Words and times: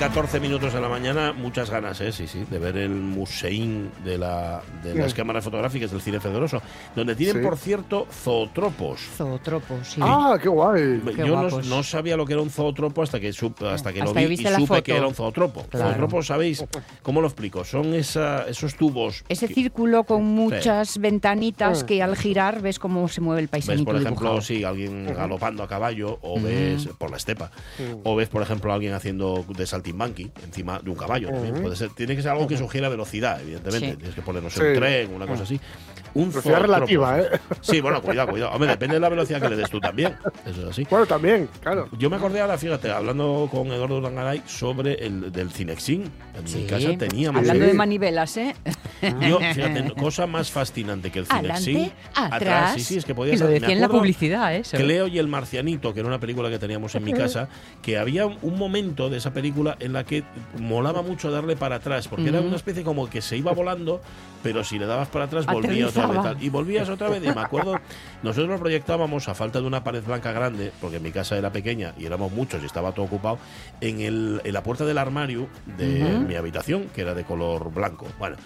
14 0.00 0.40
minutos 0.40 0.72
de 0.72 0.80
la 0.80 0.88
mañana, 0.88 1.34
muchas 1.34 1.68
ganas, 1.68 2.00
¿eh? 2.00 2.10
sí, 2.10 2.26
sí, 2.26 2.42
de 2.50 2.58
ver 2.58 2.78
el 2.78 2.88
museín 2.88 3.90
de, 4.02 4.16
la, 4.16 4.62
de 4.82 4.94
las 4.94 5.10
Sí. 5.10 5.16
cámaras 5.18 5.44
fotográficas 5.44 5.90
del 5.90 6.00
cine 6.00 6.18
federoso, 6.20 6.62
donde 6.96 7.14
tienen, 7.14 7.42
Sí. 7.42 7.46
por 7.46 7.58
cierto, 7.58 8.06
zootropos. 8.10 8.98
Zootropos, 9.18 9.86
sí. 9.88 10.00
Ah, 10.02 10.38
qué 10.42 10.48
guay. 10.48 11.00
Qué 11.14 11.18
Yo 11.26 11.42
no, 11.42 11.60
no 11.60 11.82
sabía 11.82 12.16
lo 12.16 12.24
que 12.24 12.32
era 12.32 12.40
un 12.40 12.48
zootropo 12.48 13.02
hasta 13.02 13.20
que, 13.20 13.28
supe- 13.34 13.66
hasta 13.68 13.92
que 13.92 13.98
lo 13.98 14.06
Hasta 14.06 14.20
vi 14.20 14.32
y 14.32 14.36
supe 14.38 14.66
foto. 14.66 14.82
que 14.82 14.96
era 14.96 15.06
un 15.06 15.14
zootropo. 15.14 15.64
Claro. 15.64 15.88
Zootropos, 15.90 16.26
¿sabéis? 16.28 16.64
¿Cómo 17.02 17.20
lo 17.20 17.26
explico? 17.26 17.62
Son 17.64 17.92
esa, 17.92 18.48
esos 18.48 18.76
tubos. 18.76 19.22
Ese 19.28 19.48
que- 19.48 19.54
círculo 19.54 20.04
con 20.04 20.24
muchas 20.24 20.96
ventanitas 20.96 21.84
que 21.84 22.02
al 22.02 22.16
girar 22.16 22.62
ves 22.62 22.78
cómo 22.78 23.06
se 23.08 23.20
mueve 23.20 23.42
el 23.42 23.46
Ves, 23.48 23.66
paisaje. 23.66 23.84
por 23.84 23.96
ejemplo, 23.96 24.40
sí, 24.40 24.64
alguien 24.64 25.12
galopando 25.14 25.62
a 25.62 25.68
caballo, 25.68 26.18
o 26.22 26.40
ves 26.40 26.88
por 26.96 27.10
la 27.10 27.18
estepa, 27.18 27.50
o 28.04 28.16
ves, 28.16 28.30
por 28.30 28.40
ejemplo, 28.40 28.72
alguien 28.72 28.94
haciendo 28.94 29.44
de 29.46 29.66
saltimbanqui 29.90 30.30
encima 30.44 30.78
de 30.80 30.90
un 30.90 30.96
caballo. 30.96 31.30
también. 31.30 31.62
Puede 31.62 31.76
ser, 31.76 31.90
tiene 31.90 32.16
que 32.16 32.22
ser 32.22 32.30
algo 32.32 32.46
que 32.46 32.56
sugiera 32.56 32.88
velocidad, 32.88 33.40
evidentemente. 33.40 33.90
Sí. 33.90 33.96
Tienes 33.96 34.14
que 34.14 34.22
ponernos 34.22 34.52
Sí. 34.52 34.60
un 34.60 34.74
tren, 34.74 35.14
una 35.14 35.26
cosa 35.26 35.42
así. 35.42 35.60
Un 36.12 36.30
Velocidad 36.30 36.60
relativa, 36.62 37.20
¿eh? 37.20 37.26
Sí, 37.60 37.80
bueno, 37.80 38.02
cuidado, 38.02 38.30
cuidado. 38.30 38.50
Hombre, 38.50 38.70
depende 38.70 38.94
de 38.94 39.00
la 39.00 39.08
velocidad 39.08 39.40
que 39.40 39.48
le 39.48 39.54
des 39.54 39.70
tú 39.70 39.78
también. 39.78 40.16
Eso 40.44 40.62
es 40.62 40.68
así. 40.70 40.84
Bueno, 40.90 41.06
también, 41.06 41.48
claro. 41.62 41.88
Yo 41.98 42.10
me 42.10 42.16
acordé 42.16 42.40
ahora, 42.40 42.58
fíjate, 42.58 42.90
hablando 42.90 43.48
con 43.48 43.68
Eduardo 43.68 44.00
Langaray 44.00 44.42
sobre 44.44 44.94
el 45.06 45.30
del 45.30 45.50
Cinexin. 45.52 46.10
En 46.36 46.48
Sí. 46.48 46.58
mi 46.58 46.64
casa 46.66 46.98
teníamos. 46.98 47.38
Hablando 47.42 47.64
Sí. 47.64 47.70
de 47.70 47.76
manivelas, 47.76 48.36
¿eh? 48.38 48.56
Yo, 49.28 49.38
fíjate, 49.38 49.92
cosa 49.96 50.26
más 50.26 50.50
fascinante 50.50 51.12
que 51.12 51.20
el 51.20 51.26
Cinexin. 51.26 51.76
Adelante, 51.76 51.92
atrás. 52.36 52.74
Sí, 52.74 52.80
sí, 52.80 52.96
es 52.98 53.04
que 53.04 53.12
Y 53.12 53.14
podías 53.14 53.38
lo 53.40 53.46
me 53.46 53.52
decía 53.52 53.70
en 53.70 53.80
la 53.80 53.88
publicidad, 53.88 54.56
¿eh? 54.56 54.62
Cleo 54.68 55.06
y 55.06 55.16
el 55.20 55.28
Marcianito, 55.28 55.94
que 55.94 56.00
era 56.00 56.08
una 56.08 56.18
película 56.18 56.50
que 56.50 56.58
teníamos 56.58 56.92
en 56.96 57.04
mi 57.04 57.12
casa, 57.12 57.48
que 57.82 57.98
había 57.98 58.26
un 58.26 58.58
momento 58.58 59.10
de 59.10 59.18
esa 59.18 59.32
película 59.32 59.76
en 59.80 59.92
la 59.92 60.04
que 60.04 60.22
molaba 60.58 61.02
mucho 61.02 61.30
darle 61.30 61.56
para 61.56 61.76
atrás, 61.76 62.08
porque 62.08 62.28
era 62.28 62.40
una 62.40 62.56
especie 62.56 62.84
como 62.84 63.08
que 63.08 63.20
se 63.20 63.36
iba 63.36 63.52
volando, 63.52 64.00
pero 64.42 64.62
si 64.64 64.78
le 64.78 64.86
dabas 64.86 65.08
para 65.08 65.24
atrás 65.24 65.46
volvía 65.46 65.88
otra 65.88 66.06
vez. 66.06 66.22
Tal. 66.22 66.42
Y 66.42 66.48
volvías 66.48 66.88
otra 66.88 67.08
vez. 67.08 67.22
Y 67.24 67.26
me 67.26 67.40
acuerdo, 67.40 67.78
nosotros 68.22 68.50
lo 68.50 68.58
proyectábamos 68.58 69.28
a 69.28 69.34
falta 69.34 69.60
de 69.60 69.66
una 69.66 69.82
pared 69.82 70.02
blanca 70.04 70.32
grande, 70.32 70.72
porque 70.80 71.00
mi 71.00 71.10
casa 71.10 71.36
era 71.36 71.50
pequeña 71.50 71.94
y 71.98 72.06
éramos 72.06 72.32
muchos 72.32 72.62
y 72.62 72.66
estaba 72.66 72.92
todo 72.92 73.06
ocupado, 73.06 73.38
en, 73.80 74.00
el, 74.00 74.40
en 74.44 74.52
la 74.52 74.62
puerta 74.62 74.84
del 74.84 74.98
armario 74.98 75.48
de 75.76 76.18
mi 76.26 76.34
habitación, 76.36 76.86
que 76.94 77.02
era 77.02 77.14
de 77.14 77.24
color 77.24 77.72
blanco. 77.72 78.06
Bueno. 78.18 78.36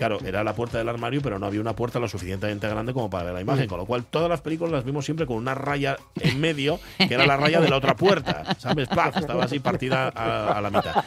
Claro, 0.00 0.18
era 0.24 0.42
la 0.42 0.54
puerta 0.54 0.78
del 0.78 0.88
armario, 0.88 1.20
pero 1.20 1.38
no 1.38 1.44
había 1.44 1.60
una 1.60 1.76
puerta 1.76 1.98
lo 1.98 2.08
suficientemente 2.08 2.66
grande 2.66 2.94
como 2.94 3.10
para 3.10 3.24
ver 3.24 3.34
la 3.34 3.42
imagen. 3.42 3.68
Con 3.68 3.76
lo 3.76 3.84
cual, 3.84 4.04
todas 4.04 4.30
las 4.30 4.40
películas 4.40 4.72
las 4.72 4.84
vimos 4.86 5.04
siempre 5.04 5.26
con 5.26 5.36
una 5.36 5.54
raya 5.54 5.98
en 6.20 6.40
medio, 6.40 6.80
que 6.96 7.12
era 7.12 7.26
la 7.26 7.36
raya 7.36 7.60
de 7.60 7.68
la 7.68 7.76
otra 7.76 7.94
puerta. 7.96 8.56
¿Sabes? 8.58 8.88
¡Paf! 8.88 9.18
Estaba 9.18 9.44
así 9.44 9.58
partida 9.60 10.08
a, 10.08 10.56
a 10.56 10.60
la 10.62 10.70
mitad. 10.70 11.04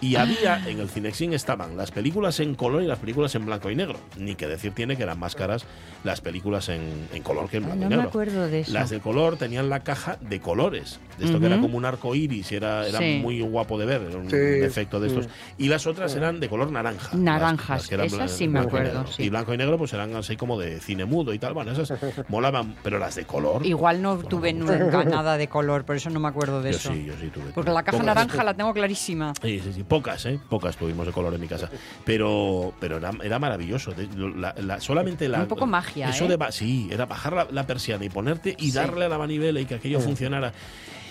Y 0.00 0.14
había, 0.14 0.62
en 0.68 0.78
el 0.78 0.88
Cinexin 0.88 1.32
estaban 1.32 1.76
las 1.76 1.90
películas 1.90 2.38
en 2.38 2.54
color 2.54 2.84
y 2.84 2.86
las 2.86 3.00
películas 3.00 3.34
en 3.34 3.46
blanco 3.46 3.68
y 3.68 3.74
negro. 3.74 3.98
Ni 4.16 4.36
que 4.36 4.46
decir 4.46 4.70
tiene 4.72 4.96
que 4.96 5.02
eran 5.02 5.18
más 5.18 5.34
caras 5.34 5.64
las 6.04 6.20
películas 6.20 6.68
en, 6.68 7.08
en 7.12 7.22
color 7.24 7.48
que 7.48 7.56
en 7.56 7.64
blanco 7.64 7.80
no 7.80 7.86
y 7.86 7.88
me 7.90 7.96
negro. 7.96 8.08
acuerdo 8.10 8.46
de 8.46 8.60
eso. 8.60 8.72
Las 8.72 8.90
de 8.90 9.00
color 9.00 9.36
tenían 9.38 9.68
la 9.68 9.80
caja 9.80 10.18
de 10.20 10.40
colores. 10.40 11.00
De 11.18 11.24
esto 11.24 11.40
que 11.40 11.46
era 11.46 11.58
como 11.58 11.76
un 11.78 11.84
arco 11.84 12.14
iris 12.14 12.52
y 12.52 12.56
era, 12.56 12.86
era 12.86 12.98
Sí. 12.98 13.18
muy 13.20 13.40
guapo 13.40 13.76
de 13.76 13.86
ver. 13.86 14.02
Era 14.02 14.18
un 14.18 14.30
Sí. 14.30 14.36
efecto 14.36 15.00
de 15.00 15.08
estos. 15.08 15.28
Y 15.58 15.66
las 15.68 15.86
otras 15.88 16.14
eran 16.14 16.38
de 16.38 16.48
color 16.48 16.70
naranja. 16.70 17.08
las- 17.12 17.20
Naranjas, 17.20 17.68
las 17.80 17.88
que 17.88 17.94
eran 17.96 18.06
esas 18.06 18.30
sí 18.38 18.48
me 18.48 18.60
y 18.60 18.62
acuerdo, 18.62 19.06
sí. 19.06 19.24
Y 19.24 19.28
blanco 19.30 19.54
y 19.54 19.56
negro 19.56 19.78
pues 19.78 19.92
eran 19.92 20.14
así 20.16 20.36
como 20.36 20.58
de 20.58 20.80
cine 20.80 21.04
mudo 21.04 21.32
y 21.34 21.38
tal. 21.38 21.54
Bueno, 21.54 21.72
esas 21.72 21.92
molaban, 22.28 22.76
pero 22.82 22.98
las 22.98 23.14
de 23.14 23.24
color. 23.24 23.64
Igual 23.66 24.02
no 24.02 24.18
tuve 24.18 24.52
nunca 24.52 25.04
nada 25.04 25.36
de 25.36 25.48
color, 25.48 25.84
por 25.84 25.96
eso 25.96 26.10
no 26.10 26.20
me 26.20 26.28
acuerdo 26.28 26.62
de 26.62 26.72
yo 26.72 26.76
eso. 26.78 26.92
sí, 26.92 27.04
yo 27.06 27.14
sí 27.20 27.28
tuve. 27.28 27.50
Porque 27.54 27.70
la 27.70 27.82
caja 27.82 27.98
Pocas. 27.98 28.06
naranja 28.14 28.44
la 28.44 28.54
tengo 28.54 28.72
clarísima. 28.72 29.32
Sí, 29.42 29.60
sí, 29.62 29.72
sí, 29.72 29.82
pocas, 29.82 30.24
¿eh? 30.26 30.38
Pocas 30.48 30.76
tuvimos 30.76 31.06
de 31.06 31.12
color 31.12 31.34
en 31.34 31.40
mi 31.40 31.48
casa. 31.48 31.68
Pero, 32.04 32.72
pero 32.80 32.98
era, 32.98 33.10
era 33.22 33.38
maravilloso. 33.38 33.92
De- 33.92 34.08
la- 34.36 34.54
la- 34.58 34.80
solamente 34.80 35.28
la. 35.28 35.40
Un 35.40 35.48
poco 35.48 35.66
magia, 35.66 36.10
Eso 36.10 36.24
¿eh? 36.26 36.36
de 36.36 36.52
sí, 36.52 36.88
era 36.90 37.06
bajar 37.06 37.32
la, 37.32 37.48
la 37.50 37.66
persiana 37.66 38.04
y 38.04 38.08
ponerte 38.08 38.54
y 38.58 38.70
darle 38.72 39.06
a 39.06 39.08
la 39.08 39.18
manivela 39.18 39.60
y 39.60 39.64
que 39.66 39.74
aquello 39.74 40.00
funcionara. 40.00 40.52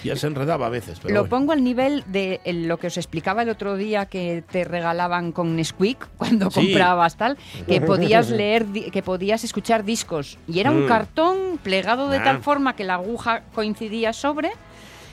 Ya 0.05 0.15
se 0.15 0.27
enredaba 0.27 0.67
a 0.67 0.69
veces, 0.69 0.99
pero. 1.01 1.13
Lo 1.13 1.21
bueno. 1.21 1.29
pongo 1.29 1.51
al 1.51 1.63
nivel 1.63 2.03
de 2.07 2.39
lo 2.45 2.77
que 2.77 2.87
os 2.87 2.97
explicaba 2.97 3.41
el 3.43 3.49
otro 3.49 3.75
día 3.75 4.05
que 4.05 4.43
te 4.51 4.63
regalaban 4.63 5.31
con 5.31 5.55
Nesquik 5.55 6.07
cuando 6.17 6.49
Sí. 6.51 6.61
comprabas 6.61 7.17
tal, 7.17 7.37
que 7.67 7.81
podías 7.81 8.29
leer, 8.29 8.65
que 8.65 9.01
podías 9.03 9.43
escuchar 9.43 9.83
discos 9.83 10.37
y 10.47 10.59
era 10.59 10.71
un 10.71 10.85
Mm. 10.85 10.87
cartón 10.87 11.37
plegado 11.63 12.09
de 12.09 12.17
Ah. 12.17 12.23
tal 12.23 12.41
forma 12.43 12.75
que 12.75 12.83
la 12.83 12.95
aguja 12.95 13.43
coincidía 13.53 14.13
sobre. 14.13 14.51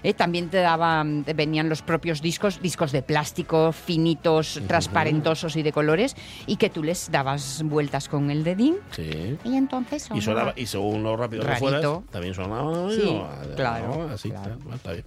Eh, 0.03 0.15
también 0.15 0.49
te 0.49 0.59
daban, 0.59 1.25
venían 1.35 1.69
los 1.69 1.83
propios 1.83 2.23
discos, 2.23 2.61
discos 2.61 2.93
de 2.93 3.03
plástico, 3.03 3.73
finitos, 3.73 4.61
transparentosos 4.67 5.57
y 5.57 5.63
de 5.63 5.73
colores, 5.73 6.17
y 6.47 6.57
que 6.57 6.71
tú 6.71 6.83
les 6.83 7.11
dabas 7.11 7.63
vueltas 7.65 8.09
con 8.09 8.31
el 8.31 8.45
dedín. 8.45 8.77
Sí. 8.91 9.39
Y 9.45 9.57
entonces 9.57 10.09
Y, 10.15 10.21
sonaba, 10.21 10.53
y 10.57 10.67
según 10.67 11.03
lo 11.03 11.17
rápido 11.17 11.43
que 11.43 11.49
Rarito. 11.49 11.69
fueras, 11.69 12.11
también 12.11 12.35
sonaba. 12.35 12.91
Sí, 12.91 13.03
¿no? 13.05 13.55
claro, 13.57 14.09
Así, 14.13 14.31
claro. 14.31 14.59
está 14.75 14.93
bien. 14.93 15.05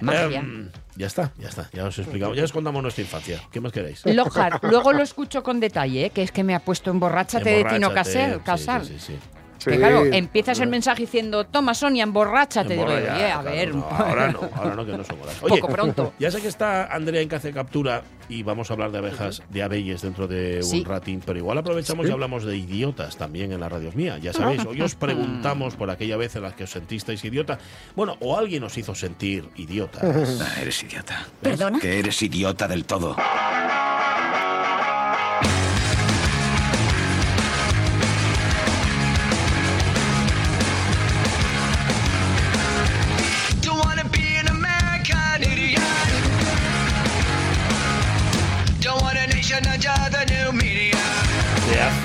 Magia. 0.00 0.40
Em, 0.40 0.70
ya 0.96 1.06
está, 1.06 1.32
ya 1.38 1.48
está. 1.48 1.68
Ya 1.72 1.84
os 1.84 1.98
explicamos, 1.98 2.36
ya 2.36 2.44
os 2.44 2.52
contamos 2.52 2.82
nuestra 2.82 3.02
infancia. 3.02 3.40
¿Qué 3.50 3.60
más 3.60 3.72
queréis? 3.72 4.04
Lojar, 4.06 4.60
luego 4.62 4.92
lo 4.92 5.02
escucho 5.02 5.42
con 5.42 5.60
detalle, 5.60 6.06
¿eh? 6.06 6.10
que 6.10 6.22
es 6.22 6.32
que 6.32 6.44
me 6.44 6.54
ha 6.54 6.60
puesto 6.60 6.90
emborráchate 6.90 7.48
de 7.50 7.64
Tino 7.64 7.88
Emborráchate, 7.88 8.40
Casar. 8.44 8.84
sí, 8.84 8.94
sí, 8.98 9.12
sí, 9.12 9.18
sí. 9.64 9.70
Que 9.70 9.76
claro, 9.78 10.04
empiezas 10.04 10.60
el 10.60 10.68
mensaje 10.68 11.02
diciendo, 11.02 11.44
toma 11.44 11.74
Sonia, 11.74 12.02
emborráchate. 12.04 12.74
Digo, 12.74 12.82
Emborra 12.82 13.04
ya, 13.04 13.14
oye, 13.14 13.24
a 13.24 13.40
claro, 13.40 13.56
ver, 13.56 13.74
no, 13.74 13.86
ahora 13.90 14.32
no, 14.32 14.40
ahora 14.54 14.74
no, 14.76 14.86
que 14.86 14.92
no 14.96 15.04
son 15.04 15.20
horas. 15.20 15.34
Poco 15.40 15.68
pronto. 15.68 16.12
Ya 16.18 16.30
sé 16.30 16.40
que 16.40 16.48
está 16.48 16.86
Andrea 16.94 17.20
en 17.20 17.28
Cace 17.28 17.52
Captura 17.52 18.02
y 18.28 18.42
vamos 18.42 18.70
a 18.70 18.74
hablar 18.74 18.90
de 18.90 18.98
abejas, 18.98 19.42
de 19.50 19.62
abelles 19.62 20.02
dentro 20.02 20.26
de 20.28 20.62
Sí. 20.62 20.80
un 20.80 20.84
ratín, 20.86 21.22
pero 21.24 21.38
igual 21.38 21.58
aprovechamos 21.58 22.08
y 22.08 22.10
hablamos 22.10 22.44
de 22.44 22.56
idiotas 22.56 23.16
también 23.16 23.52
en 23.52 23.60
las 23.60 23.70
radios 23.70 23.94
mías. 23.94 24.20
Ya 24.22 24.32
sabéis, 24.32 24.64
hoy 24.64 24.80
os 24.80 24.94
preguntamos 24.94 25.76
por 25.76 25.90
aquella 25.90 26.16
vez 26.16 26.34
en 26.36 26.42
la 26.42 26.54
que 26.54 26.64
os 26.64 26.70
sentisteis 26.70 27.24
idiota. 27.24 27.58
Bueno, 27.96 28.16
o 28.20 28.38
alguien 28.38 28.62
os 28.64 28.76
hizo 28.78 28.94
sentir 28.94 29.48
idiotas. 29.56 30.02
Ah, 30.44 30.60
eres 30.60 30.82
idiota. 30.82 31.26
¿Perdona? 31.40 31.78
Que 31.80 31.98
eres 31.98 32.20
idiota 32.22 32.66
del 32.68 32.84
todo. 32.84 33.16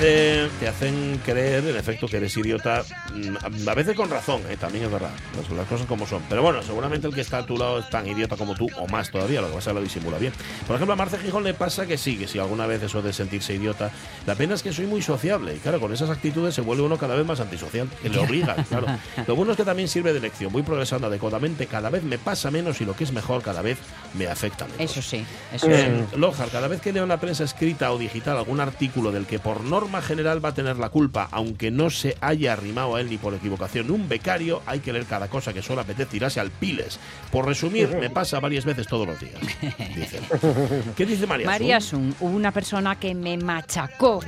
Te 0.00 0.68
hacen 0.68 1.20
creer, 1.24 1.66
en 1.66 1.76
efecto, 1.76 2.06
que 2.06 2.18
eres 2.18 2.36
idiota, 2.36 2.82
mm, 3.14 3.68
a 3.68 3.74
veces 3.74 3.94
con 3.94 4.10
razón, 4.10 4.42
¿eh? 4.48 4.56
también 4.58 4.84
es 4.84 4.90
verdad, 4.90 5.10
las, 5.56 5.66
cosas 5.66 5.86
como 5.86 6.06
son. 6.06 6.22
Pero 6.28 6.42
bueno, 6.42 6.62
seguramente 6.62 7.06
el 7.06 7.14
que 7.14 7.20
está 7.20 7.38
a 7.38 7.46
tu 7.46 7.56
lado 7.56 7.78
es 7.78 7.88
tan 7.88 8.06
idiota 8.06 8.36
como 8.36 8.54
tú, 8.54 8.66
o 8.78 8.86
más 8.88 9.10
todavía, 9.10 9.40
lo 9.40 9.48
que 9.48 9.54
pasa 9.54 9.70
es 9.70 9.74
que 9.74 9.80
lo 9.80 9.84
disimula 9.84 10.18
bien. 10.18 10.32
Por 10.66 10.76
ejemplo, 10.76 10.92
a 10.92 10.96
Marce 10.96 11.18
Gijón 11.18 11.44
le 11.44 11.54
pasa 11.54 11.86
que 11.86 11.96
sí, 11.96 12.16
que 12.16 12.28
si 12.28 12.38
alguna 12.38 12.66
vez 12.66 12.82
eso 12.82 13.02
de 13.02 13.12
sentirse 13.12 13.54
idiota, 13.54 13.90
la 14.26 14.34
pena 14.34 14.54
es 14.54 14.62
que 14.62 14.72
soy 14.72 14.86
muy 14.86 15.02
sociable, 15.02 15.56
y 15.56 15.58
claro, 15.58 15.80
con 15.80 15.92
esas 15.92 16.10
actitudes 16.10 16.54
se 16.54 16.60
vuelve 16.60 16.82
uno 16.82 16.98
cada 16.98 17.14
vez 17.14 17.26
más 17.26 17.40
antisocial, 17.40 17.88
que 18.02 18.08
le 18.08 18.18
obliga, 18.18 18.56
claro. 18.68 18.86
Lo 19.26 19.36
bueno 19.36 19.52
es 19.52 19.56
que 19.56 19.64
también 19.64 19.88
sirve 19.88 20.12
de 20.12 20.20
lección, 20.20 20.52
voy 20.52 20.62
progresando 20.62 21.06
adecuadamente, 21.06 21.66
cada 21.66 21.90
vez 21.90 22.02
me 22.02 22.18
pasa 22.18 22.50
menos 22.50 22.80
y 22.80 22.84
lo 22.84 22.94
que 22.94 23.04
es 23.04 23.12
mejor, 23.12 23.42
cada 23.42 23.62
vez 23.62 23.78
me 24.14 24.26
afecta 24.26 24.66
menos. 24.66 24.80
Eso 24.80 25.00
sí, 25.02 25.24
eso 25.54 25.66
Eh, 25.70 26.06
sí. 26.10 26.16
Lojar, 26.18 26.48
cada 26.48 26.68
vez 26.68 26.80
que 26.80 26.92
leo 26.92 27.04
en 27.04 27.08
la 27.08 27.20
prensa 27.20 27.44
escrita 27.44 27.92
o 27.92 27.98
digital 27.98 28.36
algún 28.36 28.60
artículo 28.60 29.12
del 29.12 29.26
que 29.26 29.38
por 29.38 29.64
norma 29.80 30.02
general 30.02 30.44
va 30.44 30.50
a 30.50 30.54
tener 30.54 30.76
la 30.76 30.90
culpa, 30.90 31.28
aunque 31.32 31.70
no 31.70 31.88
se 31.88 32.14
haya 32.20 32.52
arrimado 32.52 32.96
a 32.96 33.00
él 33.00 33.08
ni 33.08 33.16
por 33.16 33.32
equivocación 33.32 33.90
un 33.90 34.08
becario, 34.08 34.62
hay 34.66 34.80
que 34.80 34.92
leer 34.92 35.06
cada 35.06 35.28
cosa 35.28 35.54
que 35.54 35.62
solo 35.62 35.80
apetece 35.80 36.10
tirarse 36.10 36.38
al 36.38 36.50
piles. 36.50 37.00
Por 37.32 37.46
resumir, 37.46 37.88
me 37.96 38.10
pasa 38.10 38.40
varias 38.40 38.66
veces 38.66 38.86
todos 38.86 39.06
los 39.06 39.18
días. 39.18 39.40
¿Qué 40.96 41.06
dice 41.06 41.26
María? 41.26 41.46
María 41.46 41.80
Sun? 41.80 42.12
Sun, 42.12 42.28
hubo 42.28 42.36
una 42.36 42.52
persona 42.52 42.96
que 42.96 43.14
me 43.14 43.38
machacó 43.38 44.20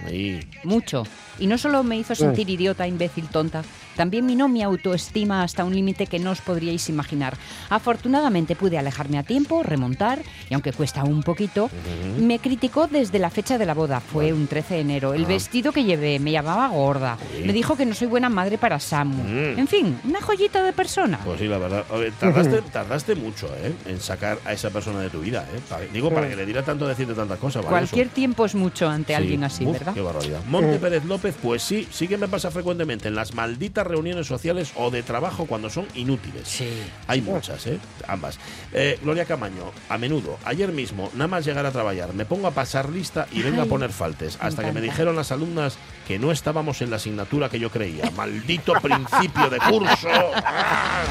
mucho. 0.64 1.04
Y 1.38 1.46
no 1.46 1.58
solo 1.58 1.82
me 1.82 1.98
hizo 1.98 2.14
sentir 2.14 2.48
idiota, 2.48 2.86
imbécil, 2.86 3.28
tonta, 3.28 3.62
también 3.96 4.26
minó 4.26 4.48
mi 4.48 4.62
autoestima 4.62 5.42
hasta 5.42 5.64
un 5.64 5.74
límite 5.74 6.06
que 6.06 6.18
no 6.18 6.30
os 6.30 6.40
podríais 6.40 6.88
imaginar. 6.88 7.36
Afortunadamente 7.70 8.54
pude 8.54 8.78
alejarme 8.78 9.18
a 9.18 9.22
tiempo, 9.22 9.62
remontar, 9.62 10.20
y 10.48 10.54
aunque 10.54 10.72
cuesta 10.72 11.04
un 11.04 11.22
poquito, 11.22 11.70
me 12.18 12.38
criticó 12.38 12.86
desde 12.86 13.18
la 13.18 13.30
fecha 13.30 13.58
de 13.58 13.66
la 13.66 13.74
boda. 13.74 14.00
Fue 14.00 14.32
un 14.32 14.46
13 14.46 14.74
de 14.74 14.80
enero. 14.80 15.14
El 15.14 15.26
vestido 15.26 15.72
que 15.72 15.84
llevé 15.84 16.18
me 16.18 16.30
llamaba 16.32 16.68
gorda. 16.68 17.18
Me 17.44 17.52
dijo 17.52 17.76
que 17.76 17.86
no 17.86 17.94
soy 17.94 18.06
buena 18.08 18.28
madre 18.28 18.58
para 18.58 18.78
Samu. 18.78 19.22
Mm. 19.24 19.58
En 19.58 19.68
fin, 19.68 19.98
una 20.04 20.20
joyita 20.20 20.62
de 20.62 20.72
persona. 20.72 21.18
Pues 21.24 21.40
sí, 21.40 21.48
la 21.48 21.58
verdad. 21.58 21.84
A 21.90 21.96
ver, 21.96 22.12
tardaste, 22.12 22.62
tardaste 22.62 23.14
mucho 23.14 23.48
¿eh? 23.56 23.72
en 23.86 24.00
sacar 24.00 24.38
a 24.44 24.52
esa 24.52 24.70
persona 24.70 25.00
de 25.00 25.10
tu 25.10 25.20
vida. 25.20 25.46
¿eh? 25.54 25.60
Para- 25.68 25.84
digo, 25.86 26.10
para 26.12 26.28
que 26.28 26.36
le 26.36 26.44
diera 26.46 26.62
tanto 26.62 26.86
decirte 26.86 27.14
tantas 27.14 27.38
cosas. 27.38 27.62
¿vale? 27.64 27.70
Cualquier 27.78 28.06
Eso. 28.06 28.14
tiempo 28.14 28.44
es 28.46 28.54
mucho 28.54 28.88
ante 28.88 29.12
Sí. 29.12 29.16
alguien 29.16 29.44
así, 29.44 29.64
Uf, 29.66 29.72
¿verdad? 29.78 29.94
Qué 29.94 30.00
barbaridad. 30.00 30.40
Monte 30.48 30.78
Pérez 30.78 31.04
López, 31.04 31.34
pues 31.42 31.62
sí, 31.62 31.88
sí 31.90 32.06
que 32.08 32.16
me 32.16 32.28
pasa 32.28 32.50
frecuentemente 32.50 33.08
en 33.08 33.14
las 33.14 33.34
malditas 33.34 33.81
reuniones 33.86 34.26
sociales 34.26 34.72
o 34.76 34.90
de 34.90 35.02
trabajo 35.02 35.46
cuando 35.46 35.70
son 35.70 35.86
inútiles. 35.94 36.48
Sí. 36.48 36.68
Hay 37.06 37.20
muchas, 37.20 37.66
¿eh? 37.66 37.78
Ambas. 38.08 38.38
Eh, 38.72 38.98
Gloria 39.02 39.24
Camaño, 39.24 39.72
a 39.88 39.98
menudo, 39.98 40.38
ayer 40.44 40.72
mismo, 40.72 41.10
nada 41.14 41.28
más 41.28 41.44
llegar 41.44 41.66
a 41.66 41.70
trabajar, 41.70 42.14
me 42.14 42.24
pongo 42.24 42.46
a 42.46 42.52
pasar 42.52 42.88
lista 42.88 43.26
y 43.32 43.42
vengo 43.42 43.62
a 43.62 43.66
poner 43.66 43.90
faltes. 43.90 44.38
me 44.40 44.48
Hasta 44.48 44.64
que 44.64 44.72
me 44.72 44.80
dijeron 44.80 45.16
las 45.16 45.32
alumnas 45.32 45.76
que 46.06 46.18
no 46.18 46.32
estábamos 46.32 46.82
en 46.82 46.90
la 46.90 46.96
asignatura 46.96 47.48
que 47.48 47.58
yo 47.60 47.70
creía. 47.70 48.10
¡Maldito 48.12 48.72
principio 48.82 49.50
de 49.50 49.58
curso! 49.58 50.08
¡Ah! 50.44 51.04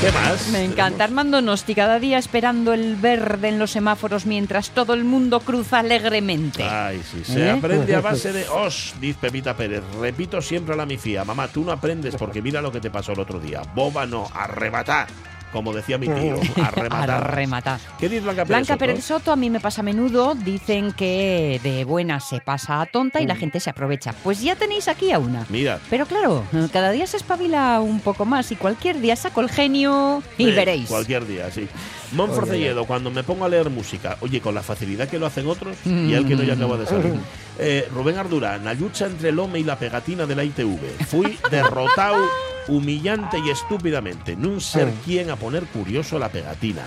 ¿Qué 0.00 0.12
más? 0.12 0.48
Me 0.48 0.62
encanta 0.62 1.04
Armando 1.04 1.40
Nosti 1.40 1.74
cada 1.74 1.98
día 1.98 2.18
esperando 2.18 2.74
el 2.74 2.96
verde 2.96 3.48
en 3.48 3.58
los 3.58 3.70
semáforos 3.70 4.26
mientras 4.26 4.70
todo 4.70 4.92
el 4.92 5.04
mundo 5.04 5.40
cruza 5.40 5.78
alegremente. 5.78 6.62
Ay, 6.62 7.02
sí, 7.10 7.24
se 7.24 7.46
¿Eh? 7.46 7.50
aprende 7.50 7.94
a 7.94 8.00
base 8.02 8.32
de 8.32 8.46
os, 8.48 8.94
dice 9.00 9.18
Pepita 9.20 9.56
Pérez. 9.56 9.82
Repito 9.98 10.42
siempre 10.42 10.74
a 10.74 10.76
la 10.76 10.84
mi 10.86 10.98
fía, 10.98 11.24
mamá, 11.24 11.48
tú 11.48 11.64
no 11.64 11.72
aprendes 11.72 12.14
porque 12.16 12.42
mira 12.42 12.60
lo 12.60 12.70
que 12.70 12.80
te 12.80 12.90
pasó 12.90 13.12
el 13.12 13.20
otro 13.20 13.40
día. 13.40 13.62
Boba 13.74 14.06
no, 14.06 14.28
arrebatar. 14.34 15.08
Como 15.56 15.72
decía 15.72 15.96
mi 15.96 16.06
tío, 16.06 16.38
arrematar. 16.62 17.10
Arrematar. 17.24 17.80
¿Qué 17.98 18.10
dice 18.10 18.20
Blanca 18.20 18.44
Pérez? 18.44 18.66
Blanca? 18.66 18.76
Pérez 18.76 19.02
Soto 19.02 19.32
a 19.32 19.36
mí 19.36 19.48
me 19.48 19.58
pasa 19.58 19.80
a 19.80 19.84
menudo, 19.84 20.34
dicen 20.34 20.92
que 20.92 21.58
de 21.62 21.84
buena 21.84 22.20
se 22.20 22.42
pasa 22.42 22.82
a 22.82 22.84
tonta 22.84 23.22
y 23.22 23.26
la 23.26 23.36
gente 23.36 23.58
se 23.58 23.70
aprovecha. 23.70 24.12
Pues 24.22 24.42
ya 24.42 24.54
tenéis 24.54 24.86
aquí 24.86 25.12
a 25.12 25.18
una. 25.18 25.46
Mira, 25.48 25.80
Pero 25.88 26.04
claro, 26.04 26.44
cada 26.74 26.90
día 26.90 27.06
se 27.06 27.16
espabila 27.16 27.80
un 27.80 28.00
poco 28.00 28.26
más 28.26 28.52
y 28.52 28.56
cualquier 28.56 29.00
día 29.00 29.16
saco 29.16 29.40
el 29.40 29.48
genio 29.48 30.22
y 30.36 30.50
veréis. 30.50 30.90
Cualquier 30.90 31.26
día, 31.26 31.50
sí. 31.50 31.66
Mon 32.12 32.32
Forcelledo, 32.32 32.84
cuando 32.84 33.10
me 33.10 33.22
pongo 33.22 33.44
a 33.44 33.48
leer 33.48 33.70
música, 33.70 34.16
oye, 34.20 34.40
con 34.40 34.54
la 34.54 34.62
facilidad 34.62 35.08
que 35.08 35.18
lo 35.18 35.26
hacen 35.26 35.46
otros, 35.46 35.76
y 35.84 36.14
al 36.14 36.26
que 36.26 36.36
no 36.36 36.42
ya 36.42 36.54
acaba 36.54 36.76
de 36.76 36.86
salir. 36.86 37.14
Eh, 37.58 37.88
Rubén 37.90 38.18
Ardura, 38.18 38.58
la 38.58 38.74
lucha 38.74 39.06
entre 39.06 39.30
el 39.30 39.38
hombre 39.38 39.60
y 39.60 39.64
la 39.64 39.78
pegatina 39.78 40.26
de 40.26 40.36
la 40.36 40.44
ITV. 40.44 41.06
Fui 41.06 41.38
derrotado 41.50 42.22
humillante 42.68 43.38
y 43.38 43.48
estúpidamente. 43.48 44.36
No 44.36 44.60
ser 44.60 44.92
quien 45.06 45.30
a 45.30 45.36
poner 45.36 45.64
curioso 45.64 46.18
la 46.18 46.28
pegatina. 46.28 46.82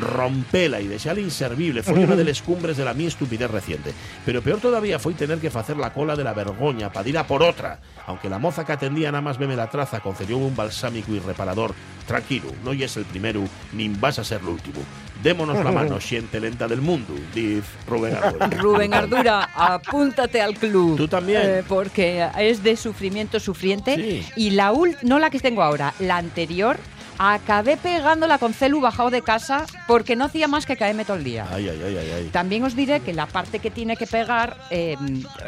Rompela 0.00 0.80
y 0.80 0.86
deseala 0.86 1.20
inservible 1.20 1.82
fue 1.82 1.98
una 1.98 2.16
de 2.16 2.24
las 2.24 2.42
cumbres 2.42 2.76
de 2.76 2.84
la 2.84 2.94
mi 2.94 3.06
estupidez 3.06 3.50
reciente. 3.50 3.92
Pero 4.24 4.42
peor 4.42 4.60
todavía 4.60 4.98
fue 4.98 5.14
tener 5.14 5.38
que 5.38 5.48
hacer 5.48 5.76
la 5.76 5.92
cola 5.92 6.16
de 6.16 6.24
la 6.24 6.32
vergoña 6.32 6.92
para 6.92 7.08
ir 7.08 7.18
a 7.18 7.26
por 7.26 7.42
otra. 7.42 7.80
Aunque 8.06 8.28
la 8.28 8.38
moza 8.38 8.64
que 8.64 8.72
atendía 8.72 9.10
nada 9.10 9.22
más 9.22 9.38
veme 9.38 9.56
la 9.56 9.70
traza 9.70 10.00
concedió 10.00 10.36
un 10.36 10.54
balsámico 10.54 11.12
y 11.12 11.18
reparador. 11.18 11.74
Tranquilo, 12.06 12.48
no 12.62 12.72
es 12.72 12.96
el 12.96 13.04
primero, 13.04 13.42
ni 13.72 13.88
vas 13.88 14.18
a 14.18 14.24
ser 14.24 14.40
el 14.42 14.48
último. 14.48 14.80
Démonos 15.22 15.64
la 15.64 15.72
mano, 15.72 16.00
siente 16.02 16.38
lenta 16.38 16.68
del 16.68 16.82
mundo, 16.82 17.14
dice 17.34 17.62
Rubén 17.86 18.14
Ardura. 18.14 18.46
Rubén 18.58 18.92
Ardura, 18.92 19.48
apúntate 19.54 20.42
al 20.42 20.54
club. 20.54 20.96
Tú 20.96 21.08
también. 21.08 21.40
Eh, 21.42 21.62
porque 21.66 22.28
es 22.38 22.62
de 22.62 22.76
sufrimiento 22.76 23.40
sufriente. 23.40 23.96
Sí. 23.96 24.26
Y 24.36 24.50
la 24.50 24.72
ult, 24.72 25.00
no 25.02 25.18
la 25.18 25.30
que 25.30 25.40
tengo 25.40 25.62
ahora, 25.62 25.94
la 25.98 26.18
anterior, 26.18 26.76
acabé 27.18 27.76
pegándola 27.76 28.38
con 28.38 28.52
celu 28.54 28.80
bajado 28.80 29.10
de 29.10 29.22
casa 29.22 29.66
porque 29.86 30.16
no 30.16 30.24
hacía 30.24 30.48
más 30.48 30.66
que 30.66 30.76
caerme 30.76 31.04
todo 31.04 31.16
el 31.16 31.24
día. 31.24 31.46
Ay, 31.50 31.68
ay, 31.68 31.80
ay, 31.84 31.96
ay, 31.98 32.10
ay. 32.16 32.28
También 32.32 32.64
os 32.64 32.74
diré 32.74 33.00
que 33.00 33.12
la 33.12 33.26
parte 33.26 33.58
que 33.58 33.70
tiene 33.70 33.96
que 33.96 34.06
pegar 34.06 34.56
eh, 34.70 34.96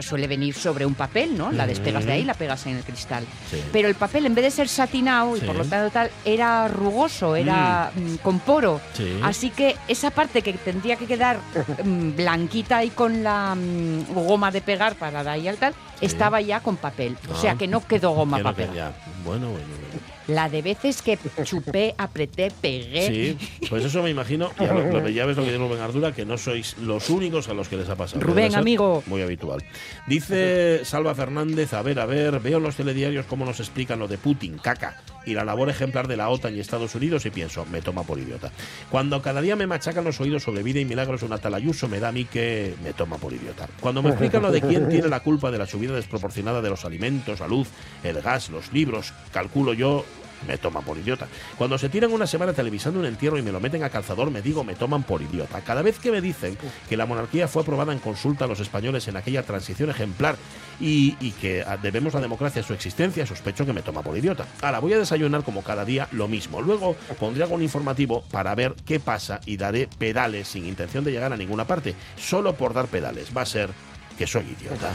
suele 0.00 0.26
venir 0.26 0.54
sobre 0.54 0.86
un 0.86 0.94
papel, 0.94 1.36
¿no? 1.36 1.50
La 1.52 1.66
despegas 1.66 2.04
de 2.04 2.12
ahí 2.12 2.20
y 2.20 2.24
la 2.24 2.34
pegas 2.34 2.66
en 2.66 2.76
el 2.76 2.84
cristal. 2.84 3.24
Sí. 3.50 3.62
Pero 3.72 3.88
el 3.88 3.94
papel, 3.94 4.26
en 4.26 4.34
vez 4.34 4.44
de 4.44 4.50
ser 4.50 4.68
satinado 4.68 5.36
y 5.36 5.40
Sí. 5.40 5.46
por 5.46 5.56
lo 5.56 5.64
tanto 5.64 5.90
tal, 5.90 6.10
era 6.24 6.68
rugoso, 6.68 7.36
era 7.36 7.90
mm, 7.94 8.16
con 8.16 8.38
poro. 8.40 8.80
Sí. 8.94 9.18
Así 9.22 9.50
que 9.50 9.76
esa 9.88 10.10
parte 10.10 10.42
que 10.42 10.52
tendría 10.54 10.96
que 10.96 11.06
quedar 11.06 11.38
mm, 11.84 12.16
blanquita 12.16 12.84
y 12.84 12.90
con 12.90 13.22
la 13.22 13.54
mm, 13.54 14.14
goma 14.14 14.50
de 14.50 14.60
pegar 14.60 14.94
para 14.96 15.22
dar 15.22 15.28
ahí 15.34 15.48
al 15.48 15.56
tal, 15.56 15.74
estaba 16.00 16.40
ya 16.40 16.60
con 16.60 16.76
papel. 16.76 17.16
O 17.28 17.34
Ah. 17.34 17.40
sea 17.40 17.54
que 17.56 17.66
no 17.66 17.84
quedó 17.86 18.10
goma 18.12 18.38
no 18.38 18.54
pegar. 18.54 18.92
Bueno, 19.24 19.48
bueno, 19.50 19.50
bueno. 19.50 20.15
La 20.28 20.49
de 20.49 20.61
veces 20.62 21.02
que 21.02 21.19
chupé, 21.44 21.94
apreté, 21.99 22.50
pegué. 22.61 23.06
Sí, 23.38 23.49
pues 23.69 23.84
eso 23.84 24.02
me 24.02 24.11
imagino. 24.11 24.50
Ya, 24.58 24.73
lo, 24.73 25.00
lo- 25.00 25.08
ya 25.08 25.25
ves 25.25 25.37
lo 25.37 25.44
que 25.44 25.50
dice 25.52 25.62
Rubén 25.62 25.81
Ardura, 25.81 26.12
que 26.12 26.25
no 26.25 26.37
sois 26.37 26.76
los 26.78 27.08
únicos 27.11 27.49
a 27.49 27.55
los 27.55 27.69
que 27.69 27.76
les 27.76 27.88
ha 27.88 27.94
pasado. 27.96 28.20
Rubén, 28.23 28.55
amigo. 28.55 29.02
Muy 29.06 29.23
habitual. 29.23 29.62
Dice 30.06 30.84
Salva 30.84 31.14
Fernández, 31.14 31.73
a 31.75 31.82
ver, 31.82 31.99
a 32.00 32.06
ver, 32.06 32.40
veo 32.40 32.58
en 32.58 32.64
los 32.64 32.76
telediarios 32.76 33.26
cómo 33.26 33.44
nos 33.44 33.61
explican 33.61 33.99
lo 33.99 34.08
de 34.08 34.19
Putin, 34.19 34.58
caca, 34.58 35.00
y 35.26 35.34
la 35.34 35.44
labor 35.44 35.69
ejemplar 35.69 36.08
de 36.08 36.17
la 36.17 36.31
OTAN 36.31 36.56
y 36.56 36.61
Estados 36.61 36.94
Unidos 36.94 37.26
y 37.26 37.31
pienso, 37.31 37.67
me 37.67 37.82
toma 37.82 38.05
por 38.05 38.19
idiota. 38.19 38.50
Cuando 38.90 39.20
cada 39.20 39.43
día 39.43 39.56
me 39.56 39.67
machacan 39.67 40.05
los 40.05 40.20
oídos 40.20 40.44
sobre 40.44 40.62
vida 40.62 40.81
y 40.81 40.84
milagros 40.84 41.23
una 41.23 41.38
tal 41.38 41.55
Ayuso, 41.55 41.88
me 41.88 42.00
da 42.00 42.08
a 42.08 42.12
mí 42.12 42.25
que 42.25 42.75
me 42.84 42.93
toma 42.93 43.17
por 43.17 43.32
idiota. 43.32 43.69
Cuando 43.81 44.02
me 44.02 44.11
explican 44.11 44.43
lo 44.43 44.52
de 44.52 44.61
quién 44.61 44.88
tiene 44.90 45.08
la 45.08 45.20
culpa 45.20 45.50
de 45.50 45.58
la 45.58 45.67
subida 45.67 45.94
desproporcionada 45.94 46.62
de 46.62 46.70
los 46.70 46.84
alimentos, 46.84 47.40
la 47.40 47.49
luz, 47.49 47.69
el 48.05 48.23
gas, 48.23 48.50
los 48.50 48.73
libros, 48.73 49.12
calculo 49.32 49.73
yo, 49.73 50.05
me 50.46 50.58
toman 50.58 50.84
por 50.84 50.98
idiota. 50.98 51.26
Cuando 51.56 51.78
se 51.78 51.88
tiran 51.88 52.12
una 52.12 52.26
semana 52.26 52.52
televisando 52.52 53.00
un 53.00 53.06
entierro 53.06 53.38
y 53.38 53.42
me 53.42 53.52
lo 53.52 53.61
meten 53.61 53.82
a 53.84 53.90
calzador, 53.90 54.30
me 54.30 54.42
digo, 54.42 54.64
me 54.64 54.75
toman 54.75 55.02
por 55.02 55.22
idiota. 55.22 55.61
Cada 55.61 55.82
vez 55.82 55.99
que 55.99 56.11
me 56.11 56.20
dicen 56.20 56.56
que 56.88 56.96
la 56.96 57.06
monarquía 57.06 57.49
fue 57.49 57.62
aprobada 57.62 57.92
en 57.92 57.99
consulta 57.99 58.44
a 58.44 58.49
los 58.49 58.61
españoles 58.61 59.08
en 59.08 59.16
aquella 59.16 59.42
transición 59.42 59.90
ejemplar 59.90 60.37
y, 60.80 61.16
y 61.20 61.32
que 61.32 61.62
ah, 61.66 61.76
debemos 61.76 62.14
la 62.14 62.20
democracia 62.20 62.62
a 62.62 62.64
su 62.64 62.75
existencia, 62.75 63.26
sospecho 63.26 63.66
que 63.66 63.72
me 63.72 63.82
toma 63.82 64.02
por 64.02 64.16
idiota. 64.16 64.46
Ahora 64.62 64.80
voy 64.80 64.92
a 64.92 64.99
desayunar 64.99 65.42
como 65.42 65.62
cada 65.62 65.84
día 65.84 66.08
lo 66.12 66.28
mismo. 66.28 66.61
Luego 66.61 66.96
pondré 67.18 67.42
algún 67.42 67.62
informativo 67.62 68.22
para 68.30 68.54
ver 68.54 68.75
qué 68.84 69.00
pasa 69.00 69.40
y 69.46 69.56
daré 69.56 69.88
pedales 69.99 70.49
sin 70.49 70.66
intención 70.66 71.04
de 71.04 71.12
llegar 71.12 71.32
a 71.32 71.37
ninguna 71.37 71.66
parte. 71.66 71.94
Solo 72.16 72.54
por 72.54 72.75
dar 72.75 72.87
pedales. 72.87 73.37
Va 73.37 73.42
a 73.42 73.46
ser 73.46 73.70
que 74.16 74.26
soy 74.26 74.56
idiota. 74.58 74.92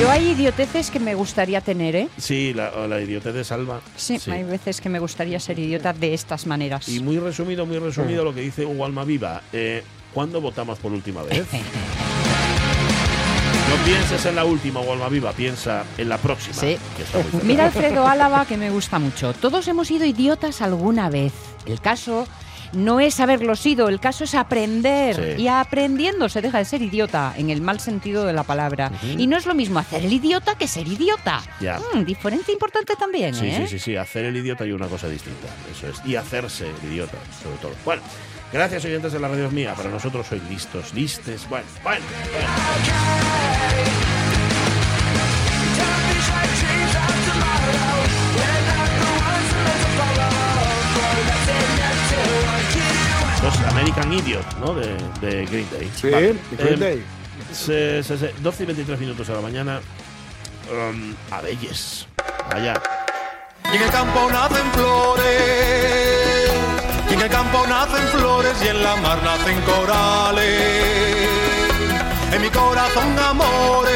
Yo 0.00 0.10
hay 0.10 0.30
idioteces 0.30 0.90
que 0.90 0.98
me 1.00 1.14
gustaría 1.14 1.60
tener, 1.60 1.94
¿eh? 1.96 2.08
Sí, 2.18 2.52
la, 2.52 2.86
la 2.88 3.00
idiotez 3.00 3.32
de 3.34 3.44
Salva. 3.44 3.80
Sí, 3.96 4.18
hay 4.30 4.44
veces 4.44 4.80
que 4.80 4.88
me 4.88 4.98
gustaría 4.98 5.38
ser 5.40 5.58
idiota 5.58 5.92
de 5.92 6.14
estas 6.14 6.46
maneras. 6.46 6.88
Y 6.88 7.00
muy 7.00 7.18
resumido, 7.18 7.64
muy 7.64 7.78
resumido 7.78 8.24
lo 8.24 8.34
que 8.34 8.40
dice 8.40 8.66
Hugo 8.66 8.84
Almaviva. 8.84 9.42
Eh, 9.52 9.82
¿Cuándo 10.12 10.40
votamos 10.40 10.78
por 10.78 10.92
última 10.92 11.22
vez? 11.22 11.46
No 13.68 13.76
pienses 13.84 14.24
en 14.24 14.34
la 14.34 14.46
última, 14.46 14.80
Hugo 14.80 14.94
Almaviva, 14.94 15.32
piensa 15.32 15.84
en 15.98 16.08
la 16.08 16.16
próxima. 16.16 16.54
Sí. 16.54 16.78
Mira 17.42 17.66
Alfredo 17.66 18.06
Álava, 18.06 18.46
que 18.46 18.56
me 18.56 18.70
gusta 18.70 18.98
mucho. 18.98 19.34
Todos 19.34 19.68
hemos 19.68 19.88
sido 19.88 20.06
idiotas 20.06 20.62
alguna 20.62 21.10
vez. 21.10 21.34
El 21.66 21.78
caso 21.78 22.26
no 22.72 23.00
es 23.00 23.20
haberlo 23.20 23.56
sido, 23.56 23.88
el 23.88 24.00
caso 24.00 24.24
es 24.24 24.34
aprender. 24.34 25.36
Sí. 25.36 25.42
Y 25.42 25.48
aprendiendo 25.48 26.28
se 26.28 26.42
deja 26.42 26.58
de 26.58 26.64
ser 26.64 26.82
idiota, 26.82 27.34
en 27.36 27.50
el 27.50 27.60
mal 27.60 27.80
sentido 27.80 28.24
de 28.24 28.32
la 28.32 28.42
palabra. 28.42 28.92
Y 29.02 29.26
no 29.26 29.36
es 29.36 29.46
lo 29.46 29.54
mismo 29.54 29.78
hacer 29.78 30.04
el 30.04 30.12
idiota 30.12 30.56
que 30.56 30.68
ser 30.68 30.86
idiota. 30.86 31.42
Ya. 31.60 31.80
Mm, 31.94 32.04
diferencia 32.04 32.52
importante 32.52 32.94
también, 32.96 33.34
Sí, 33.34 33.46
¿eh? 33.46 33.62
sí, 33.62 33.68
sí, 33.68 33.78
sí, 33.78 33.96
hacer 33.96 34.24
el 34.24 34.36
idiota 34.36 34.66
y 34.66 34.72
una 34.72 34.86
cosa 34.86 35.08
distinta, 35.08 35.48
eso 35.70 35.88
es. 35.88 36.04
Y 36.06 36.16
hacerse 36.16 36.66
el 36.68 36.92
idiota, 36.92 37.16
sobre 37.42 37.56
todo. 37.58 37.72
Bueno, 37.84 38.02
Gracias, 38.50 38.82
oyentes 38.86 39.12
de 39.12 39.20
la 39.20 39.28
radio 39.28 39.50
mía. 39.50 39.74
Para 39.74 39.90
nosotros 39.90 40.26
sois 40.26 40.42
listos, 40.44 40.94
listes. 40.94 41.46
Bueno, 41.50 41.66
bueno. 41.82 42.00
bueno. 47.04 47.17
Los 53.48 53.58
American 53.72 54.12
Idiot, 54.12 54.58
¿no? 54.58 54.74
De, 54.74 54.88
de 55.22 55.46
Green 55.46 55.66
Day. 55.72 55.90
Sí, 55.98 56.10
Vale. 56.10 56.34
de 56.34 56.56
Green 56.58 56.74
Em, 56.74 56.80
Day. 56.80 57.02
se- 57.50 58.02
se- 58.02 58.18
se- 58.18 58.34
12 58.40 58.62
y 58.64 58.66
23 58.66 59.00
minutos 59.00 59.26
de 59.26 59.34
la 59.34 59.40
mañana. 59.40 59.80
Um, 60.70 61.14
Abelles. 61.30 62.06
Allá. 62.52 62.74
Y 63.72 63.76
en 63.76 63.82
el 63.82 63.90
campo 63.90 64.28
nacen 64.30 64.70
flores, 64.72 66.52
y 67.10 67.14
en 67.14 67.20
el 67.22 67.28
campo 67.30 67.66
nacen 67.66 68.06
flores, 68.08 68.52
y 68.62 68.68
en 68.68 68.82
la 68.82 68.96
mar 68.96 69.18
nacen 69.22 69.58
corales. 69.62 71.28
En 72.32 72.42
mi 72.42 72.50
corazón 72.50 73.18
amores, 73.18 73.94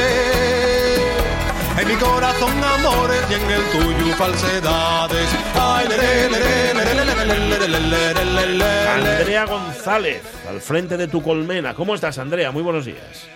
mi 1.92 1.98
corazón 1.98 2.52
amores 2.64 3.22
y 3.30 3.34
en 3.34 3.50
el 3.50 3.62
tuyo 3.70 4.14
falsedades. 4.16 5.28
Andrea 8.94 9.44
González, 9.44 10.22
al 10.48 10.60
frente 10.60 10.96
de 10.96 11.08
tu 11.08 11.22
colmena. 11.22 11.74
¿Cómo 11.74 11.94
estás, 11.94 12.18
Andrea? 12.18 12.50
Muy 12.50 12.62
buenos 12.62 12.86
días. 12.86 13.28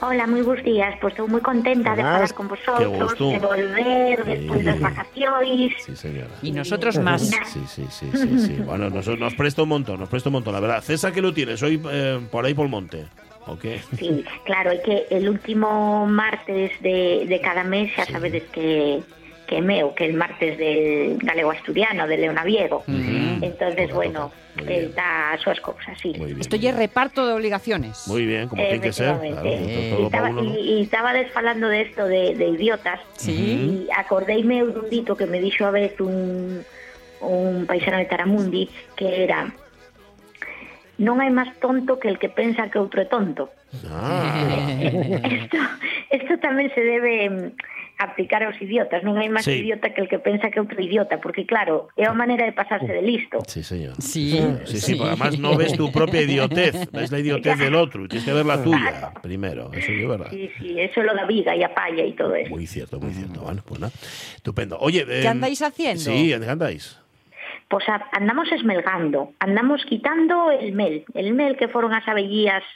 Hola, 0.00 0.26
muy 0.26 0.40
buenos 0.40 0.64
días. 0.64 0.94
Pues 1.00 1.12
estoy 1.12 1.28
muy 1.28 1.40
contenta 1.40 1.94
de 1.94 2.02
estar 2.02 2.34
con 2.34 2.48
vosotros, 2.48 3.18
de 3.18 3.38
volver 3.38 4.24
después 4.24 4.64
de 4.64 4.64
las 4.64 4.80
vacaciones. 4.80 5.72
Sí, 5.84 5.94
señora. 5.94 6.30
Y 6.42 6.52
nosotros 6.52 6.98
más. 6.98 7.28
Sí, 7.28 7.62
sí, 7.66 7.86
sí, 7.90 8.10
sí, 8.12 8.38
sí. 8.38 8.54
Bueno, 8.64 8.90
nos, 8.90 9.06
nos 9.06 9.34
presta 9.34 9.62
un 9.62 9.68
montón, 9.68 10.00
nos 10.00 10.08
presta 10.08 10.30
un 10.30 10.34
montón, 10.34 10.54
la 10.54 10.60
verdad. 10.60 10.82
César, 10.82 11.12
que 11.12 11.20
lo 11.20 11.32
tienes 11.34 11.62
hoy 11.62 11.80
eh, 11.90 12.20
por 12.30 12.44
ahí 12.44 12.54
por 12.54 12.64
el 12.64 12.70
monte. 12.70 13.06
¿O 13.50 13.58
qué? 13.58 13.80
Sí, 13.98 14.24
claro, 14.44 14.70
es 14.70 14.80
que 14.80 15.06
el 15.10 15.28
último 15.28 16.06
martes 16.06 16.70
de, 16.82 17.24
de 17.26 17.40
cada 17.40 17.64
mes 17.64 17.90
ya 17.96 18.04
sabedes 18.06 18.44
que 18.52 19.00
que 19.46 19.60
meu, 19.60 19.92
que 19.96 20.06
el 20.06 20.14
martes 20.14 20.56
del 20.58 21.18
galego 21.18 21.50
asturiano, 21.50 22.06
de 22.06 22.18
Leonaviego. 22.18 22.84
Entonces, 22.86 23.88
Toca, 23.88 23.94
bueno, 23.94 24.30
toca. 24.30 24.36
Muy 24.62 24.66
bien. 24.78 24.84
eh, 24.84 24.92
da 24.94 25.36
sus 25.42 25.60
cosas, 25.60 25.98
sí. 26.00 26.12
Esto 26.38 26.54
ya 26.54 26.70
es 26.70 26.76
reparto 26.76 27.26
de 27.26 27.32
obligaciones. 27.32 28.06
Muy 28.06 28.26
bien, 28.26 28.46
como 28.46 28.62
tiene 28.62 28.80
que 28.80 28.92
ser. 28.92 29.16
Claro, 29.18 29.44
Y 29.48 30.04
estaba, 30.04 30.28
uno, 30.30 30.42
¿no? 30.42 30.54
y, 30.54 30.56
y 30.60 30.82
estaba 30.82 31.12
falando 31.34 31.66
de 31.66 31.80
esto 31.80 32.04
de, 32.06 32.36
de 32.36 32.46
idiotas 32.46 33.00
Sí. 33.16 33.86
y 33.88 33.88
acordeime 33.96 34.62
un 34.62 34.88
dito 34.88 35.16
que 35.16 35.26
me 35.26 35.40
dixo 35.40 35.66
a 35.66 35.72
vez 35.72 35.98
un, 36.00 36.62
un 37.20 37.66
paisano 37.66 37.96
de 37.98 38.04
Taramundi 38.04 38.68
que 38.94 39.24
era 39.24 39.52
non 41.00 41.16
hai 41.24 41.32
máis 41.32 41.56
tonto 41.64 41.96
que 41.96 42.12
el 42.12 42.20
que 42.20 42.28
pensa 42.28 42.68
que 42.68 42.76
outro 42.76 43.00
é 43.00 43.08
tonto. 43.08 43.48
Ah, 43.88 44.68
Esto, 45.24 45.58
esto 46.12 46.32
tamén 46.44 46.68
se 46.76 46.82
debe 46.84 47.30
mm, 47.30 47.56
aplicar 48.00 48.42
aos 48.44 48.56
idiotas. 48.60 49.00
Non 49.04 49.16
hai 49.16 49.28
máis 49.32 49.44
Sí. 49.48 49.64
idiota 49.64 49.92
que 49.96 50.00
el 50.04 50.08
que 50.12 50.20
pensa 50.20 50.48
que 50.52 50.60
outro 50.60 50.76
é 50.76 50.84
idiota, 50.84 51.16
porque 51.20 51.44
claro, 51.48 51.88
é 51.96 52.04
a 52.04 52.12
maneira 52.12 52.44
de 52.44 52.52
pasarse 52.52 52.88
de 52.88 53.00
listo. 53.00 53.40
sí, 53.48 53.64
señor. 53.64 53.96
Sí, 54.00 54.36
Sí, 54.68 54.76
sí, 54.80 54.94
porque 54.96 55.16
además 55.16 55.38
no 55.40 55.56
ves 55.56 55.72
tu 55.76 55.88
propia 55.92 56.20
idiotez, 56.24 56.90
ves 56.92 57.08
la 57.12 57.18
idiotez 57.20 57.56
del 57.56 57.76
otro, 57.76 58.04
tienes 58.08 58.24
que 58.24 58.32
ver 58.36 58.44
la 58.44 58.60
tuya 58.60 59.12
primero, 59.24 59.70
eso 59.72 59.92
es 59.92 60.04
verdad. 60.08 60.28
Sí, 60.28 60.50
sí, 60.58 60.76
eso 60.80 61.00
lo 61.00 61.14
da 61.14 61.24
viga 61.24 61.54
y 61.56 61.62
a 61.64 61.72
palla 61.72 62.04
y 62.04 62.12
todo 62.12 62.34
eso. 62.34 62.50
Muy 62.52 62.66
cierto, 62.66 63.00
muy 63.00 63.12
cierto. 63.12 63.40
Bueno, 63.40 63.62
pues 63.64 63.80
nada, 63.80 63.92
estupendo. 64.36 64.76
Oye, 64.80 65.04
¿Qué 65.06 65.24
em, 65.24 65.36
andáis 65.40 65.60
haciendo? 65.62 66.00
Sí, 66.00 66.28
¿qué 66.28 66.48
andáis? 66.48 66.96
pois 67.70 67.88
a, 67.88 68.10
andamos 68.12 68.50
esmelgando, 68.50 69.32
andamos 69.38 69.86
quitando 69.86 70.50
el 70.50 70.72
mel, 70.72 71.06
el 71.14 71.32
mel 71.32 71.56
que 71.56 71.70
foron 71.70 71.94
as 71.94 72.06
abellías 72.10 72.66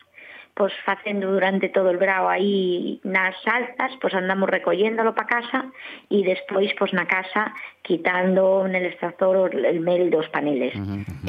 pois 0.55 0.73
facendo 0.87 1.35
durante 1.35 1.69
todo 1.69 1.91
o 1.91 1.99
verao 1.99 2.31
aí 2.31 3.03
nas 3.03 3.35
altas, 3.43 3.91
pois 3.99 4.15
andamos 4.15 4.47
recolléndolo 4.47 5.11
para 5.11 5.27
casa 5.27 5.67
e 6.07 6.23
despois 6.23 6.71
pois 6.79 6.95
na 6.95 7.11
casa 7.11 7.51
quitando 7.85 8.64
nel 8.67 8.87
extractor 8.88 9.53
el 9.55 9.81
mel 9.85 10.09
dos 10.09 10.26
paneles. 10.33 10.73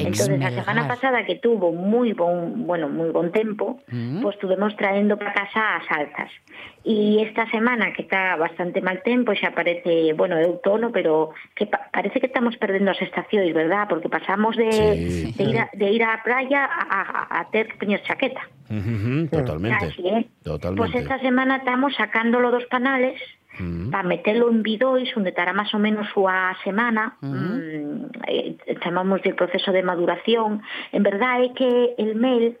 Entonces 0.00 0.40
a 0.40 0.50
semana 0.56 0.88
pasada 0.88 1.20
que 1.28 1.36
tuvo 1.36 1.68
moi 1.70 2.16
bon, 2.16 2.64
bueno, 2.64 2.88
moi 2.88 3.12
bon 3.12 3.28
tempo, 3.30 3.76
Mm. 3.92 4.24
pois 4.24 4.40
tuvemos 4.40 4.72
traendo 4.80 5.20
para 5.20 5.36
casa 5.36 5.76
as 5.76 5.86
altas. 5.92 6.32
E 6.82 7.20
esta 7.20 7.44
semana 7.52 7.92
que 7.92 8.02
está 8.08 8.40
bastante 8.40 8.80
mal 8.80 9.04
tempo, 9.04 9.36
xa 9.36 9.52
parece, 9.52 10.16
bueno, 10.16 10.40
é 10.40 10.48
outono, 10.48 10.88
pero 10.96 11.36
que 11.52 11.68
pa 11.68 11.92
parece 11.92 12.24
que 12.24 12.26
estamos 12.32 12.56
perdendo 12.56 12.88
as 12.90 13.00
estacións, 13.04 13.52
verdad? 13.52 13.84
Porque 13.84 14.08
pasamos 14.08 14.56
de, 14.56 14.72
Sí. 14.72 15.36
de, 15.36 15.44
ir, 15.44 15.58
a, 15.60 15.68
de 15.76 15.86
ir 15.92 16.02
á 16.08 16.24
praia 16.24 16.64
a, 16.64 16.80
a, 16.88 17.00
a 17.36 17.40
ter 17.52 17.68
que 17.68 17.76
poñer 17.84 18.00
chaqueta. 18.00 18.40
Ujú, 18.72 19.28
Totalmente. 19.28 19.92
Así 19.92 20.08
é. 20.08 20.24
Totalmente. 20.42 20.80
Pois 20.80 20.92
esta 20.96 21.20
semana 21.20 21.60
estamos 21.60 21.92
sacándolo 22.00 22.48
dos 22.50 22.64
panales 22.72 23.20
mm. 23.58 23.90
para 23.90 24.06
metelo 24.06 24.50
en 24.50 24.62
bidois 24.62 25.08
onde 25.16 25.30
estará 25.30 25.52
máis 25.52 25.72
ou 25.72 25.80
menos 25.80 26.06
súa 26.12 26.56
semana 26.64 27.16
mm-hmm. 27.20 27.32
mm. 27.32 27.56
Mm, 27.56 28.04
eh, 28.28 28.76
chamamos 28.82 29.22
de 29.22 29.34
proceso 29.34 29.72
de 29.72 29.82
maduración 29.82 30.62
en 30.92 31.02
verdad 31.02 31.44
é 31.44 31.52
que 31.52 31.94
el 31.98 32.16
mel 32.16 32.58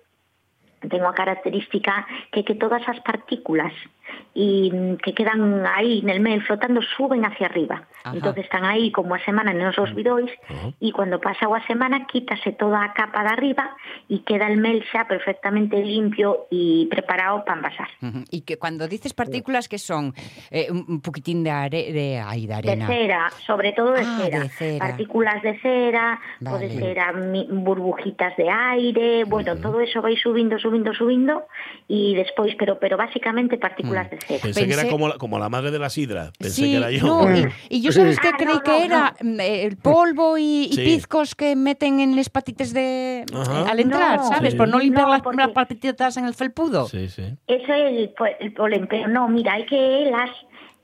ten 0.86 1.00
unha 1.02 1.16
característica 1.16 2.06
que 2.30 2.44
que 2.46 2.54
todas 2.54 2.84
as 2.86 3.00
partículas 3.02 3.72
mm 3.72 3.96
mm, 4.34 4.96
que 5.02 5.14
quedan 5.14 5.64
aí 5.66 6.02
nel 6.02 6.20
mel 6.20 6.42
flotando 6.42 6.80
suben 6.82 7.24
hacia 7.24 7.46
arriba. 7.46 7.86
Ajá. 8.04 8.14
Entonces 8.14 8.44
están 8.44 8.64
aí 8.64 8.92
como 8.92 9.14
a 9.14 9.20
semana 9.24 9.52
nos 9.52 9.78
os 9.78 9.90
bidois 9.94 10.30
Ajá. 10.48 10.70
e 10.80 10.92
cando 10.92 11.18
pasa 11.20 11.46
a 11.48 11.60
semana 11.66 12.06
quítase 12.06 12.52
toda 12.52 12.82
a 12.84 12.92
capa 12.92 13.22
de 13.24 13.32
arriba 13.32 13.64
e 14.10 14.20
queda 14.22 14.46
el 14.46 14.58
mel 14.60 14.84
xa 14.92 15.08
perfectamente 15.08 15.80
limpio 15.80 16.46
e 16.52 16.86
preparado 16.92 17.42
para 17.48 17.56
envasar. 17.58 17.88
Ujú. 18.02 18.22
Y 18.30 18.42
que 18.42 18.58
cuando 18.60 18.86
dices 18.86 19.14
partículas 19.14 19.66
que 19.68 19.78
son 19.80 20.12
eh, 20.52 20.68
un 20.70 21.00
poquitín 21.00 21.42
de, 21.42 21.50
are 21.50 21.80
de, 21.92 22.20
ay, 22.22 22.46
de 22.46 22.54
De 22.54 22.54
arena. 22.76 22.86
cera, 22.86 23.22
sobre 23.46 23.72
todo 23.72 23.92
de, 23.96 24.02
Ah, 24.04 24.18
cera. 24.20 24.38
de 24.44 24.48
cera. 24.50 24.86
Partículas 24.86 25.42
de 25.42 25.58
cera, 25.60 26.20
Vale. 26.40 26.52
pode 26.52 26.68
ser 26.78 26.98
a 27.00 27.12
mi- 27.12 27.48
burbujitas 27.50 28.36
de 28.36 28.48
aire, 28.50 29.24
bueno, 29.24 29.56
todo 29.56 29.80
eso 29.80 30.02
vai 30.02 30.16
subindo, 30.16 30.58
subindo, 30.58 30.92
subindo 30.92 31.44
e 31.88 32.12
despois, 32.14 32.52
pero 32.60 32.76
pero 32.78 32.96
básicamente 33.00 33.56
partículas 33.56 33.95
de 34.04 34.18
cera. 34.20 34.42
Pensé, 34.42 34.66
que 34.66 34.74
era 34.74 34.88
como 34.88 35.08
la, 35.08 35.14
como 35.16 35.38
la 35.38 35.48
madre 35.48 35.70
de 35.70 35.78
la 35.78 35.88
sidra. 35.90 36.32
Pensé 36.38 36.54
sí, 36.62 36.70
que 36.70 36.76
era 36.76 36.90
yo. 36.90 37.06
no, 37.06 37.36
y, 37.36 37.48
y 37.70 37.80
yo 37.80 37.92
sabes 37.92 38.20
que 38.20 38.28
Ah, 38.28 38.36
creí 38.36 38.54
no, 38.54 38.62
que 38.62 38.70
no, 38.70 38.84
era 38.84 39.14
mm, 39.20 39.40
eh, 39.40 39.64
el 39.64 39.76
polvo 39.76 40.36
y, 40.38 40.68
y 40.70 40.72
Sí. 40.74 40.84
pizcos 40.84 41.34
que 41.34 41.56
meten 41.56 42.00
en 42.00 42.14
las 42.16 42.28
patitas 42.28 42.72
de 42.72 43.24
Ajá. 43.32 43.60
eh, 43.62 43.70
al 43.70 43.80
entrar, 43.80 44.18
No. 44.18 44.28
¿sabes? 44.28 44.52
Sí. 44.52 44.56
Por 44.58 44.68
no 44.68 44.78
limpiar 44.78 45.06
No, 45.06 45.12
las, 45.12 45.22
porque- 45.22 45.38
las 45.38 45.50
patitas 45.50 46.16
en 46.16 46.26
el 46.26 46.34
felpudo. 46.34 46.86
Sí, 46.88 47.08
sí. 47.08 47.24
Eso 47.48 47.72
é 47.72 47.88
el, 47.88 48.10
po- 48.10 48.26
el 48.40 48.52
polen, 48.52 48.86
pero 48.86 49.08
no, 49.08 49.28
mira, 49.28 49.54
hai 49.54 49.64
que 49.66 49.78
elas 50.04 50.30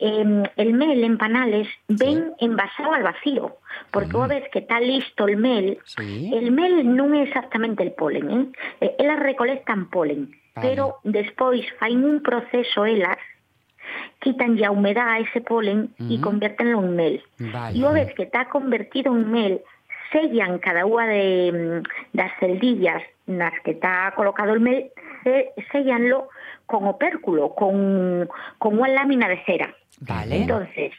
eh, 0.02 0.42
el 0.56 0.72
mel 0.74 1.04
en 1.04 1.16
panales 1.18 1.68
ven 1.86 2.32
envasado 2.42 2.90
al 2.92 3.04
vacío, 3.06 3.58
porque 3.94 4.16
unha 4.18 4.26
vez 4.26 4.42
que 4.50 4.58
está 4.66 4.82
listo 4.82 5.30
el 5.30 5.36
mel, 5.38 5.78
Sí. 5.86 6.26
el 6.34 6.50
mel 6.50 6.82
non 6.82 7.14
é 7.14 7.22
exactamente 7.22 7.86
el 7.86 7.92
polen, 7.94 8.26
eh? 8.30 8.42
Eh, 8.82 8.96
elas 8.98 9.22
recolectan 9.22 9.86
polen, 9.94 10.34
Vale. 10.54 10.68
Pero 10.68 11.00
despois 11.04 11.64
fai 11.78 11.96
un 11.96 12.20
proceso 12.22 12.84
elas 12.84 13.18
quitan 14.20 14.56
a 14.62 14.70
humedad 14.70 15.08
a 15.08 15.18
ese 15.18 15.40
polen 15.40 15.90
uh 15.98 16.04
-huh. 16.04 16.14
e 16.14 16.20
convértenlo 16.20 16.78
en 16.80 16.96
mel. 16.96 17.16
Vale. 17.38 17.74
E 17.74 17.78
unha 17.82 17.92
vez 17.92 18.14
que 18.14 18.24
está 18.28 18.46
convertido 18.48 19.10
en 19.12 19.26
mel, 19.30 19.54
sellan 20.12 20.60
cada 20.60 20.86
unha 20.86 21.08
de, 21.08 21.26
mm, 21.50 21.78
das 22.14 22.32
celdillas 22.38 23.02
nas 23.26 23.54
que 23.64 23.72
está 23.72 24.12
colocado 24.14 24.52
el 24.52 24.60
mel, 24.60 24.92
sellanlo 25.72 26.28
con 26.66 26.86
opérculo, 26.86 27.54
con, 27.54 28.28
con 28.58 28.70
unha 28.78 28.90
lámina 28.92 29.26
de 29.26 29.38
cera. 29.44 29.68
Vale. 30.00 30.42
Entonces, 30.42 30.92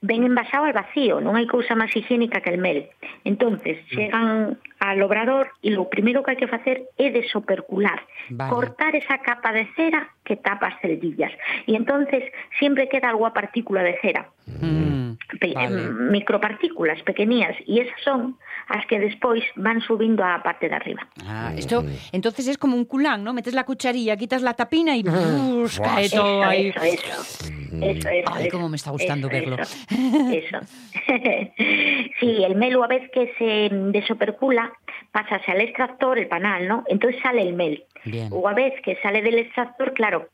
ven 0.00 0.24
envasado 0.24 0.64
al 0.64 0.76
vacío, 0.76 1.20
non 1.20 1.38
hai 1.38 1.46
cousa 1.46 1.78
máis 1.78 1.94
higiénica 1.94 2.42
que 2.42 2.52
el 2.52 2.60
mel. 2.60 2.90
Entonces, 3.24 3.78
mm. 3.78 3.88
chegan 3.94 4.28
al 4.90 5.00
obrador 5.02 5.52
e 5.62 5.70
lo 5.70 5.88
primero 5.88 6.20
que 6.22 6.32
hai 6.32 6.38
que 6.40 6.50
facer 6.50 6.88
é 7.00 7.08
desopercular, 7.14 8.02
Vale. 8.28 8.50
cortar 8.50 8.92
esa 8.98 9.18
capa 9.24 9.52
de 9.52 9.64
cera 9.78 10.12
que 10.24 10.36
tapa 10.36 10.68
as 10.72 10.76
celdillas. 10.80 11.32
E 11.68 11.72
entonces 11.78 12.24
sempre 12.60 12.88
queda 12.88 13.08
alguna 13.08 13.32
partícula 13.32 13.80
de 13.82 13.96
cera 14.02 14.28
Mm, 14.44 15.16
pe- 15.40 15.56
vale. 15.56 15.88
em, 15.88 16.12
micropartículas 16.12 17.00
pequeñas 17.08 17.56
e 17.64 17.80
esas 17.80 17.96
son 18.04 18.36
as 18.68 18.84
que 18.84 19.00
despois 19.00 19.40
van 19.56 19.80
subindo 19.80 20.20
á 20.20 20.44
parte 20.44 20.68
de 20.68 20.76
arriba. 20.76 21.08
Ah, 21.24 21.52
esto 21.56 21.80
entonces 22.12 22.44
es 22.48 22.58
como 22.60 22.76
un 22.76 22.84
culán, 22.84 23.24
¿no? 23.24 23.32
Metes 23.32 23.56
la 23.56 23.64
cucharilla, 23.64 24.16
quitas 24.20 24.42
la 24.44 24.52
tapina 24.52 24.92
y 24.96 25.02
¡bus! 25.02 25.80
cae 25.80 26.12
todo 26.12 26.44
Eso, 26.44 26.44
ahí. 26.44 26.68
eso, 26.68 26.80
eso. 26.84 27.16
Eso, 27.74 28.08
eso, 28.08 28.28
Ay, 28.30 28.46
eso. 28.46 28.52
cómo 28.54 28.68
me 28.68 28.76
está 28.76 28.90
gustando 28.92 29.26
Eso, 29.28 29.34
verlo. 29.34 29.56
Eso. 29.56 29.76
eso. 30.30 30.58
sí, 32.20 32.44
el 32.44 32.54
mel, 32.56 32.76
a 32.82 32.86
vez 32.86 33.10
que 33.10 33.32
se 33.38 33.74
desopercula, 33.90 34.72
pásase 35.12 35.52
al 35.52 35.60
extractor, 35.60 36.18
el 36.18 36.28
panal, 36.28 36.66
¿no? 36.68 36.84
Entonces 36.88 37.20
sale 37.22 37.42
el 37.42 37.54
mel. 37.54 37.84
Bien. 38.04 38.28
O 38.32 38.48
a 38.48 38.54
vez 38.54 38.74
que 38.82 38.96
sale 39.02 39.22
del 39.22 39.38
extractor, 39.38 39.94
claro, 39.94 40.28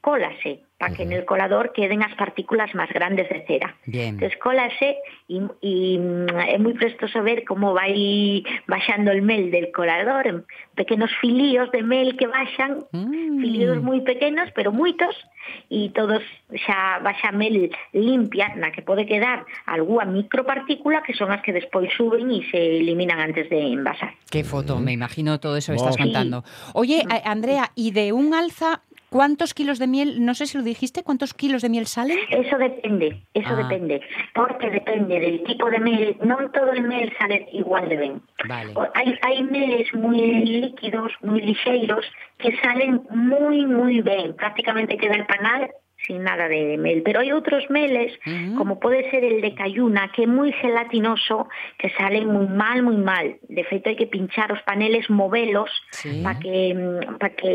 cólase 0.00 0.62
para 0.78 0.94
que 0.94 1.02
en 1.02 1.12
el 1.12 1.24
colador 1.24 1.72
queden 1.74 2.06
as 2.06 2.14
partículas 2.14 2.70
máis 2.78 2.86
grandes 2.94 3.26
de 3.26 3.42
cera. 3.50 3.74
Bien. 3.84 4.14
Entonces 4.14 4.38
cólase 4.38 4.94
e, 5.26 5.42
e 5.58 5.74
mm, 5.98 6.54
é 6.54 6.56
moi 6.62 6.70
prestoso 6.78 7.18
ver 7.26 7.42
como 7.42 7.74
vai 7.74 8.46
baixando 8.70 9.10
el 9.10 9.26
mel 9.26 9.50
del 9.50 9.74
colador 9.74 10.30
en 10.30 10.36
pequenos 10.78 11.10
filíos 11.18 11.66
de 11.74 11.82
mel 11.82 12.14
que 12.14 12.30
baixan, 12.30 12.86
Mm. 12.94 13.42
filíos 13.42 13.82
moi 13.82 13.98
pequenos, 14.06 14.54
pero 14.54 14.70
moitos, 14.70 15.18
e 15.66 15.90
todos 15.90 16.22
xa 16.62 17.02
baixa 17.02 17.34
mel 17.34 17.74
limpia 17.90 18.54
na 18.54 18.70
que 18.70 18.86
pode 18.86 19.02
quedar 19.02 19.42
algunha 19.66 20.06
micropartícula 20.06 21.02
que 21.02 21.10
son 21.18 21.34
as 21.34 21.42
que 21.42 21.50
despois 21.50 21.90
suben 21.98 22.30
e 22.30 22.46
se 22.54 22.78
eliminan 22.78 23.18
antes 23.18 23.50
de 23.50 23.58
envasar. 23.58 24.14
Qué 24.30 24.46
foto, 24.46 24.78
me 24.78 24.92
imagino 24.94 25.40
todo 25.42 25.58
eso 25.58 25.74
que 25.74 25.82
Wow. 25.82 25.90
estás 25.90 25.98
Sí. 25.98 26.02
contando. 26.06 26.44
Oye, 26.78 27.02
a- 27.10 27.26
Andrea, 27.34 27.72
¿y 27.74 27.90
de 27.90 28.12
un 28.14 28.30
alza 28.34 28.86
cuántos 29.10 29.54
kilos 29.54 29.78
de 29.78 29.86
miel, 29.86 30.24
no 30.24 30.34
sé 30.34 30.46
si 30.46 30.58
lo 30.58 30.64
dijiste, 30.64 31.02
cuántos 31.02 31.34
kilos 31.34 31.62
de 31.62 31.68
miel 31.68 31.86
salen? 31.86 32.18
Eso 32.30 32.56
depende, 32.58 33.22
eso 33.34 33.48
Ah. 33.52 33.56
depende, 33.56 34.00
porque 34.34 34.70
depende 34.70 35.20
del 35.20 35.42
tipo 35.44 35.70
de 35.70 35.78
mel, 35.80 36.16
non 36.24 36.50
todo 36.52 36.72
el 36.72 36.82
mel 36.82 37.12
sale 37.18 37.48
igual 37.52 37.88
de 37.88 37.96
ben. 37.96 38.14
Vale. 38.48 38.72
Hai, 38.94 39.18
hai 39.22 39.42
meles 39.42 39.88
moi 39.94 40.18
líquidos, 40.44 41.12
moi 41.22 41.40
lixeiros, 41.40 42.04
que 42.38 42.52
salen 42.62 43.02
moi, 43.10 43.64
moi 43.66 44.00
ben, 44.02 44.34
prácticamente 44.36 44.96
queda 44.96 45.16
el 45.16 45.26
panal 45.26 45.70
sin 46.06 46.22
nada 46.22 46.48
de 46.48 46.78
mel, 46.78 47.02
pero 47.02 47.20
hai 47.20 47.34
outros 47.34 47.66
meles, 47.70 48.14
como 48.54 48.78
pode 48.78 49.10
ser 49.10 49.26
el 49.26 49.42
de 49.42 49.52
cayuna, 49.58 50.08
que 50.14 50.24
é 50.24 50.28
moi 50.30 50.54
gelatinoso, 50.54 51.50
que 51.76 51.90
salen 51.98 52.30
moi 52.30 52.46
mal, 52.46 52.78
moi 52.86 52.96
mal. 52.96 53.26
De 53.50 53.64
feito, 53.66 53.90
hai 53.90 53.98
que 53.98 54.06
pinchar 54.06 54.52
os 54.54 54.62
paneles, 54.62 55.10
movelos, 55.10 55.70
Sí. 55.90 56.22
para 56.22 56.38
que 56.38 56.72
mm, 56.74 57.18
que 57.36 57.52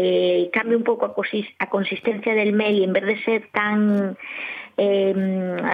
cambie 0.51 0.75
un 0.75 0.83
pouco 0.83 1.07
a, 1.07 1.13
a 1.15 1.65
consistencia 1.71 2.33
del 2.35 2.51
mel 2.51 2.75
e 2.79 2.83
en 2.83 2.91
vez 2.91 3.05
de 3.07 3.17
ser 3.23 3.39
tan 3.55 4.17
eh, 4.77 5.13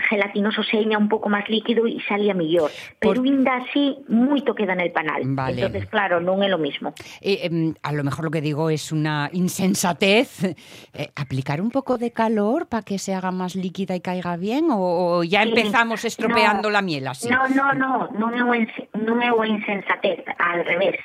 gelatinoso 0.10 0.64
seña 0.64 0.98
un 0.98 1.08
pouco 1.08 1.30
máis 1.30 1.48
líquido 1.48 1.88
e 1.88 2.00
salía 2.08 2.34
mellor. 2.36 2.72
Pero 3.00 3.20
Por- 3.20 3.26
ainda 3.26 3.64
así 3.64 4.00
moito 4.12 4.56
queda 4.56 4.74
en 4.76 4.82
el 4.84 4.92
panal. 4.92 5.22
Vale. 5.36 5.60
Entonces, 5.62 5.88
claro, 5.88 6.20
non 6.20 6.44
é 6.44 6.50
lo 6.52 6.60
mismo. 6.60 6.92
Eh, 7.24 7.48
em, 7.48 7.74
a 7.84 7.92
lo 7.96 8.04
mejor 8.04 8.26
lo 8.28 8.32
que 8.32 8.42
digo 8.44 8.70
es 8.70 8.92
una 8.92 9.30
insensatez. 9.32 10.44
Eh, 10.94 11.10
¿Aplicar 11.16 11.62
un 11.62 11.72
poco 11.72 11.98
de 11.98 12.12
calor 12.12 12.68
para 12.68 12.84
que 12.84 13.00
se 13.00 13.14
haga 13.14 13.32
más 13.32 13.56
líquida 13.56 13.96
y 13.96 14.02
caiga 14.02 14.36
bien? 14.38 14.70
¿O, 14.72 15.20
o 15.20 15.24
ya 15.24 15.44
empezamos 15.44 16.04
estropeando 16.06 16.70
No. 16.70 16.74
la 16.74 16.82
miel 16.82 17.08
así? 17.08 17.30
No, 17.30 17.48
no, 17.50 17.74
no, 17.74 18.10
non 18.16 18.52
é, 18.54 18.68
non 19.00 19.20
insensatez, 19.48 20.24
al 20.38 20.66
revés. 20.66 20.98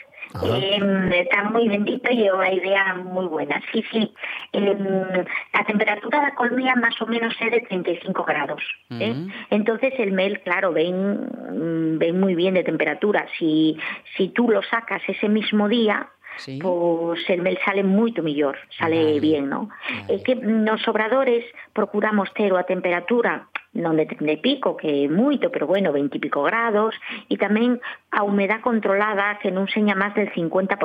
Eh, 0.42 1.22
está 1.22 1.46
moi 1.46 1.62
bendito 1.70 2.10
e 2.10 2.26
é 2.26 2.30
unha 2.34 2.50
idea 2.50 2.98
moi 2.98 3.30
buena. 3.30 3.62
Sí, 3.70 3.86
sí. 3.86 4.10
Eh, 4.50 5.24
a 5.54 5.62
temperatura 5.62 6.18
da 6.26 6.34
colmía 6.34 6.74
máis 6.74 6.98
ou 6.98 7.06
menos 7.06 7.38
é 7.38 7.50
de 7.54 7.62
35 7.70 8.26
grados. 8.26 8.62
eh? 8.90 9.14
Mm. 9.14 9.30
Entonces 9.54 9.94
el 10.02 10.10
mel, 10.10 10.42
claro, 10.42 10.74
ven, 10.74 11.30
mm, 11.54 11.98
ven 12.02 12.18
muy 12.18 12.34
bien 12.34 12.54
de 12.58 12.64
temperatura. 12.66 13.26
Si, 13.38 13.78
si 14.18 14.28
tú 14.34 14.50
lo 14.50 14.62
sacas 14.66 15.02
ese 15.06 15.28
mismo 15.28 15.68
día, 15.68 16.10
Sí. 16.36 16.58
pois 16.58 17.22
el 17.30 17.42
mel 17.46 17.54
sale 17.64 17.86
moito 17.86 18.18
mellor, 18.18 18.58
sale 18.74 18.98
Vale. 18.98 19.20
bien, 19.22 19.46
non? 19.46 19.70
Vale. 19.70 20.18
É 20.18 20.18
que 20.18 20.34
nos 20.34 20.82
obradores 20.90 21.46
procuramos 21.70 22.26
ter 22.34 22.50
a 22.58 22.66
temperatura 22.66 23.46
non 23.74 23.98
de 23.98 24.06
30 24.06 24.30
e 24.30 24.38
pico, 24.38 24.78
que 24.78 25.04
é 25.04 25.10
moito, 25.10 25.50
pero 25.50 25.66
bueno, 25.66 25.90
20 25.90 26.14
e 26.14 26.22
pico 26.22 26.46
grados, 26.46 26.94
e 27.26 27.34
tamén 27.34 27.82
a 28.14 28.22
humedad 28.22 28.62
controlada 28.62 29.42
que 29.42 29.50
non 29.50 29.66
seña 29.66 29.98
máis 29.98 30.14
del 30.14 30.30
50%. 30.30 30.78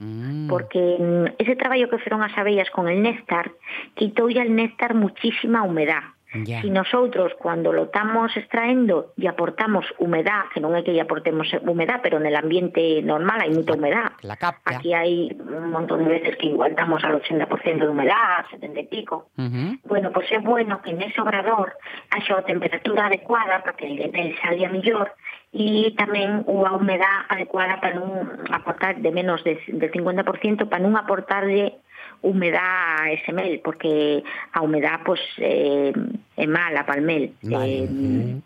Mm. 0.00 0.48
Porque 0.48 0.80
mm, 0.96 1.36
ese 1.36 1.54
traballo 1.60 1.92
que 1.92 2.00
fueron 2.00 2.24
as 2.24 2.32
abellas 2.40 2.72
con 2.72 2.88
el 2.88 3.04
néctar, 3.04 3.52
quitoulle 3.92 4.40
al 4.40 4.56
néctar 4.56 4.96
muchísima 4.96 5.62
humedad. 5.62 6.13
Ya. 6.42 6.62
Si 6.62 6.70
nosotros 6.70 7.32
cuando 7.38 7.72
lo 7.72 7.84
estamos 7.84 8.36
extraendo 8.36 9.12
y 9.16 9.26
aportamos 9.26 9.86
humedad, 9.98 10.50
que 10.52 10.58
non 10.58 10.74
é 10.74 10.82
que 10.82 10.90
lle 10.90 11.06
aportemos 11.06 11.46
humedad, 11.62 12.02
pero 12.02 12.18
en 12.18 12.26
el 12.26 12.34
ambiente 12.34 12.98
normal 13.06 13.38
hai 13.38 13.54
moita 13.54 13.78
humedad. 13.78 14.18
La 14.26 14.34
capta. 14.34 14.82
Aquí 14.82 14.90
hai 14.90 15.30
un 15.30 15.70
montón 15.70 16.02
de 16.02 16.10
veces 16.10 16.34
que 16.34 16.50
igual 16.50 16.74
estamos 16.74 16.98
al 17.06 17.22
80% 17.22 17.86
de 17.86 17.88
humedad, 17.88 18.42
70 18.50 18.80
y 18.80 18.86
pico. 18.90 19.30
Bueno, 19.86 20.10
pues 20.10 20.26
é 20.34 20.42
bueno 20.42 20.82
que 20.82 20.90
nese 20.90 21.22
obrador 21.22 21.78
haxa 22.10 22.34
a 22.34 22.42
temperatura 22.42 23.06
adecuada 23.06 23.62
para 23.62 23.78
que 23.78 23.86
el 23.86 24.34
salga 24.42 24.68
mellor 24.68 25.14
e 25.54 25.94
tamén 25.94 26.42
unha 26.50 26.74
humedad 26.74 27.30
adecuada 27.30 27.78
para 27.78 27.94
non 27.94 28.42
aportar 28.50 28.98
de 28.98 29.10
menos 29.14 29.46
de, 29.46 29.54
del 29.70 29.90
50% 29.94 30.66
para 30.66 30.82
non 30.82 30.98
aportarlle 30.98 31.78
humedad 32.22 33.00
a 33.00 33.12
ese 33.12 33.32
mel, 33.32 33.60
porque 33.62 34.22
a 34.52 34.62
humedad 34.62 35.00
pues, 35.04 35.20
eh, 35.38 35.92
é 36.36 36.46
mala 36.46 36.84
para 36.86 36.98
el 36.98 37.04
mel. 37.04 37.34
Vale. 37.42 37.84
Eh, 37.84 38.40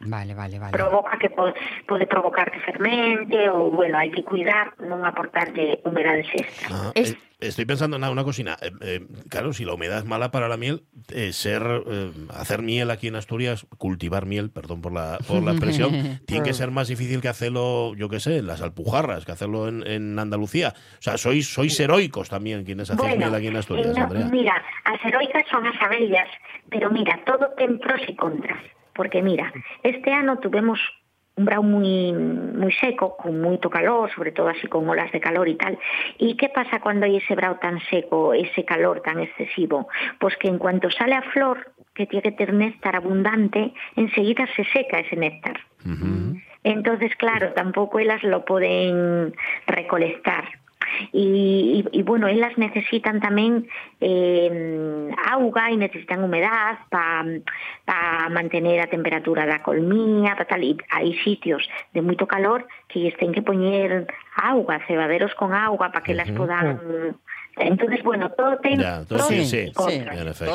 Vale, 0.00 0.34
vale, 0.34 0.58
vale. 0.58 0.72
provoca 0.72 1.18
que 1.18 1.28
pode, 1.28 1.52
pode 1.86 2.06
provocar 2.06 2.50
que 2.50 2.60
fermente 2.64 3.36
ou, 3.52 3.68
bueno, 3.68 4.00
hai 4.00 4.08
que 4.08 4.24
cuidar 4.24 4.72
non 4.80 5.04
aportarlle 5.04 5.84
humedades 5.84 6.24
extra. 6.32 6.72
Ah, 6.72 6.92
Es- 6.96 7.12
eh, 7.12 7.52
estoy 7.52 7.68
pensando 7.68 8.00
en 8.00 8.04
una 8.08 8.24
cocina. 8.24 8.56
Eh, 8.64 8.72
eh, 8.80 9.00
claro, 9.28 9.52
si 9.52 9.68
la 9.68 9.76
humedad 9.76 9.98
es 10.00 10.08
mala 10.08 10.32
para 10.32 10.48
la 10.48 10.56
miel, 10.56 10.88
eh, 11.12 11.36
ser 11.36 11.60
eh, 11.84 12.12
hacer 12.32 12.64
miel 12.64 12.88
aquí 12.88 13.12
en 13.12 13.16
Asturias, 13.20 13.68
cultivar 13.76 14.24
miel, 14.24 14.48
perdón 14.48 14.80
por 14.80 14.92
la, 14.96 15.18
por 15.28 15.44
la 15.44 15.52
expresión, 15.52 15.92
tiene 16.24 16.48
que 16.48 16.56
ser 16.56 16.70
más 16.72 16.88
difícil 16.88 17.20
que 17.20 17.28
hacerlo, 17.28 17.92
yo 17.94 18.08
qué 18.08 18.20
sé, 18.24 18.38
en 18.40 18.46
las 18.48 18.62
Alpujarras, 18.64 19.26
que 19.28 19.32
hacerlo 19.32 19.68
en, 19.68 19.84
en 19.86 20.18
Andalucía. 20.18 20.72
O 20.96 21.02
sea, 21.04 21.18
sois, 21.20 21.44
sois 21.52 21.76
heroicos 21.78 22.30
también 22.32 22.64
quienes 22.64 22.88
hacéis 22.90 23.18
miel 23.20 23.34
aquí 23.34 23.48
en 23.52 23.56
Asturias, 23.60 23.92
no, 23.92 24.04
Andrea. 24.04 24.28
mira, 24.32 24.56
as 24.88 24.96
heroicas 25.04 25.44
son 25.52 25.66
as 25.68 25.76
abellas, 25.76 26.28
pero 26.72 26.88
mira, 26.90 27.20
todo 27.28 27.52
ten 27.60 27.76
pros 27.78 28.00
e 28.08 28.16
contras. 28.16 28.64
Porque 29.00 29.22
mira, 29.22 29.50
este 29.82 30.12
ano 30.12 30.40
tuvemos 30.40 30.78
un 31.40 31.46
brao 31.48 31.64
moi, 31.64 32.12
moi 32.12 32.68
seco, 32.68 33.16
con 33.16 33.40
moito 33.40 33.72
calor, 33.72 34.12
sobre 34.12 34.28
todo 34.28 34.52
así 34.52 34.68
con 34.68 34.84
olas 34.92 35.08
de 35.08 35.24
calor 35.24 35.48
e 35.48 35.56
tal. 35.56 35.80
E 36.20 36.36
que 36.36 36.52
pasa 36.52 36.84
cando 36.84 37.08
hai 37.08 37.16
ese 37.16 37.32
brao 37.32 37.56
tan 37.56 37.80
seco, 37.88 38.36
ese 38.36 38.68
calor 38.68 39.00
tan 39.00 39.24
excesivo? 39.24 39.88
Pois 40.20 40.36
que 40.36 40.52
en 40.52 40.60
cuanto 40.60 40.92
sale 40.92 41.16
a 41.16 41.24
flor, 41.32 41.72
que 41.96 42.04
tiene 42.04 42.28
que 42.28 42.36
ter 42.36 42.52
néctar 42.52 42.92
abundante, 42.92 43.72
enseguida 43.96 44.44
se 44.52 44.68
seca 44.68 45.00
ese 45.00 45.16
néctar. 45.16 45.56
Entonces, 46.60 47.16
claro, 47.16 47.56
tampoco 47.56 48.04
ellas 48.04 48.20
lo 48.20 48.44
pueden 48.44 49.32
recolectar. 49.64 50.59
Y, 51.12 51.84
y- 51.92 51.98
y, 51.98 52.02
bueno, 52.02 52.26
ellas 52.28 52.56
necesitan 52.56 53.20
también 53.20 53.66
eh, 54.00 55.10
auga 55.30 55.70
y 55.70 55.76
necesitan 55.76 56.22
humedad 56.24 56.78
para 56.88 58.28
mantener 58.30 58.80
a 58.80 58.86
temperatura 58.86 59.46
la 59.46 59.62
colmía, 59.62 60.36
pa 60.36 60.44
tal. 60.44 60.62
Y 60.64 60.76
hay 60.90 61.14
sitios 61.24 61.68
de 61.92 62.02
mucho 62.02 62.26
calor 62.26 62.66
que 62.88 63.12
tienen 63.18 63.34
que 63.34 63.42
poner 63.42 64.06
agua, 64.36 64.80
cebaderos 64.86 65.34
con 65.34 65.52
agua 65.52 65.90
para 65.92 66.04
que 66.04 66.14
las 66.14 66.30
puedan... 66.30 67.16
Entonces, 67.56 68.02
bueno, 68.04 68.30
todo 68.30 68.56
tiene 68.58 68.82
Ya, 68.82 69.04
todo 69.04 69.18
sí, 69.18 69.44
sí. 69.44 69.72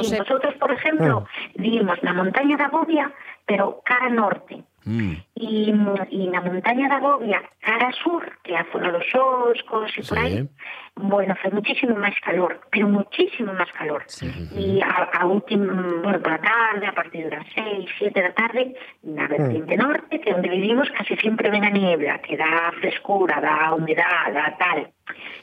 Y 0.01 0.11
nosotros, 0.17 0.53
por 0.55 0.71
ejemplo, 0.71 1.25
vivimos 1.55 2.01
na 2.01 2.13
montaña 2.13 2.57
da 2.57 2.69
Bobia, 2.69 3.11
pero 3.45 3.81
cara 3.85 4.09
norte. 4.09 4.63
Mm. 4.85 5.13
Y, 5.35 5.73
y 6.11 6.27
na 6.27 6.41
montaña 6.41 6.87
da 6.87 6.99
Bobia, 6.99 7.41
cara 7.59 7.91
sur, 8.03 8.23
que 8.43 8.53
zona 8.71 8.91
dos 8.91 9.03
Xoscos 9.11 9.91
e 9.97 10.03
por 10.03 10.19
aí, 10.19 10.47
bueno, 10.95 11.35
fue 11.41 11.49
muchísimo 11.49 11.97
máis 11.97 12.13
calor, 12.21 12.61
pero 12.69 12.87
muchísimo 12.87 13.51
máis 13.53 13.71
calor. 13.73 14.05
E 14.53 14.79
a, 14.85 15.09
a 15.09 15.25
última, 15.25 15.73
bueno, 16.05 16.21
por 16.21 16.37
la 16.37 16.41
tarde, 16.41 16.85
a 16.85 16.93
partir 16.93 17.25
das 17.33 17.45
6, 17.57 17.89
7 17.97 18.21
da 18.21 18.31
tarde, 18.37 18.77
na 19.03 19.25
vertiente 19.25 19.75
norte, 19.75 20.21
que 20.21 20.29
é 20.29 20.35
onde 20.37 20.53
vivimos, 20.53 20.87
casi 20.93 21.17
sempre 21.17 21.49
ven 21.49 21.65
a 21.65 21.73
niebla, 21.73 22.21
que 22.21 22.37
dá 22.37 22.69
frescura, 22.77 23.41
dá 23.41 23.73
humedad, 23.73 24.29
dá 24.31 24.53
tal. 24.61 24.85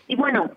E 0.06 0.14
bueno, 0.14 0.54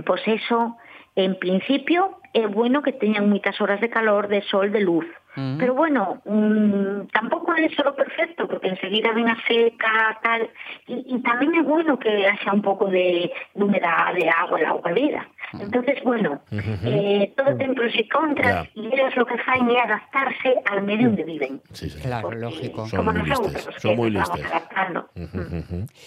Pois 0.00 0.22
eso, 0.26 0.76
en 1.14 1.38
principio, 1.38 2.16
é 2.32 2.46
bueno 2.48 2.80
que 2.80 2.96
teñan 2.96 3.28
moitas 3.28 3.60
horas 3.60 3.76
de 3.84 3.92
calor, 3.92 4.24
de 4.32 4.40
sol, 4.48 4.72
de 4.72 4.80
luz. 4.80 5.04
Mm. 5.36 5.56
Pero 5.58 5.74
bueno, 5.74 6.20
mm, 6.24 7.08
tampouco 7.12 7.54
é 7.54 7.68
solo 7.72 7.94
perfecto, 7.96 8.46
porque 8.46 8.68
enseguida 8.68 9.12
ven 9.12 9.28
a 9.28 9.36
seca, 9.48 10.20
tal. 10.22 10.42
E, 10.88 11.00
e 11.08 11.16
tamén 11.24 11.56
é 11.56 11.62
bueno 11.64 11.96
que 11.96 12.28
haxa 12.28 12.52
un 12.52 12.60
pouco 12.60 12.92
de, 12.92 13.32
de 13.56 13.62
humedad, 13.64 14.12
de 14.12 14.28
agua, 14.28 14.60
el 14.60 14.66
agua 14.66 14.92
vida. 14.92 15.24
Entonces, 15.58 16.02
bueno, 16.04 16.40
eh, 16.50 17.32
todo 17.36 17.56
ten 17.56 17.74
pros 17.74 17.92
e 17.96 18.08
contras, 18.08 18.68
e 18.76 18.88
ellos 18.88 19.12
lo 19.16 19.24
que 19.24 19.36
faen 19.44 19.68
é 19.72 19.80
adaptarse 19.80 20.60
al 20.68 20.84
medio 20.84 21.08
onde 21.08 21.24
viven. 21.24 21.60
Sí, 21.72 21.88
sí. 21.88 22.00
Claro, 22.00 22.28
Porque 22.28 22.40
lógico. 22.40 22.86
Son 22.88 23.04
muy 23.04 23.22
listes, 23.22 23.68
son 23.78 23.96
muy 23.96 24.10
listes. 24.10 24.44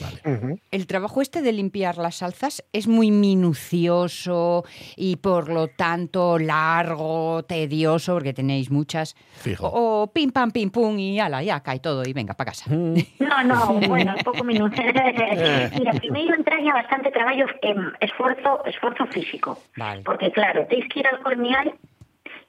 Vale. 0.02 0.62
El 0.72 0.88
trabajo 0.88 1.22
este 1.22 1.42
de 1.42 1.52
limpiar 1.52 1.98
las 1.98 2.22
salsas 2.22 2.64
es 2.74 2.88
muy 2.88 3.12
minucioso 3.12 4.66
y 4.96 5.18
por 5.18 5.50
lo 5.50 5.68
tanto 5.68 6.38
largo, 6.40 7.44
tedioso, 7.44 8.14
porque 8.14 8.34
tenéis 8.34 8.72
muchas. 8.72 9.15
Fijo. 9.46 9.70
O 9.72 10.08
pim 10.08 10.32
pam 10.32 10.50
pim 10.52 10.70
pum 10.70 10.98
y 10.98 11.20
ala, 11.20 11.44
ya 11.44 11.62
cae 11.62 11.80
todo 11.80 12.04
y 12.04 12.14
venga 12.14 12.34
para 12.34 12.52
casa. 12.52 12.70
No, 12.72 13.44
no, 13.44 13.80
bueno, 13.88 14.16
un 14.18 14.24
pouco 14.24 14.44
minuto. 14.44 14.82
Mira, 15.80 15.94
primeiro 15.94 16.36
entraña 16.36 16.74
bastante 16.74 17.12
traballo, 17.12 17.46
em, 17.62 17.92
esforzo, 18.00 18.66
esforzo 18.66 19.06
físico. 19.08 19.60
Vale. 19.78 20.02
Porque 20.04 20.32
claro, 20.32 20.66
teis 20.68 20.88
que 20.90 21.02
ir 21.02 21.08
al 21.08 21.20
colmeal 21.22 21.74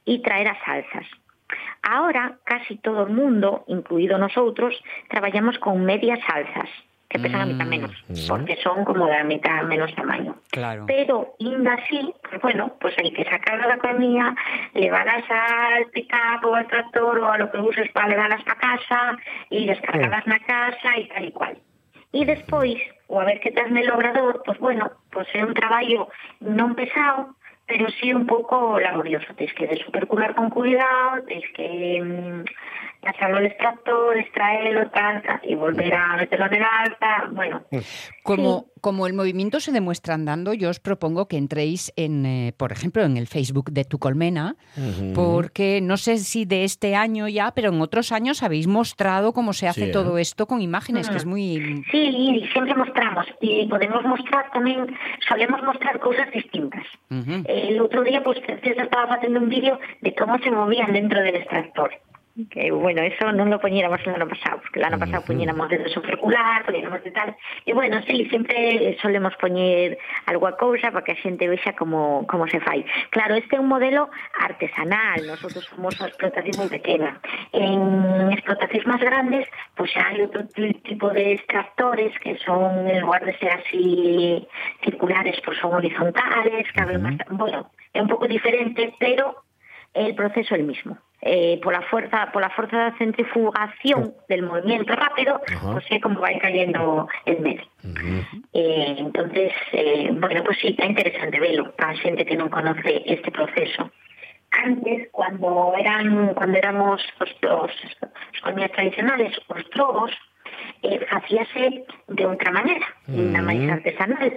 y 0.04 0.22
traer 0.22 0.48
as 0.48 0.58
salsas. 0.64 1.06
Ahora, 1.82 2.38
casi 2.44 2.76
todo 2.78 3.04
el 3.04 3.12
mundo, 3.12 3.64
incluido 3.68 4.18
nosotros, 4.18 4.74
trabajamos 5.08 5.58
con 5.58 5.84
medias 5.84 6.18
salsas, 6.26 6.68
que 7.08 7.18
pesan 7.18 7.40
a 7.42 7.46
mitad 7.46 7.66
menos, 7.66 7.92
porque 8.28 8.56
son 8.56 8.84
como 8.84 9.06
de 9.06 9.16
a 9.16 9.24
mitad 9.24 9.62
menos 9.62 9.94
tamaño. 9.94 10.34
Claro. 10.50 10.84
Pero, 10.86 11.34
ainda 11.38 11.74
así, 11.74 12.12
pues 12.28 12.42
bueno, 12.42 12.74
pues 12.80 12.94
hay 12.98 13.12
que 13.12 13.24
sacarla 13.24 13.68
da 13.68 13.78
comida, 13.78 14.34
levarlas 14.74 15.24
al 15.30 15.86
pick-up 15.92 16.44
o 16.44 16.54
al 16.54 16.66
tractor 16.66 17.18
o 17.18 17.32
a 17.32 17.38
lo 17.38 17.50
que 17.50 17.58
uses 17.58 17.90
para 17.92 18.08
levarlas 18.08 18.42
para 18.44 18.58
casa 18.58 19.16
y 19.50 19.66
descargarlas 19.66 20.26
na 20.26 20.38
casa 20.40 20.96
e 20.96 21.06
tal 21.06 21.24
e 21.24 21.32
cual. 21.32 21.56
E 22.12 22.24
despois, 22.24 22.80
o 23.08 23.20
a 23.20 23.24
ver 23.24 23.38
que 23.40 23.52
tas 23.52 23.70
no 23.70 23.80
obrador, 23.94 24.42
pues 24.44 24.58
bueno, 24.58 24.90
pues 25.10 25.28
é 25.34 25.44
un 25.44 25.54
traballo 25.54 26.08
non 26.40 26.74
pesado, 26.74 27.36
pero 27.66 27.90
sí 27.98 28.14
un 28.14 28.26
pouco 28.26 28.78
laborioso. 28.80 29.34
Tens 29.36 29.52
que 29.54 29.66
desupercular 29.66 30.34
con 30.34 30.50
cuidado, 30.50 31.22
tens 31.26 31.46
que 31.54 32.00
mm, 32.02 32.44
pasarlo 33.06 33.38
al 33.38 33.46
extractor, 33.46 34.16
extraerlo, 34.18 34.90
tal, 34.90 35.22
tal, 35.22 35.40
y 35.44 35.54
volver 35.54 35.94
a 35.94 36.16
meterlo 36.16 36.46
en 36.46 36.54
el 36.54 36.62
alta, 36.62 37.28
bueno. 37.32 37.62
Como, 38.22 38.66
como 38.80 39.06
el 39.06 39.14
movimiento 39.14 39.60
se 39.60 39.72
demuestra 39.72 40.14
andando, 40.14 40.52
yo 40.54 40.70
os 40.70 40.80
propongo 40.80 41.28
que 41.28 41.36
entréis 41.38 41.92
en, 41.96 42.26
eh, 42.26 42.52
por 42.56 42.72
ejemplo, 42.72 43.02
en 43.04 43.16
el 43.16 43.26
Facebook 43.26 43.70
de 43.70 43.84
Tu 43.84 43.98
Colmena, 43.98 44.56
porque 45.14 45.80
no 45.82 45.96
sé 45.96 46.18
si 46.18 46.44
de 46.44 46.64
este 46.64 46.94
año 46.96 47.28
ya, 47.28 47.52
pero 47.54 47.70
en 47.70 47.80
otros 47.80 48.12
años 48.12 48.42
habéis 48.42 48.66
mostrado 48.66 49.32
cómo 49.32 49.52
se 49.52 49.68
hace 49.68 49.76
Sí, 49.84 49.88
¿eh? 49.90 49.92
todo 49.92 50.18
esto 50.18 50.46
con 50.46 50.60
imágenes, 50.62 51.08
que 51.10 51.16
es 51.16 51.26
Mm. 51.26 51.28
muy... 51.28 51.84
Sí, 51.90 51.98
y 51.98 52.48
siempre 52.52 52.74
mostramos, 52.74 53.26
y 53.40 53.66
podemos 53.66 54.02
mostrar 54.04 54.50
también, 54.52 54.86
solemos 55.28 55.62
mostrar 55.62 55.98
cosas 56.00 56.30
distintas. 56.32 56.84
El 57.46 57.80
otro 57.80 58.02
día, 58.02 58.22
pues, 58.22 58.38
César 58.46 58.84
estaba 58.84 59.14
haciendo 59.14 59.40
un 59.40 59.48
vídeo 59.48 59.78
de 60.00 60.14
cómo 60.14 60.38
se 60.38 60.50
movían 60.50 60.92
dentro 60.92 61.20
del 61.22 61.36
extractor. 61.36 61.90
Que, 62.50 62.70
bueno, 62.70 63.00
eso 63.00 63.32
no 63.32 63.46
lo 63.46 63.58
poniéramos 63.58 63.98
el 64.04 64.14
año 64.14 64.28
pasado, 64.28 64.60
porque 64.60 64.78
el 64.78 64.84
año 64.84 64.98
pasado 64.98 65.24
poñéramos 65.24 65.70
de 65.70 65.82
circular, 65.88 66.66
poñéramos 66.66 67.02
de 67.02 67.10
tal. 67.10 67.34
E, 67.64 67.72
bueno, 67.72 68.02
sí, 68.06 68.28
sempre 68.28 68.94
solemos 69.00 69.34
poñer 69.36 69.96
alguna 70.26 70.52
cousa 70.52 70.92
para 70.92 71.00
que 71.02 71.12
a 71.12 71.22
xente 71.24 71.48
vexa 71.48 71.72
como, 71.72 72.26
como 72.28 72.44
se 72.46 72.60
fai. 72.60 72.84
Claro, 73.08 73.36
este 73.40 73.56
é 73.56 73.60
un 73.60 73.72
modelo 73.72 74.12
artesanal, 74.36 75.24
nosotros 75.24 75.64
somos 75.72 75.96
a 75.96 76.12
explotación 76.12 76.60
moi 76.60 76.68
pequena. 76.68 77.24
En 77.56 78.28
explotacións 78.36 78.84
máis 78.84 79.00
grandes, 79.00 79.48
pois 79.72 79.96
hai 79.96 80.20
outro 80.20 80.44
ti- 80.52 80.76
tipo 80.84 81.08
de 81.16 81.40
extractores 81.40 82.12
que 82.20 82.36
son, 82.44 82.84
en 82.84 83.00
lugar 83.00 83.24
de 83.24 83.32
ser 83.40 83.48
así 83.64 84.44
circulares, 84.84 85.40
pues 85.40 85.56
son 85.56 85.72
horizontales, 85.72 86.68
más, 87.00 87.16
bueno, 87.32 87.72
é 87.96 88.00
un 88.04 88.08
pouco 88.12 88.28
diferente, 88.28 88.92
pero 89.00 89.40
el 89.96 90.12
proceso 90.12 90.52
es 90.52 90.60
el 90.60 90.68
mismo. 90.68 91.00
Eh, 91.22 91.58
por 91.62 91.72
la 91.72 91.80
fuerza 91.80 92.30
por 92.30 92.42
la 92.42 92.50
fuerza 92.50 92.90
de 92.90 92.98
centrifugación 92.98 94.14
del 94.28 94.42
movimiento 94.42 94.94
rápido, 94.94 95.40
Ajá. 95.48 95.72
pues 95.72 95.84
sé 95.88 95.98
cómo 95.98 96.20
va 96.20 96.28
cayendo 96.38 97.08
el 97.24 97.40
medio. 97.40 97.64
Eh, 98.52 98.96
entonces, 98.98 99.52
eh, 99.72 100.10
bueno, 100.12 100.44
pues 100.44 100.58
sí, 100.58 100.68
está 100.68 100.84
interesante 100.84 101.40
verlo 101.40 101.74
para 101.74 101.96
xente 101.96 102.26
que 102.26 102.36
non 102.36 102.52
conoce 102.52 103.00
este 103.08 103.32
proceso. 103.32 103.88
Antes, 104.52 105.08
cuando 105.10 105.72
eran 105.80 106.36
cuando 106.36 106.58
éramos 106.60 107.00
os, 107.18 107.32
os, 107.48 107.72
os 107.72 108.40
comidas 108.44 108.72
tradicionales, 108.76 109.32
os 109.48 109.64
trogos, 109.72 110.12
facíase 111.08 111.88
de 112.12 112.22
outra 112.28 112.52
maneira, 112.52 112.86
na 113.08 113.40
máis 113.40 113.64
artesanal, 113.72 114.36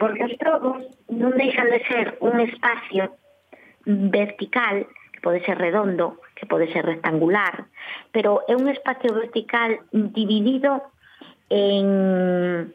porque 0.00 0.24
os 0.24 0.34
trogos 0.40 0.88
non 1.12 1.36
deixan 1.36 1.68
de 1.68 1.84
ser 1.84 2.16
un 2.24 2.40
espacio 2.40 3.12
vertical, 3.84 4.88
pode 5.24 5.40
ser 5.48 5.56
redondo, 5.56 6.20
que 6.36 6.44
pode 6.44 6.68
ser 6.68 6.84
rectangular, 6.84 7.64
pero 8.12 8.44
é 8.44 8.52
un 8.52 8.68
espacio 8.68 9.16
vertical 9.16 9.80
dividido 9.90 10.84
en 11.48 12.68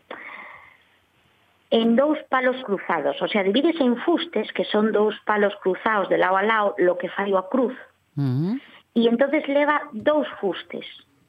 en 1.70 1.96
dous 1.96 2.18
palos 2.34 2.58
cruzados, 2.66 3.22
o 3.22 3.28
sea, 3.30 3.46
divídese 3.46 3.86
en 3.86 3.96
fustes, 4.02 4.50
que 4.58 4.66
son 4.66 4.90
dous 4.92 5.14
palos 5.22 5.54
cruzados 5.62 6.10
de 6.10 6.18
lado 6.18 6.36
a 6.38 6.42
lado, 6.42 6.74
lo 6.82 6.98
que 6.98 7.14
fai 7.14 7.30
a 7.38 7.46
cruz, 7.46 7.78
Ujú. 8.18 8.58
e 8.98 9.06
entonces 9.06 9.46
leva 9.46 9.86
dous 9.94 10.26
fustes, 10.42 10.86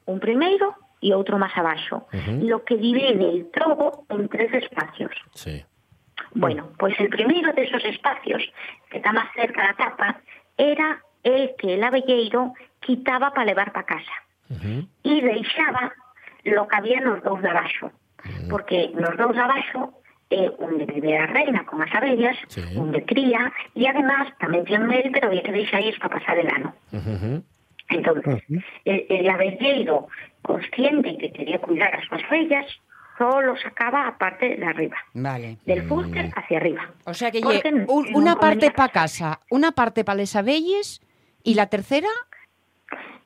un 0.08 0.16
primeiro 0.16 0.72
e 1.04 1.12
outro 1.12 1.36
máis 1.36 1.52
abaixo, 1.52 2.08
lo 2.40 2.64
que 2.64 2.80
divide 2.80 3.20
el 3.20 3.52
trobo 3.52 4.08
en 4.08 4.28
tres 4.32 4.52
espacios. 4.64 5.12
Sí. 5.36 5.60
Bueno, 6.32 6.72
pues 6.78 6.96
el 7.00 7.08
primero 7.08 7.52
de 7.52 7.64
esos 7.64 7.84
espacios, 7.84 8.40
que 8.88 8.98
está 8.98 9.12
más 9.12 9.28
cerca 9.36 9.60
da 9.68 9.74
tapa, 9.76 10.08
era 10.56 11.00
el 11.22 11.54
que 11.58 11.74
el 11.74 11.84
abelleiro 11.84 12.54
quitaba 12.80 13.30
para 13.32 13.44
levar 13.46 13.72
para 13.72 13.86
casa. 13.86 14.16
E 15.04 15.14
deixaba 15.22 15.92
lo 16.44 16.66
que 16.66 16.76
había 16.76 17.00
nos 17.00 17.22
dous 17.22 17.40
de 17.42 17.50
abaixo. 17.50 17.92
Porque 18.48 18.90
nos 18.94 19.16
dous 19.16 19.34
de 19.36 19.40
abaixo 19.42 19.94
é 20.30 20.46
onde 20.62 20.86
vive 20.86 21.18
a 21.18 21.26
reina 21.26 21.66
con 21.66 21.82
as 21.82 21.90
abellas, 21.94 22.36
Sí. 22.48 22.62
onde 22.78 23.02
cría, 23.04 23.50
e 23.74 23.82
además 23.86 24.30
tamén 24.38 24.62
ten 24.66 24.86
mel, 24.86 25.10
pero 25.10 25.26
había 25.30 25.42
que 25.42 25.50
deixar 25.54 25.82
para 25.98 26.18
pasar 26.22 26.38
el 26.38 26.48
ano. 26.50 26.70
Ujú. 26.94 27.42
Entonces, 27.90 28.38
el, 28.86 29.06
el 29.10 29.26
abelleiro 29.28 30.06
consciente 30.42 31.18
que 31.18 31.32
quería 31.34 31.58
cuidar 31.58 31.90
a 31.94 32.00
sus 32.06 32.22
bellas, 32.30 32.66
solo 33.18 33.56
sacaba 33.58 34.06
a 34.06 34.16
parte 34.16 34.56
de 34.56 34.64
arriba, 34.64 34.96
Vale. 35.12 35.58
del 35.66 35.82
fuste 35.88 36.30
hacia 36.34 36.56
arriba. 36.58 36.88
O 37.04 37.12
sea 37.12 37.30
que 37.30 37.42
lle, 37.42 37.60
un- 37.86 38.14
una 38.14 38.36
parte 38.36 38.70
para 38.70 38.88
casa, 38.92 39.40
una 39.50 39.72
parte 39.72 40.04
para 40.04 40.16
les 40.22 40.34
abelles 40.36 41.02
y 41.42 41.54
la 41.54 41.66
tercera... 41.66 42.08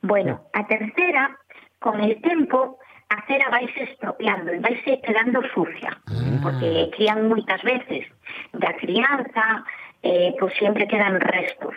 Bueno, 0.01 0.41
a 0.53 0.67
tercera, 0.67 1.35
con 1.79 1.99
el 1.99 2.21
tiempo, 2.21 2.77
a 3.09 3.25
cera 3.25 3.49
vaise 3.49 3.83
estropeando 3.83 4.51
e 4.51 4.59
vaise 4.59 5.01
quedando 5.01 5.41
sucia, 5.53 5.97
porque 6.43 6.89
crían 6.95 7.29
moitas 7.29 7.61
veces 7.63 8.05
da 8.53 8.73
crianza, 8.77 9.65
eh, 10.01 10.35
pues 10.39 10.53
siempre 10.57 10.87
quedan 10.87 11.19
restos. 11.19 11.75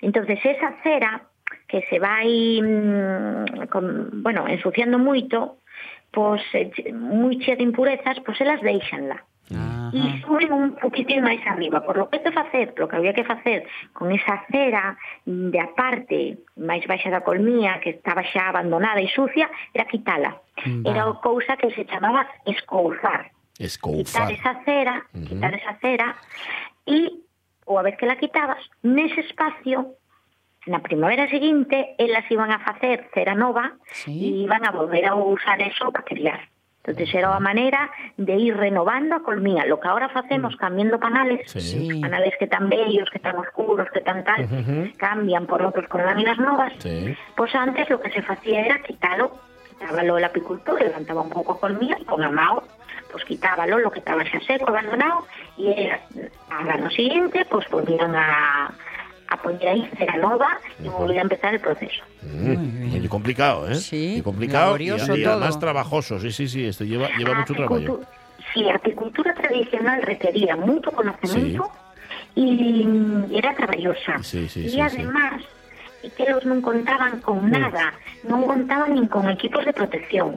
Entonces 0.00 0.38
esa 0.44 0.72
cera 0.82 1.28
que 1.68 1.82
se 1.88 1.98
vai 1.98 2.60
mm, 2.60 3.68
con, 3.68 4.22
bueno, 4.22 4.46
ensuciando 4.48 4.98
moito, 4.98 5.58
pois 6.12 6.42
eh, 6.52 6.68
moi 6.92 7.40
chea 7.40 7.56
de 7.56 7.64
impurezas, 7.64 8.20
pois 8.20 8.40
elas 8.40 8.60
deixanla. 8.60 9.24
Ajá. 9.50 9.90
E 9.92 10.22
suben 10.24 10.52
un 10.52 10.72
poquitín 10.80 11.20
máis 11.20 11.42
arriba, 11.44 11.84
por 11.84 11.98
lo 11.98 12.08
que 12.08 12.22
te 12.22 12.32
facer, 12.32 12.72
lo 12.78 12.88
que 12.88 12.96
había 12.96 13.12
que 13.12 13.24
facer 13.24 13.66
con 13.92 14.08
esa 14.10 14.40
cera 14.48 14.96
de 15.26 15.60
parte 15.76 16.38
máis 16.56 16.86
baixa 16.88 17.12
da 17.12 17.20
colmía, 17.20 17.76
que 17.82 17.98
estaba 17.98 18.24
xa 18.24 18.48
abandonada 18.48 19.02
e 19.02 19.08
sucia, 19.12 19.50
era 19.74 19.84
quitala. 19.84 20.40
Mm. 20.64 20.82
Vale. 20.82 20.90
Era 20.96 21.02
o 21.10 21.20
cousa 21.20 21.60
que 21.60 21.68
se 21.76 21.84
chamaba 21.84 22.24
escouzar. 22.46 23.28
Escouzar. 23.58 24.28
Quitar 24.28 24.32
esa 24.32 24.52
cera, 24.64 24.94
uh 25.12 25.18
-huh. 25.20 25.28
quitar 25.28 25.52
esa 25.52 25.74
cera, 25.82 26.06
e, 26.86 27.20
ou 27.68 27.76
a 27.76 27.82
vez 27.82 28.00
que 28.00 28.08
la 28.08 28.16
quitabas, 28.16 28.62
nese 28.80 29.20
espacio 29.20 30.00
na 30.66 30.78
primavera 30.78 31.26
seguinte 31.26 31.98
elas 31.98 32.24
iban 32.30 32.54
a 32.54 32.62
facer 32.62 33.10
cera 33.12 33.34
nova 33.34 33.74
sí. 33.90 34.14
e 34.14 34.28
iban 34.46 34.62
a 34.64 34.70
volver 34.70 35.04
a 35.10 35.14
usar 35.18 35.58
eso 35.60 35.90
para 35.90 36.04
criar. 36.04 36.51
Entonces 36.82 37.14
era 37.14 37.30
unha 37.30 37.38
maneira 37.38 37.94
de 38.18 38.34
ir 38.34 38.58
renovando 38.58 39.14
a 39.14 39.22
colmía. 39.22 39.62
Lo 39.70 39.78
que 39.78 39.86
ahora 39.86 40.10
facemos 40.10 40.58
cambiando 40.58 40.98
panales, 40.98 41.46
Sí. 41.46 42.02
Panales 42.02 42.34
que 42.38 42.50
están 42.50 42.66
bellos, 42.66 43.06
que 43.06 43.22
están 43.22 43.38
oscuros, 43.38 43.86
que 43.94 44.02
están 44.02 44.26
tal, 44.26 44.50
cambian 44.98 45.46
por 45.46 45.62
otros 45.62 45.86
con 45.86 46.02
láminas 46.02 46.42
novas. 46.42 46.74
Sí. 46.82 47.14
Pues 47.38 47.54
antes 47.54 47.86
lo 47.86 48.02
que 48.02 48.10
se 48.10 48.22
facía 48.22 48.66
era 48.66 48.82
quitarlo, 48.82 49.30
quitábalo 49.70 50.18
el 50.18 50.24
apicultor, 50.26 50.82
levantaba 50.82 51.22
un 51.22 51.30
pouco 51.30 51.54
a 51.54 51.60
colmía 51.62 51.94
e 51.94 52.04
con 52.04 52.18
a 52.18 52.30
mao 52.30 52.66
pues 53.12 53.24
quitábalo 53.28 53.78
lo 53.78 53.92
que 53.92 54.00
estaba 54.00 54.24
xa 54.24 54.40
seco, 54.40 54.72
abandonado, 54.72 55.28
e 55.60 55.68
era, 55.68 56.00
al 56.48 56.64
ano 56.64 56.88
siguiente, 56.90 57.44
pues 57.44 57.68
volvían 57.68 58.16
a, 58.16 58.72
a 59.32 59.36
poner 59.40 59.66
ahí 59.68 59.88
cera 59.96 60.16
nova 60.18 60.58
e 60.84 60.88
volvían 60.88 61.20
a 61.20 61.22
empezar 61.22 61.54
el 61.54 61.60
proceso. 61.60 62.04
Mm, 62.22 62.90
Muy 62.92 63.08
complicado, 63.08 63.70
¿eh? 63.70 63.76
Sí, 63.76 64.12
Muy 64.14 64.22
complicado 64.22 64.76
y, 64.78 64.88
y 64.88 65.24
además 65.24 65.58
trabajoso. 65.58 66.20
Sí, 66.20 66.30
sí, 66.32 66.48
sí. 66.48 66.66
Esto 66.66 66.84
lleva, 66.84 67.08
lleva 67.16 67.32
A 67.32 67.38
mucho 67.40 67.54
trabajo. 67.54 68.00
Sí, 68.52 68.68
apicultura 68.68 69.32
tradicional 69.34 70.02
requería 70.02 70.56
mucho 70.56 70.90
conocimiento 70.92 71.70
y 72.34 72.86
era 73.34 73.54
traballosa. 73.54 74.22
Sí, 74.22 74.48
sí, 74.48 74.66
y 74.66 74.70
sí, 74.70 74.80
además, 74.80 75.42
que 76.10 76.26
los 76.26 76.42
non 76.42 76.58
contaban 76.58 77.22
con 77.22 77.46
nada, 77.46 77.94
non 78.26 78.42
contaban 78.42 78.90
nin 78.98 79.06
con 79.06 79.30
equipos 79.30 79.62
de 79.62 79.70
protección. 79.70 80.34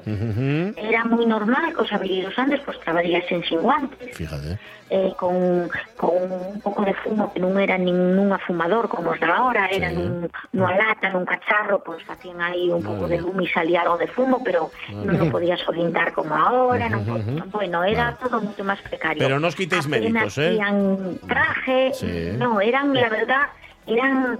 Era 0.78 1.02
moi 1.10 1.26
normal 1.26 1.74
que 1.74 1.82
os 1.82 1.92
abelleiros 1.92 2.38
antes 2.38 2.62
pues, 2.62 2.78
traballasen 2.86 3.42
sin 3.50 3.60
guantes, 3.66 4.14
Fíjate. 4.14 4.62
eh, 4.94 5.10
con, 5.18 5.66
con 5.98 6.22
un 6.30 6.62
pouco 6.62 6.86
de 6.86 6.94
fumo 7.02 7.34
que 7.34 7.42
non 7.42 7.58
era 7.58 7.74
nin 7.82 7.98
nun 8.14 8.30
afumador 8.30 8.86
como 8.86 9.10
os 9.14 9.20
da 9.20 9.34
ahora, 9.42 9.66
era 9.74 9.90
Sí. 9.90 9.98
nun, 9.98 10.30
nunha 10.54 10.78
lata, 10.78 11.10
nun 11.10 11.26
cacharro, 11.26 11.82
pois 11.82 12.06
facían 12.06 12.38
aí 12.46 12.70
un 12.70 12.86
pouco 12.86 13.10
de 13.10 13.18
lume 13.18 13.46
e 13.46 13.50
salía 13.50 13.82
algo 13.82 13.98
de 13.98 14.06
fumo, 14.14 14.46
pero 14.46 14.70
non 14.94 15.18
o 15.18 15.34
podías 15.34 15.62
orientar 15.66 16.14
como 16.14 16.38
ahora, 16.38 16.86
non, 16.94 17.02
po- 17.02 17.18
bueno, 17.58 17.82
era 17.82 18.14
todo 18.22 18.38
moito 18.38 18.62
máis 18.62 18.80
precario. 18.86 19.18
Pero 19.26 19.42
no 19.42 19.50
os 19.50 19.58
quitéis 19.58 19.90
Apenas 19.90 20.30
méritos, 20.30 20.38
¿eh? 20.38 20.54
Hacían 20.62 20.78
traje, 21.26 21.82
Sí. 21.98 22.38
no, 22.38 22.62
eran, 22.62 22.94
la 22.94 23.10
verdad, 23.10 23.50
eran 23.90 24.38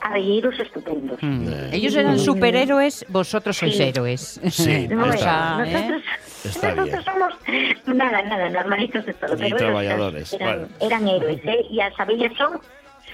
abelleiros 0.00 0.58
estupendos. 0.58 1.18
Mm. 1.22 1.48
Ellos 1.72 1.94
eran 1.94 2.18
superhéroes, 2.18 3.04
vosotros 3.08 3.56
sois 3.56 3.76
Sí. 3.76 3.82
héroes. 3.82 4.40
Sí, 4.50 4.86
Bueno, 4.88 5.06
O 5.08 5.12
sea, 5.16 5.62
¿eh? 5.66 5.72
nosotros, 5.72 6.02
Está 6.44 6.74
nosotros 6.74 7.04
somos 7.04 7.32
nada, 7.86 8.22
nada, 8.22 8.48
normalitos 8.48 9.04
de 9.04 9.12
todo. 9.14 9.34
Y 9.34 9.38
pero 9.38 9.56
trabajadores, 9.56 10.32
Eran, 10.32 10.58
bueno. 10.60 10.68
eran 10.80 11.08
héroes, 11.08 11.40
¿eh? 11.44 11.66
Y 11.70 11.76
las 11.76 11.98
abellas 12.00 12.32
son 12.38 12.58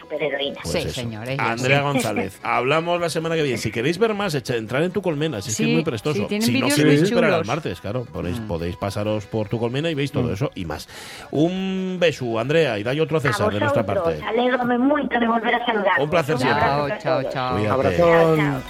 superheroínas. 0.07 0.59
Pues 0.62 0.73
Sí, 0.95 1.01
eso. 1.03 1.09
Andrea 1.38 1.79
sí. 1.79 1.83
González, 1.85 2.38
hablamos 2.42 3.01
la 3.01 3.11
semana 3.11 3.35
que 3.35 3.42
viene. 3.42 3.59
Si 3.59 3.71
queréis 3.71 3.99
ver 3.99 4.14
más, 4.14 4.35
entrar 4.35 4.83
en 4.83 4.92
tu 4.92 5.03
colmena, 5.03 5.40
si 5.42 5.51
es 5.51 5.57
que 5.57 5.64
Sí, 5.64 5.71
es 5.71 5.75
muy 5.75 5.85
prestoso. 5.85 6.27
sí, 6.29 6.40
si 6.40 6.61
no 6.61 6.69
queréis 6.69 7.03
esperar 7.03 7.33
al 7.33 7.45
martes, 7.45 7.81
claro, 7.81 8.05
podéis, 8.12 8.38
Mm. 8.40 8.47
podéis 8.47 8.77
pasaros 8.77 9.27
por 9.27 9.49
tu 9.49 9.59
colmena 9.59 9.90
y 9.90 9.95
veis 9.95 10.12
todo 10.12 10.33
eso 10.33 10.51
y 10.55 10.64
más. 10.64 10.88
Un 11.31 11.97
beso, 12.01 12.38
Andrea, 12.38 12.79
y 12.79 12.83
dai 12.83 13.01
otro 13.01 13.16
a 13.16 13.21
A 13.21 13.23
César 13.23 13.53
de 13.53 13.61
nuestra 13.61 13.85
parte. 13.85 14.21
alégrame 14.23 14.79
mucho 14.79 15.19
de 15.19 15.27
volver 15.27 15.55
a 15.55 15.66
saludar. 15.66 16.01
Un 16.01 16.11
placer 16.11 16.38
siempre. 16.38 16.61
Chao, 16.62 16.88
chao, 17.01 17.23
chao. 17.31 17.73
Abrazón. 17.73 18.62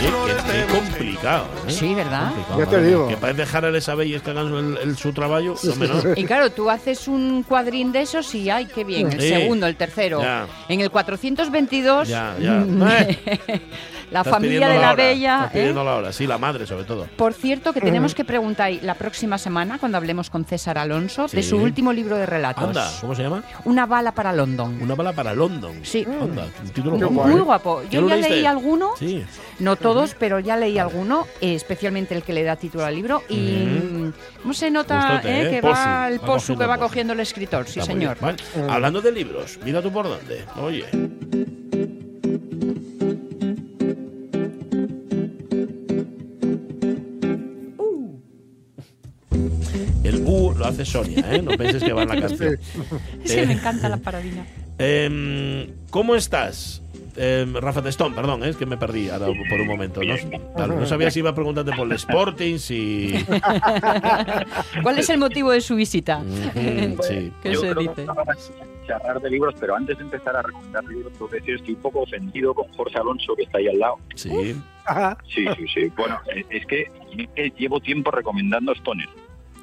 Qué, 0.00 0.72
complicado. 0.72 1.44
¿eh? 1.66 1.70
Sí, 1.70 1.94
¿verdad? 1.94 2.28
Complicado, 2.32 2.58
Ya 2.58 2.66
te 2.66 2.76
madre 2.76 2.88
digo. 2.88 3.08
Que 3.08 3.16
parece 3.16 3.38
dejar 3.40 3.64
a 3.64 3.70
les 3.70 3.88
abelles 3.88 4.22
que 4.22 4.30
hagan 4.30 4.54
el, 4.54 4.76
el- 4.78 4.96
su 4.96 5.12
trabajo. 5.12 5.28
No. 5.38 5.54
Y 6.16 6.24
claro, 6.24 6.50
tú 6.50 6.68
haces 6.70 7.06
un 7.08 7.42
cuadrín 7.42 7.92
de 7.92 8.02
esos 8.02 8.34
y 8.34 8.50
¡ay, 8.50 8.66
qué 8.66 8.84
bien! 8.84 9.12
El 9.12 9.20
Sí. 9.20 9.28
segundo, 9.28 9.66
el 9.66 9.76
tercero. 9.76 10.17
En 10.68 10.80
el 10.80 10.90
422, 10.90 12.08
Ya, 12.08 12.36
ya. 12.40 12.64
La 14.10 14.20
estás 14.20 14.34
familia 14.34 14.68
de 14.68 14.74
la 14.74 14.92
hora, 14.92 14.94
Bella... 14.94 15.44
estás 15.46 15.54
¿eh? 15.54 15.72
la 15.74 15.82
hora, 15.82 16.12
sí, 16.12 16.26
la 16.26 16.38
madre 16.38 16.66
sobre 16.66 16.84
todo. 16.84 17.06
Por 17.16 17.34
cierto, 17.34 17.72
que 17.72 17.80
tenemos 17.80 18.14
que 18.14 18.24
preguntar 18.24 18.72
la 18.82 18.94
próxima 18.94 19.38
semana, 19.38 19.78
cuando 19.78 19.98
hablemos 19.98 20.30
con 20.30 20.44
César 20.44 20.78
Alonso, 20.78 21.26
de 21.26 21.42
su 21.42 21.56
último 21.56 21.92
libro 21.92 22.16
de 22.16 22.26
relatos. 22.26 22.64
Anda, 22.64 22.90
¿cómo 23.00 23.14
se 23.14 23.22
llama? 23.22 23.42
Una 23.64 23.86
bala 23.86 24.12
para 24.12 24.32
London. 24.32 24.80
Una 24.80 24.94
bala 24.94 25.12
para 25.12 25.34
London. 25.34 25.80
Sí. 25.82 26.04
Anda, 26.04 26.46
un 26.62 26.70
título 26.70 27.10
muy 27.10 27.40
guapo. 27.40 27.82
¿Ya 27.84 28.00
Yo 28.00 28.08
ya 28.08 28.16
leí 28.16 28.46
alguno, 28.46 28.92
Sí. 28.98 29.24
no 29.58 29.76
todos, 29.76 30.14
pero 30.18 30.40
ya 30.40 30.56
leí 30.56 30.78
alguno, 30.78 31.26
eh, 31.40 31.54
especialmente 31.54 32.14
el 32.14 32.22
que 32.22 32.32
le 32.32 32.44
da 32.44 32.56
título 32.56 32.84
al 32.84 32.94
libro. 32.94 33.22
Y 33.28 33.36
mm, 33.36 34.12
¿cómo 34.42 34.54
se 34.54 34.70
nota 34.70 35.20
eh, 35.24 35.48
que 35.50 35.60
Posu. 35.60 35.74
va 35.74 36.08
el 36.08 36.20
Va 36.22 36.26
posu 36.26 36.56
que 36.56 36.66
va 36.66 36.78
cogiendo 36.78 37.12
el 37.12 37.20
escritor? 37.20 37.66
Sí, 37.66 37.80
señor. 37.80 38.16
Vale. 38.20 38.38
Hablando 38.68 39.00
de 39.00 39.12
libros, 39.12 39.58
mira 39.64 39.82
tú 39.82 39.92
por 39.92 40.08
dónde. 40.08 40.44
Oye. 40.56 40.84
El 50.04 50.22
U 50.26 50.54
lo 50.56 50.66
hace 50.66 50.84
Sonia, 50.84 51.24
¿eh? 51.34 51.42
No 51.42 51.52
penses 51.52 51.82
que 51.82 51.92
va 51.92 52.02
en 52.02 52.08
la 52.08 52.20
canción. 52.20 52.58
Es 53.24 53.32
que 53.34 53.42
Eh, 53.42 53.46
me 53.46 53.52
encanta 53.54 53.88
la 53.88 53.96
parodina. 53.98 54.46
Em, 54.78 55.66
¿Cómo 55.90 56.14
estás? 56.14 56.82
Em, 57.16 57.52
Rafa 57.56 57.82
Testón, 57.82 58.14
perdón, 58.14 58.44
¿eh? 58.44 58.50
es 58.50 58.56
que 58.56 58.64
me 58.64 58.76
perdí 58.76 59.08
ahora 59.10 59.26
por 59.48 59.60
un 59.60 59.66
momento. 59.66 60.00
No, 60.56 60.66
no 60.68 60.86
sabía 60.86 61.10
si 61.10 61.18
iba 61.18 61.30
a 61.30 61.34
preguntarte 61.34 61.72
por 61.72 61.86
el 61.86 61.92
Sporting, 61.94 62.58
si... 62.58 63.12
¿Cuál 64.82 64.98
es 64.98 65.08
el 65.10 65.18
motivo 65.18 65.50
de 65.50 65.60
su 65.60 65.74
visita? 65.76 66.18
Ujú, 66.18 67.02
sí. 67.02 67.32
¿Qué 67.42 67.52
Yo 67.52 67.60
se 67.60 67.70
creo 67.70 67.80
dice? 67.82 67.94
que 67.96 68.04
vamos 68.04 68.28
a 68.28 68.86
charlar 68.86 69.20
de 69.20 69.30
libros, 69.30 69.54
pero 69.58 69.74
antes 69.74 69.98
de 69.98 70.04
empezar 70.04 70.36
a 70.36 70.42
recomendar 70.42 70.84
libros, 70.84 71.12
tengo 71.14 71.28
que 71.28 71.36
decir 71.40 71.54
estoy 71.56 71.74
un 71.74 71.80
poco 71.80 72.00
ofendido 72.02 72.54
con 72.54 72.68
Jorge 72.74 72.98
Alonso, 72.98 73.34
que 73.36 73.42
está 73.42 73.58
ahí 73.58 73.68
al 73.68 73.78
lado. 73.78 73.94
Sí. 74.14 74.30
Sí, 75.34 75.44
sí, 75.58 75.64
sí. 75.74 75.92
Bueno, 75.96 76.18
eh, 76.34 76.44
es 76.50 76.64
que, 76.66 76.82
es 77.18 77.28
que 77.34 77.52
llevo 77.58 77.80
tiempo 77.80 78.10
recomendando 78.10 78.72
Stoner. 78.72 79.08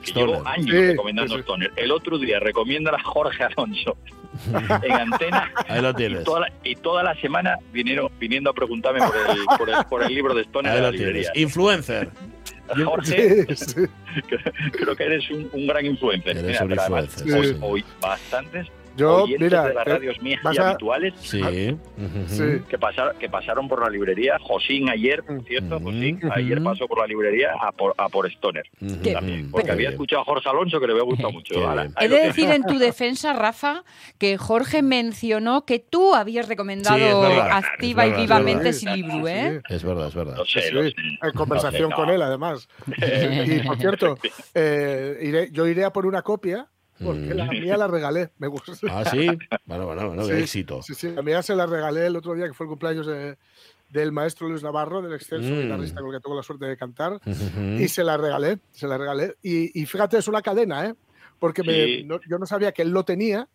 Que 0.03 0.12
Stoner. 0.12 0.36
llevo 0.36 0.47
años 0.47 0.65
Sí, 0.69 0.88
recomendando 0.88 1.34
sí. 1.36 1.39
Stoner. 1.41 1.71
El 1.75 1.91
otro 1.91 2.17
día 2.17 2.39
recomiendo 2.39 2.93
a 2.93 2.99
Jorge 3.01 3.43
Alonso 3.43 3.97
en 4.84 4.91
antena. 4.91 5.51
Ahí 5.67 5.81
lo 5.81 5.91
Y 5.91 5.93
tienes. 5.95 6.23
toda, 6.23 6.41
la, 6.41 6.51
y 6.63 6.75
toda 6.75 7.03
la 7.03 7.15
semana 7.21 7.58
vinieron 7.71 8.10
viniendo 8.19 8.49
a 8.49 8.53
preguntarme 8.53 8.99
por 8.99 9.15
el, 9.15 9.45
por 9.58 9.69
el, 9.69 9.75
por 9.89 10.03
el 10.03 10.13
libro 10.13 10.34
de 10.34 10.41
Stoner 10.43 10.71
Ahí 10.71 10.77
de 10.77 10.81
la 10.84 10.91
lo 10.91 10.97
tienes. 10.97 11.13
librería. 11.15 11.41
Influencer. 11.41 12.10
Jorge, 12.84 13.45
creo 14.71 14.95
que 14.95 15.03
eres 15.03 15.29
un, 15.29 15.47
un 15.53 15.67
gran 15.67 15.86
influencer. 15.86 16.38
Eres 16.38 16.60
Mira, 16.62 16.65
un 16.65 16.79
además, 16.79 17.03
influencer, 17.23 17.39
hoy, 17.39 17.47
sí. 17.47 17.58
hoy 17.62 17.86
bastantes 18.01 18.67
Yo, 18.97 19.23
oyentes 19.23 19.41
mira, 19.51 19.63
de 19.67 19.73
las 19.73 19.84
te- 19.84 19.89
radios 19.93 20.21
mías 20.21 20.41
y 20.53 20.58
a- 20.58 20.69
habituales 20.69 21.13
Sí. 21.19 21.41
Sí. 22.27 22.43
que, 22.69 22.77
pasaron, 22.77 23.17
que 23.17 23.29
pasaron 23.29 23.67
por 23.67 23.81
la 23.84 23.89
librería. 23.89 24.38
Josín 24.41 24.89
ayer, 24.89 25.23
por 25.23 25.43
cierto. 25.43 25.79
Josín, 25.79 26.19
ayer 26.31 26.62
pasó 26.63 26.88
por 26.88 26.99
la 26.99 27.08
librería 27.08 27.49
a 27.62 27.71
por, 27.71 27.93
a 27.97 28.10
por 28.10 28.25
Stoner. 28.31 28.65
También, 29.13 29.51
porque 29.51 29.71
había 29.71 29.89
escuchado 29.89 30.21
a 30.21 30.25
Jorge 30.25 30.49
Alonso 30.49 30.79
que 30.79 30.88
le 30.88 30.93
había 30.93 31.03
gustado 31.03 31.31
mucho. 31.34 31.53
He 31.99 32.08
de 32.08 32.19
decir 32.19 32.49
en 32.51 32.63
tu 32.63 32.77
defensa, 32.77 33.34
Rafa, 33.34 33.84
que 34.17 34.38
Jorge 34.38 34.81
mencionó 34.81 35.65
que 35.65 35.79
tú 35.79 36.13
habías 36.15 36.47
recomendado 36.47 36.97
Sí, 36.97 37.03
es 37.03 37.19
verdad, 37.19 37.51
activa 37.51 38.08
y 38.08 38.12
vivamente 38.13 38.69
ese 38.69 38.95
libro, 38.95 39.27
¿eh? 39.27 39.62
Es 39.69 39.84
verdad, 39.84 40.08
es 40.08 40.15
verdad. 40.15 40.38
Sé, 40.47 40.62
sé. 40.62 40.93
en 41.21 41.31
conversación 41.34 41.89
No 41.89 41.89
sé, 41.89 41.95
con 41.95 42.08
no. 42.08 42.13
él, 42.13 42.21
además. 42.21 42.67
y 43.45 43.60
por 43.60 43.77
cierto, 43.77 44.17
eh, 44.53 45.17
iré- 45.21 45.49
yo 45.51 45.67
iré 45.67 45.84
a 45.84 45.91
por 45.91 46.05
una 46.05 46.21
copia 46.21 46.67
porque 47.03 47.34
la 47.34 47.45
mía 47.47 47.77
la 47.77 47.88
regalé. 47.88 48.29
Me 48.38 48.47
gusta. 48.47 48.71
Ah, 48.89 49.03
sí. 49.10 49.27
Bueno, 49.65 49.86
bueno, 49.88 50.08
bueno, 50.08 50.27
qué 50.27 50.36
Sí, 50.38 50.41
éxito. 50.43 50.81
Sí, 50.81 50.93
sí, 50.95 51.12
la 51.12 51.21
mía 51.21 51.41
se 51.41 51.55
la 51.55 51.65
regalé 51.65 52.05
el 52.08 52.15
otro 52.15 52.34
día, 52.34 52.47
que 52.47 52.53
fue 52.53 52.65
el 52.65 52.69
cumpleaños 52.69 53.05
de- 53.08 53.38
del 53.89 54.12
maestro 54.12 54.49
Luis 54.49 54.63
Navarro, 54.63 55.01
del 55.01 55.13
excelso 55.13 55.47
Mm. 55.49 55.62
guitarrista 55.63 56.01
con 56.01 56.10
el 56.10 56.17
que 56.19 56.23
tengo 56.23 56.36
la 56.36 56.43
suerte 56.43 56.65
de 56.65 56.75
cantar. 56.77 57.19
Y 57.79 57.88
se 57.88 58.03
la 58.03 58.17
regalé, 58.17 58.60
se 58.71 58.88
la 58.88 58.97
regalé. 58.97 59.36
Y, 59.43 59.79
y 59.79 59.86
fíjate, 59.86 60.17
es 60.17 60.27
una 60.27 60.41
cadena, 60.41 60.86
¿eh? 60.88 60.95
Porque 61.39 61.63
me- 61.63 61.86
Sí. 61.86 62.03
no- 62.05 62.19
yo 62.27 62.38
no 62.38 62.45
sabía 62.45 62.71
que 62.71 62.81
él 62.81 62.89
lo 62.89 63.03
tenía. 63.05 63.47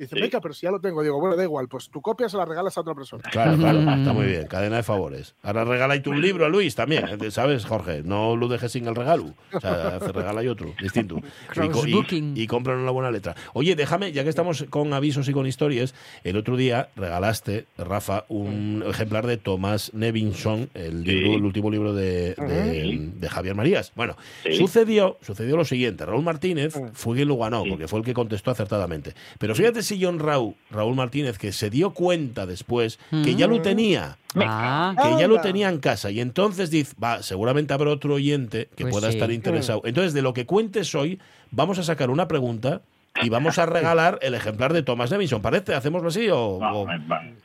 Dice, 0.00 0.16
Sí. 0.16 0.20
venga, 0.22 0.40
pero 0.40 0.54
si 0.54 0.66
ya 0.66 0.70
lo 0.72 0.80
tengo. 0.80 1.02
Digo, 1.02 1.20
bueno, 1.20 1.36
da 1.36 1.44
igual, 1.44 1.68
pues 1.68 1.88
tu 1.90 2.00
copia 2.00 2.28
se 2.28 2.36
la 2.36 2.44
regalas 2.46 2.76
a 2.76 2.80
otra 2.80 2.94
persona. 2.94 3.22
Claro, 3.30 3.56
claro, 3.58 3.78
está 3.80 4.12
muy 4.12 4.26
bien. 4.26 4.46
Cadena 4.46 4.76
de 4.76 4.82
favores. 4.82 5.34
Ahora 5.42 5.64
regala 5.64 6.00
tú 6.02 6.10
un 6.10 6.20
libro 6.22 6.46
a 6.46 6.48
Luis 6.48 6.74
también, 6.74 7.04
¿eh? 7.06 7.30
¿sabes, 7.30 7.64
Jorge? 7.66 8.02
No 8.04 8.34
lo 8.36 8.48
dejes 8.48 8.72
sin 8.72 8.88
el 8.88 8.94
regalo. 8.96 9.34
O 9.52 9.60
sea, 9.60 9.98
regala 9.98 10.42
y 10.42 10.48
otro, 10.48 10.72
distinto. 10.80 11.16
Y, 11.60 11.66
y, 11.66 11.68
Crossbooking. 11.68 12.34
y 12.36 12.46
compran 12.46 12.78
una 12.78 12.90
buena 12.90 13.10
letra. 13.10 13.34
Oye, 13.52 13.76
déjame, 13.76 14.12
ya 14.12 14.22
que 14.24 14.30
estamos 14.30 14.64
con 14.70 14.92
avisos 14.94 15.28
y 15.28 15.32
con 15.32 15.46
historias, 15.46 15.94
el 16.24 16.36
otro 16.36 16.56
día 16.56 16.88
regalaste, 16.96 17.66
Rafa, 17.76 18.24
un 18.28 18.82
ejemplar 18.88 19.26
de 19.26 19.36
Tomás 19.36 19.92
Nevinson, 19.92 20.70
el, 20.74 21.04
Sí. 21.04 21.10
libro, 21.12 21.34
el 21.38 21.44
último 21.44 21.70
libro 21.70 21.92
de, 21.92 22.34
de- 22.34 23.10
de 23.14 23.28
Javier 23.28 23.54
Marías. 23.54 23.92
Bueno, 23.94 24.16
sucedió, 24.56 25.18
sucedió 25.20 25.56
lo 25.56 25.64
siguiente. 25.64 26.06
Raúl 26.06 26.22
Martínez 26.24 26.74
fue 26.94 27.16
quien 27.16 27.28
lo 27.28 27.36
ganó, 27.36 27.64
porque 27.68 27.88
fue 27.88 27.98
el 27.98 28.04
que 28.04 28.14
contestó 28.14 28.50
acertadamente. 28.50 29.14
Pero 29.38 29.54
fíjate 29.54 29.82
si 29.82 29.89
John 30.00 30.18
Raúl, 30.18 30.54
Raúl 30.70 30.94
Martínez, 30.94 31.38
que 31.38 31.52
se 31.52 31.70
dio 31.70 31.90
cuenta 31.94 32.46
después 32.46 32.98
que 33.24 33.34
ya 33.34 33.46
lo 33.46 33.62
tenía 33.62 34.18
Ah, 34.36 34.94
que 34.96 35.20
ya 35.20 35.26
lo 35.26 35.40
tenía 35.40 35.68
en 35.68 35.78
casa 35.80 36.10
y 36.10 36.20
entonces 36.20 36.70
dice, 36.70 36.94
va, 37.02 37.22
seguramente 37.22 37.74
habrá 37.74 37.90
otro 37.90 38.14
oyente 38.14 38.68
que 38.76 38.84
Pues 38.84 38.92
pueda 38.92 39.08
sí. 39.08 39.14
estar 39.16 39.30
interesado. 39.32 39.82
Entonces, 39.84 40.12
de 40.14 40.22
lo 40.22 40.32
que 40.34 40.46
cuentes 40.46 40.94
hoy, 40.94 41.18
vamos 41.50 41.78
a 41.78 41.82
sacar 41.82 42.10
una 42.10 42.28
pregunta 42.28 42.82
y 43.22 43.28
vamos 43.28 43.58
a 43.58 43.66
regalar 43.66 44.18
el 44.22 44.34
ejemplar 44.34 44.72
de 44.72 44.82
Thomas 44.82 45.10
Nevinson. 45.10 45.42
¿Parece? 45.42 45.74
¿Hacemos 45.74 46.02
así 46.04 46.28
o...? 46.30 46.58
No, 46.60 46.80
o- 46.82 46.86
va- 46.86 46.98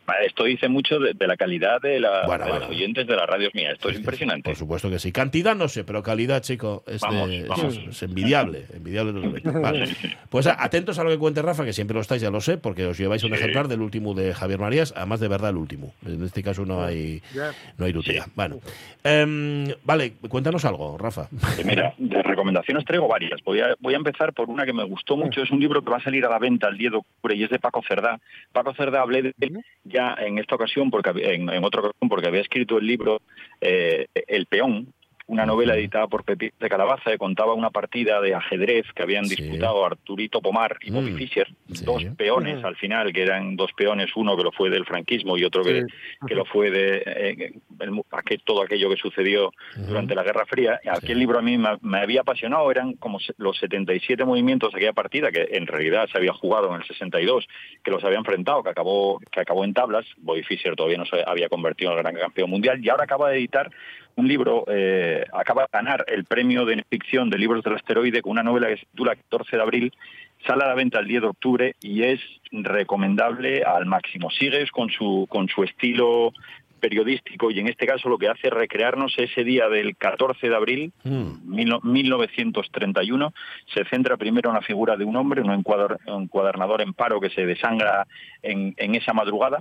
va, 0.07 0.15
esto 0.25 0.43
dice 0.43 0.67
mucho 0.69 0.99
de, 0.99 1.13
de 1.13 1.27
la 1.27 1.35
calidad 1.35 1.81
de, 1.81 1.99
la, 1.99 2.25
Bueno, 2.27 2.45
de 2.45 2.51
bueno. 2.51 2.67
los 2.67 2.75
oyentes 2.75 3.07
de 3.07 3.15
las 3.15 3.27
radios 3.27 3.53
mías. 3.55 3.73
Esto 3.73 3.89
es 3.89 3.97
impresionante. 3.97 4.43
Por 4.49 4.55
supuesto 4.55 4.89
que 4.89 4.99
sí. 4.99 5.11
Cantidad 5.11 5.55
no 5.55 5.67
sé, 5.67 5.83
pero 5.83 6.03
calidad, 6.03 6.41
chico, 6.41 6.83
es, 6.87 7.01
de- 7.01 7.07
Vamos, 7.07 7.29
es- 7.29 7.47
vamos. 7.47 7.79
es 7.89 8.03
envidiable. 8.03 8.65
envidiable. 8.73 9.41
Vale. 9.43 9.85
Pues 10.29 10.47
atentos 10.47 10.99
a 10.99 11.03
lo 11.03 11.09
que 11.11 11.17
cuente 11.17 11.41
Rafa, 11.41 11.63
que 11.63 11.71
siempre 11.71 11.95
lo 11.95 12.01
estáis, 12.01 12.21
ya 12.21 12.29
lo 12.29 12.41
sé, 12.41 12.57
porque 12.57 12.85
os 12.85 12.97
lleváis 12.97 13.23
un 13.23 13.29
Sí. 13.29 13.35
ejemplar 13.37 13.67
del 13.69 13.81
último 13.81 14.13
de 14.13 14.33
Javier 14.33 14.59
Marías, 14.59 14.93
además 14.97 15.19
de 15.21 15.27
verdad 15.29 15.51
el 15.51 15.57
último. 15.57 15.93
En 16.05 16.21
este 16.23 16.43
caso 16.43 16.65
no 16.65 16.83
hay, 16.83 17.21
no 17.77 17.85
hay 17.85 17.93
tutela. 17.93 18.27
Bueno, 18.35 18.59
Em, 19.03 19.67
vale, 19.83 20.13
cuéntanos 20.27 20.65
algo, 20.65 20.97
Rafa. 20.97 21.29
Eh, 21.59 21.63
Mira, 21.63 21.93
de 21.97 22.23
recomendaciones 22.23 22.83
traigo 22.85 23.07
varias. 23.07 23.39
Voy 23.43 23.59
a, 23.61 23.75
voy 23.79 23.93
a 23.93 23.97
empezar 23.97 24.33
por 24.33 24.49
una 24.49 24.65
que 24.65 24.73
me 24.73 24.83
gustó 24.83 25.15
mucho. 25.15 25.43
Es 25.43 25.51
un 25.55 25.61
libro 25.61 25.83
que 25.83 25.91
va 25.91 25.97
a 25.97 26.03
salir 26.03 26.25
a 26.25 26.29
la 26.29 26.39
venta 26.39 26.67
el 26.67 26.77
10 26.77 26.91
de 26.91 26.97
octubre 26.97 27.35
y 27.35 27.43
es 27.43 27.49
de 27.49 27.59
Paco 27.59 27.81
Cerdá. 27.87 28.19
Paco 28.51 28.73
Cerdá 28.73 29.01
hablé 29.01 29.23
de 29.23 29.33
él 29.39 29.65
ya 29.83 30.15
en 30.19 30.37
esta 30.37 30.55
ocasión, 30.55 30.91
porque 30.91 31.09
en, 31.09 31.49
en 31.49 31.63
otra 31.63 31.81
ocasión, 31.81 32.09
porque 32.09 32.27
había 32.27 32.41
escrito 32.41 32.77
el 32.77 32.87
libro 32.87 33.21
eh, 33.61 34.07
El 34.13 34.45
Peón, 34.45 34.93
una 35.27 35.45
novela 35.45 35.75
editada 35.75 36.05
por 36.07 36.23
Pepín 36.23 36.51
de 36.59 36.69
Calabaza 36.69 37.09
que 37.11 37.17
contaba 37.17 37.53
una 37.53 37.71
partida 37.71 38.21
de 38.21 38.35
ajedrez 38.35 38.85
que 38.93 39.01
habían 39.03 39.25
Sí. 39.25 39.35
disputado 39.41 39.83
Arturito 39.85 40.39
Pomar 40.41 40.77
y 40.81 40.91
Bobby 40.91 41.11
Mm, 41.11 41.17
Fischer, 41.17 41.47
sí. 41.71 41.83
dos 41.83 42.05
peones 42.15 42.63
al 42.63 42.75
final, 42.75 43.11
que 43.11 43.23
eran 43.23 43.55
dos 43.55 43.71
peones, 43.73 44.11
uno 44.15 44.37
que 44.37 44.43
lo 44.43 44.51
fue 44.51 44.69
del 44.69 44.85
franquismo 44.85 45.35
y 45.37 45.43
otro 45.43 45.63
que, 45.63 45.81
Sí. 45.81 45.87
que 46.27 46.35
lo 46.35 46.45
fue 46.45 46.69
de 46.69 46.97
eh, 47.05 47.53
el 47.79 48.01
aquel- 48.11 48.41
todo 48.45 48.61
aquello 48.61 48.89
que 48.89 48.97
sucedió 48.97 49.51
durante 49.87 50.13
la 50.13 50.21
Guerra 50.23 50.45
Fría. 50.45 50.79
Aquel 50.87 51.15
Sí. 51.15 51.19
libro 51.19 51.39
a 51.39 51.41
mí 51.41 51.57
me, 51.57 51.69
me 51.81 51.99
había 51.99 52.21
apasionado, 52.21 52.69
eran 52.69 52.93
como 52.93 53.19
se- 53.19 53.33
los 53.37 53.57
77 53.57 54.25
movimientos 54.25 54.71
de 54.73 54.77
aquella 54.77 54.93
partida, 54.93 55.31
que 55.31 55.47
en 55.51 55.65
realidad 55.65 56.07
se 56.11 56.17
había 56.19 56.33
jugado 56.33 56.69
en 56.69 56.81
el 56.81 56.87
62, 56.87 57.47
que 57.83 57.89
los 57.91 58.03
había 58.03 58.19
enfrentado, 58.19 58.61
que 58.63 58.69
acabó, 58.69 59.19
que 59.31 59.39
acabó 59.39 59.63
en 59.65 59.73
tablas. 59.73 60.05
Bobby 60.17 60.43
Fischer 60.43 60.75
todavía 60.75 60.99
no 60.99 61.05
se 61.05 61.23
había 61.25 61.49
convertido 61.49 61.91
en 61.91 61.97
el 61.97 62.03
gran 62.03 62.15
campeón 62.15 62.49
mundial 62.51 62.79
y 62.83 62.89
ahora 62.89 63.05
acaba 63.05 63.29
de 63.31 63.37
editar 63.37 63.71
un 64.15 64.27
libro, 64.27 64.65
eh, 64.67 65.25
acaba 65.33 65.63
de 65.63 65.67
ganar 65.71 66.05
el 66.07 66.25
premio 66.25 66.65
de 66.65 66.83
ficción 66.89 67.29
de 67.29 67.37
libros 67.37 67.63
del 67.63 67.75
asteroide 67.75 68.21
con 68.21 68.31
una 68.31 68.43
novela 68.43 68.67
que 68.67 68.77
se 68.77 68.85
titula 68.85 69.15
14 69.15 69.57
de 69.57 69.61
abril, 69.61 69.93
sale 70.45 70.63
a 70.63 70.67
la 70.67 70.75
venta 70.75 70.99
el 70.99 71.07
10 71.07 71.21
de 71.21 71.27
octubre 71.27 71.75
y 71.81 72.03
es 72.03 72.21
recomendable 72.51 73.63
al 73.63 73.85
máximo. 73.85 74.29
Sigues 74.29 74.71
con 74.71 74.89
su, 74.89 75.27
con 75.29 75.49
su 75.49 75.63
estilo 75.63 76.31
periodístico 76.89 77.49
y 77.49 77.59
en 77.59 77.67
este 77.67 77.87
caso 77.87 78.09
lo 78.09 78.17
que 78.19 78.27
hace 78.29 78.47
es 78.47 78.53
recrearnos 78.53 79.13
ese 79.17 79.43
día 79.43 79.67
del 79.69 79.95
14 79.97 80.49
de 80.49 80.55
abril, 80.55 80.91
mil- 81.03 81.79
1931, 81.83 83.33
se 83.73 83.85
centra 83.85 84.17
primero 84.17 84.49
en 84.49 84.55
la 84.55 84.61
figura 84.61 84.95
de 84.95 85.03
un 85.05 85.15
hombre, 85.15 85.41
un 85.41 85.51
encuadernador 85.51 86.81
en 86.81 86.93
paro 86.93 87.19
que 87.19 87.29
se 87.31 87.45
desangra 87.45 88.05
en, 88.43 88.73
en 88.77 88.93
esa 88.95 89.13
madrugada. 89.13 89.57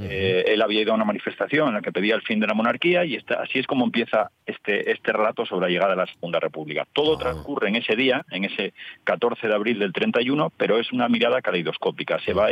Eh, 0.00 0.44
él 0.54 0.62
había 0.62 0.82
ido 0.82 0.92
a 0.92 0.94
una 0.94 1.04
manifestación 1.04 1.66
en 1.68 1.74
la 1.74 1.80
que 1.80 1.90
pedía 1.90 2.14
el 2.14 2.22
fin 2.22 2.38
de 2.38 2.46
la 2.46 2.54
monarquía 2.54 3.04
y 3.04 3.16
esta- 3.16 3.42
así 3.42 3.58
es 3.58 3.66
como 3.66 3.84
empieza 3.84 4.30
este, 4.46 4.92
este 4.92 5.12
relato 5.12 5.44
sobre 5.44 5.66
la 5.66 5.72
llegada 5.72 5.90
de 5.90 5.96
la 5.96 6.06
Segunda 6.06 6.38
República. 6.38 6.86
Todo 6.92 7.18
transcurre 7.18 7.68
en 7.68 7.74
ese 7.76 7.96
día, 7.96 8.24
en 8.30 8.44
ese 8.44 8.72
14 9.02 9.48
de 9.48 9.54
abril 9.54 9.80
del 9.80 9.92
31, 9.92 10.52
pero 10.56 10.78
es 10.78 10.92
una 10.92 11.08
mirada 11.08 11.42
caleidoscópica. 11.42 12.20
Se 12.20 12.32
va 12.32 12.46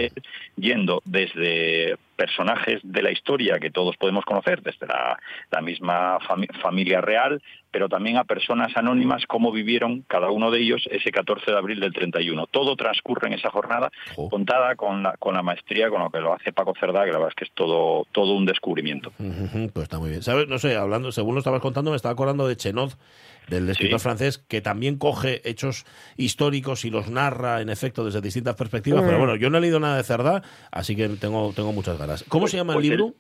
yendo 0.57 1.03
desde 1.05 1.97
personajes 2.17 2.81
de 2.83 3.03
la 3.03 3.13
historia 3.13 3.59
que 3.61 3.71
todos 3.71 3.97
podemos 3.97 4.16
conocer, 4.25 4.63
desde 4.63 4.87
la, 4.87 5.19
la 5.51 5.61
misma 5.61 6.19
fami- 6.21 6.53
familia 6.61 7.01
real, 7.01 7.43
pero 7.71 7.89
también 7.89 8.17
a 8.17 8.25
personas 8.25 8.75
anónimas, 8.77 9.25
cómo 9.27 9.53
vivieron 9.53 10.03
cada 10.09 10.31
uno 10.31 10.51
de 10.51 10.61
ellos 10.61 10.89
ese 10.91 11.11
14 11.11 11.51
de 11.51 11.59
abril 11.59 11.79
del 11.81 11.93
31. 11.93 12.47
Todo 12.47 12.75
transcurre 12.77 13.27
en 13.29 13.35
esa 13.35 13.51
jornada, 13.51 13.91
contada 14.31 14.77
con 14.77 15.03
la, 15.03 15.15
con 15.19 15.35
la 15.35 15.43
maestría 15.43 15.91
con 15.91 16.01
lo 16.03 16.11
que 16.11 16.21
lo 16.21 16.33
hace 16.33 16.53
Paco 16.53 16.73
Cerdá, 16.81 17.05
que 17.05 17.13
la 17.13 17.19
verdad 17.19 17.29
es 17.31 17.35
que 17.35 17.45
es 17.45 17.53
todo, 17.53 18.07
todo 18.13 18.33
un 18.35 18.47
descubrimiento. 18.47 19.13
Pues 19.19 19.83
está 19.83 19.99
muy 19.99 20.09
bien. 20.11 20.23
¿Sabes? 20.23 20.49
No 20.49 20.59
sé, 20.59 20.75
hablando, 20.77 21.13
según 21.13 21.35
lo 21.35 21.41
estabas 21.41 21.61
contando, 21.61 21.91
me 21.91 21.97
estaba 21.97 22.13
acordando 22.15 22.49
de 22.49 22.57
Chenot, 22.57 22.97
del 23.49 23.69
escritor 23.69 24.01
francés, 24.01 24.39
que 24.39 24.61
también 24.63 24.97
coge 24.97 25.43
hechos 25.49 25.85
históricos 26.17 26.85
y 26.85 26.91
los 26.91 27.11
narra, 27.11 27.61
en 27.61 27.69
efecto, 27.69 28.05
desde 28.05 28.21
distintas 28.21 28.57
perspectivas. 28.57 29.03
Mm. 29.03 29.07
Pero 29.07 29.19
bueno, 29.19 29.37
yo 29.37 29.51
no 29.51 29.59
he 29.59 29.61
leído 29.61 29.81
nada 29.81 29.99
de 29.99 30.03
Cerdá, 30.03 30.43
así 30.71 30.97
que 30.97 31.09
tengo, 31.11 31.53
tengo 31.55 31.73
muchas 31.73 31.99
ganas. 31.99 32.25
¿Cómo 32.29 32.43
Pues- 32.43 32.53
se 32.53 32.57
llama 32.57 32.73
pues 32.75 32.85
el 32.85 32.91
libro? 32.91 33.07
El 33.09 33.15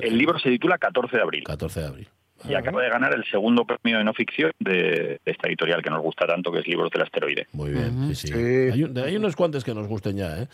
libro 0.00 0.38
se 0.38 0.50
titula 0.50 0.78
14 0.78 1.16
de 1.16 1.22
abril. 1.22 1.44
14 1.44 1.80
de 1.80 1.86
abril. 1.86 2.08
Y 2.48 2.54
acaba 2.54 2.82
de 2.82 2.88
ganar 2.90 3.14
el 3.14 3.24
segundo 3.24 3.64
premio 3.64 3.98
de 3.98 4.04
no 4.04 4.12
ficción 4.14 4.52
de, 4.58 4.72
de 4.72 5.20
esta 5.24 5.48
editorial 5.48 5.82
que 5.82 5.90
nos 5.90 6.00
gusta 6.02 6.26
tanto, 6.26 6.50
que 6.52 6.60
es 6.60 6.66
Libros 6.66 6.90
del 6.90 7.02
Asteroide. 7.02 7.46
Muy 7.52 7.70
bien, 7.72 8.14
sí, 8.14 8.28
sí. 8.28 8.32
Hay, 8.34 8.82
un- 8.84 8.98
hay 8.98 9.16
unos 9.16 9.36
cuantos 9.36 9.64
que 9.64 9.74
nos 9.74 9.86
gusten 9.86 10.16
ya, 10.16 10.42
¿eh? 10.42 10.46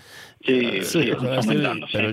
Sí, 0.44 0.82
sí, 0.82 0.98
o 0.98 1.02
sea, 1.02 1.12
estamos 1.12 1.38
estoy- 1.38 1.56
aumentando, 1.56 1.86
sí. 1.86 1.92
pero 1.96 2.10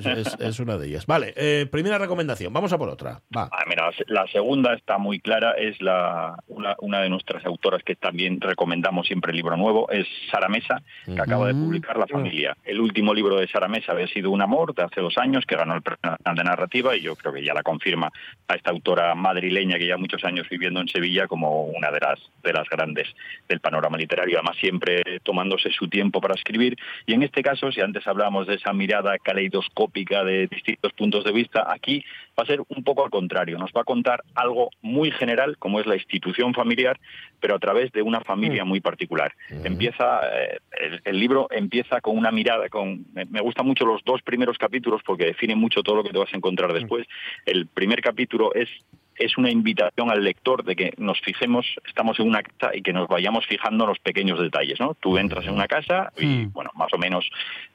es, 0.49 0.59
una 0.59 0.77
de 0.77 0.87
ellas. 0.87 1.05
Vale, 1.05 1.33
eh, 1.35 1.67
primera 1.71 1.97
recomendación. 1.97 2.51
Vamos 2.53 2.71
a 2.73 2.77
por 2.77 2.89
otra. 2.89 3.21
Va. 3.35 3.49
Ah, 3.51 3.63
mira, 3.67 3.89
la 4.07 4.25
segunda 4.27 4.73
está 4.73 4.97
muy 4.97 5.19
clara, 5.19 5.51
es 5.53 5.81
la, 5.81 6.35
una, 6.47 6.75
una 6.79 7.01
de 7.01 7.09
nuestras 7.09 7.45
autoras 7.45 7.83
que 7.83 7.95
también 7.95 8.39
recomendamos 8.41 9.07
siempre 9.07 9.31
el 9.31 9.37
libro 9.37 9.55
nuevo, 9.57 9.89
es 9.91 10.07
Sara 10.31 10.47
Mesa, 10.47 10.81
que 11.05 11.19
acaba 11.21 11.47
de 11.47 11.53
publicar 11.53 11.97
La 11.97 12.07
Familia. 12.07 12.55
El 12.63 12.79
último 12.79 13.13
libro 13.13 13.37
de 13.39 13.47
Sara 13.47 13.67
Mesa 13.67 13.91
había 13.91 14.07
sido 14.07 14.31
Un 14.31 14.41
amor, 14.41 14.73
de 14.73 14.83
hace 14.83 15.01
dos 15.01 15.17
años, 15.17 15.43
que 15.47 15.55
ganó 15.55 15.75
el 15.75 15.81
premio 15.81 15.95
Nacional 16.03 16.35
de 16.35 16.43
narrativa, 16.43 16.95
y 16.95 17.01
yo 17.01 17.15
creo 17.15 17.33
que 17.33 17.43
ya 17.43 17.53
la 17.53 17.63
confirma 17.63 18.11
a 18.47 18.55
esta 18.55 18.71
autora 18.71 19.13
madrileña 19.15 19.64
que 19.73 19.87
ya 19.87 19.97
muchos 19.97 20.23
años 20.23 20.47
viviendo 20.49 20.79
en 20.79 20.87
Sevilla 20.87 21.27
como 21.27 21.63
una 21.63 21.91
de 21.91 21.99
las, 21.99 22.19
de 22.43 22.53
las 22.53 22.69
grandes 22.69 23.07
del 23.49 23.59
panorama 23.59 23.97
literario, 23.97 24.37
además 24.37 24.57
siempre 24.57 25.01
tomándose 25.23 25.71
su 25.71 25.87
tiempo 25.87 26.21
para 26.21 26.35
escribir. 26.35 26.77
Y 27.05 27.13
en 27.13 27.23
este 27.23 27.41
caso, 27.41 27.71
si 27.71 27.81
antes 27.81 28.05
hablábamos 28.07 28.47
de 28.47 28.55
esa 28.55 28.73
mirada 28.73 29.17
caleidoscópica 29.17 30.23
de 30.23 30.47
distintos 30.47 30.93
puntos 30.93 31.23
de 31.23 31.31
vista, 31.31 31.65
aquí 31.67 32.03
va 32.37 32.43
a 32.43 32.47
ser 32.47 32.61
un 32.67 32.83
poco 32.83 33.03
al 33.03 33.09
contrario. 33.09 33.57
Nos 33.57 33.71
va 33.71 33.81
a 33.81 33.85
contar 33.85 34.23
algo 34.33 34.69
muy 34.81 35.11
general, 35.11 35.57
como 35.57 35.79
es 35.79 35.85
la 35.85 35.95
institución 35.95 36.53
familiar, 36.53 36.99
pero 37.39 37.55
a 37.55 37.59
través 37.59 37.91
de 37.91 38.01
una 38.01 38.21
familia 38.21 38.65
muy 38.65 38.81
particular. 38.81 39.33
Empieza 39.63 40.21
eh, 40.33 40.59
el, 40.79 41.01
el 41.03 41.19
libro 41.19 41.47
empieza 41.51 42.01
con 42.01 42.17
una 42.17 42.31
mirada, 42.31 42.69
con 42.69 43.05
me, 43.13 43.25
me 43.25 43.41
gustan 43.41 43.65
mucho 43.65 43.85
los 43.85 44.03
dos 44.03 44.21
primeros 44.21 44.57
capítulos 44.57 45.01
porque 45.05 45.25
definen 45.25 45.57
mucho 45.57 45.81
todo 45.83 45.95
lo 45.95 46.03
que 46.03 46.11
te 46.11 46.17
vas 46.17 46.33
a 46.33 46.37
encontrar 46.37 46.73
después. 46.73 47.07
El 47.45 47.67
primer 47.67 48.01
capítulo 48.01 48.53
es 48.53 48.69
es 49.17 49.37
una 49.37 49.49
invitación 49.49 50.11
al 50.11 50.23
lector 50.23 50.63
de 50.63 50.75
que 50.75 50.93
nos 50.97 51.19
fijemos, 51.21 51.65
estamos 51.87 52.19
en 52.19 52.27
una 52.27 52.43
casa 52.43 52.75
y 52.75 52.81
que 52.81 52.93
nos 52.93 53.07
vayamos 53.07 53.45
fijando 53.45 53.85
en 53.85 53.89
los 53.89 53.99
pequeños 53.99 54.39
detalles, 54.39 54.79
¿no? 54.79 54.93
Tú 54.95 55.17
entras 55.17 55.45
en 55.45 55.53
una 55.53 55.67
casa 55.67 56.11
y, 56.17 56.45
bueno, 56.47 56.71
más 56.75 56.93
o 56.93 56.97
menos 56.97 57.29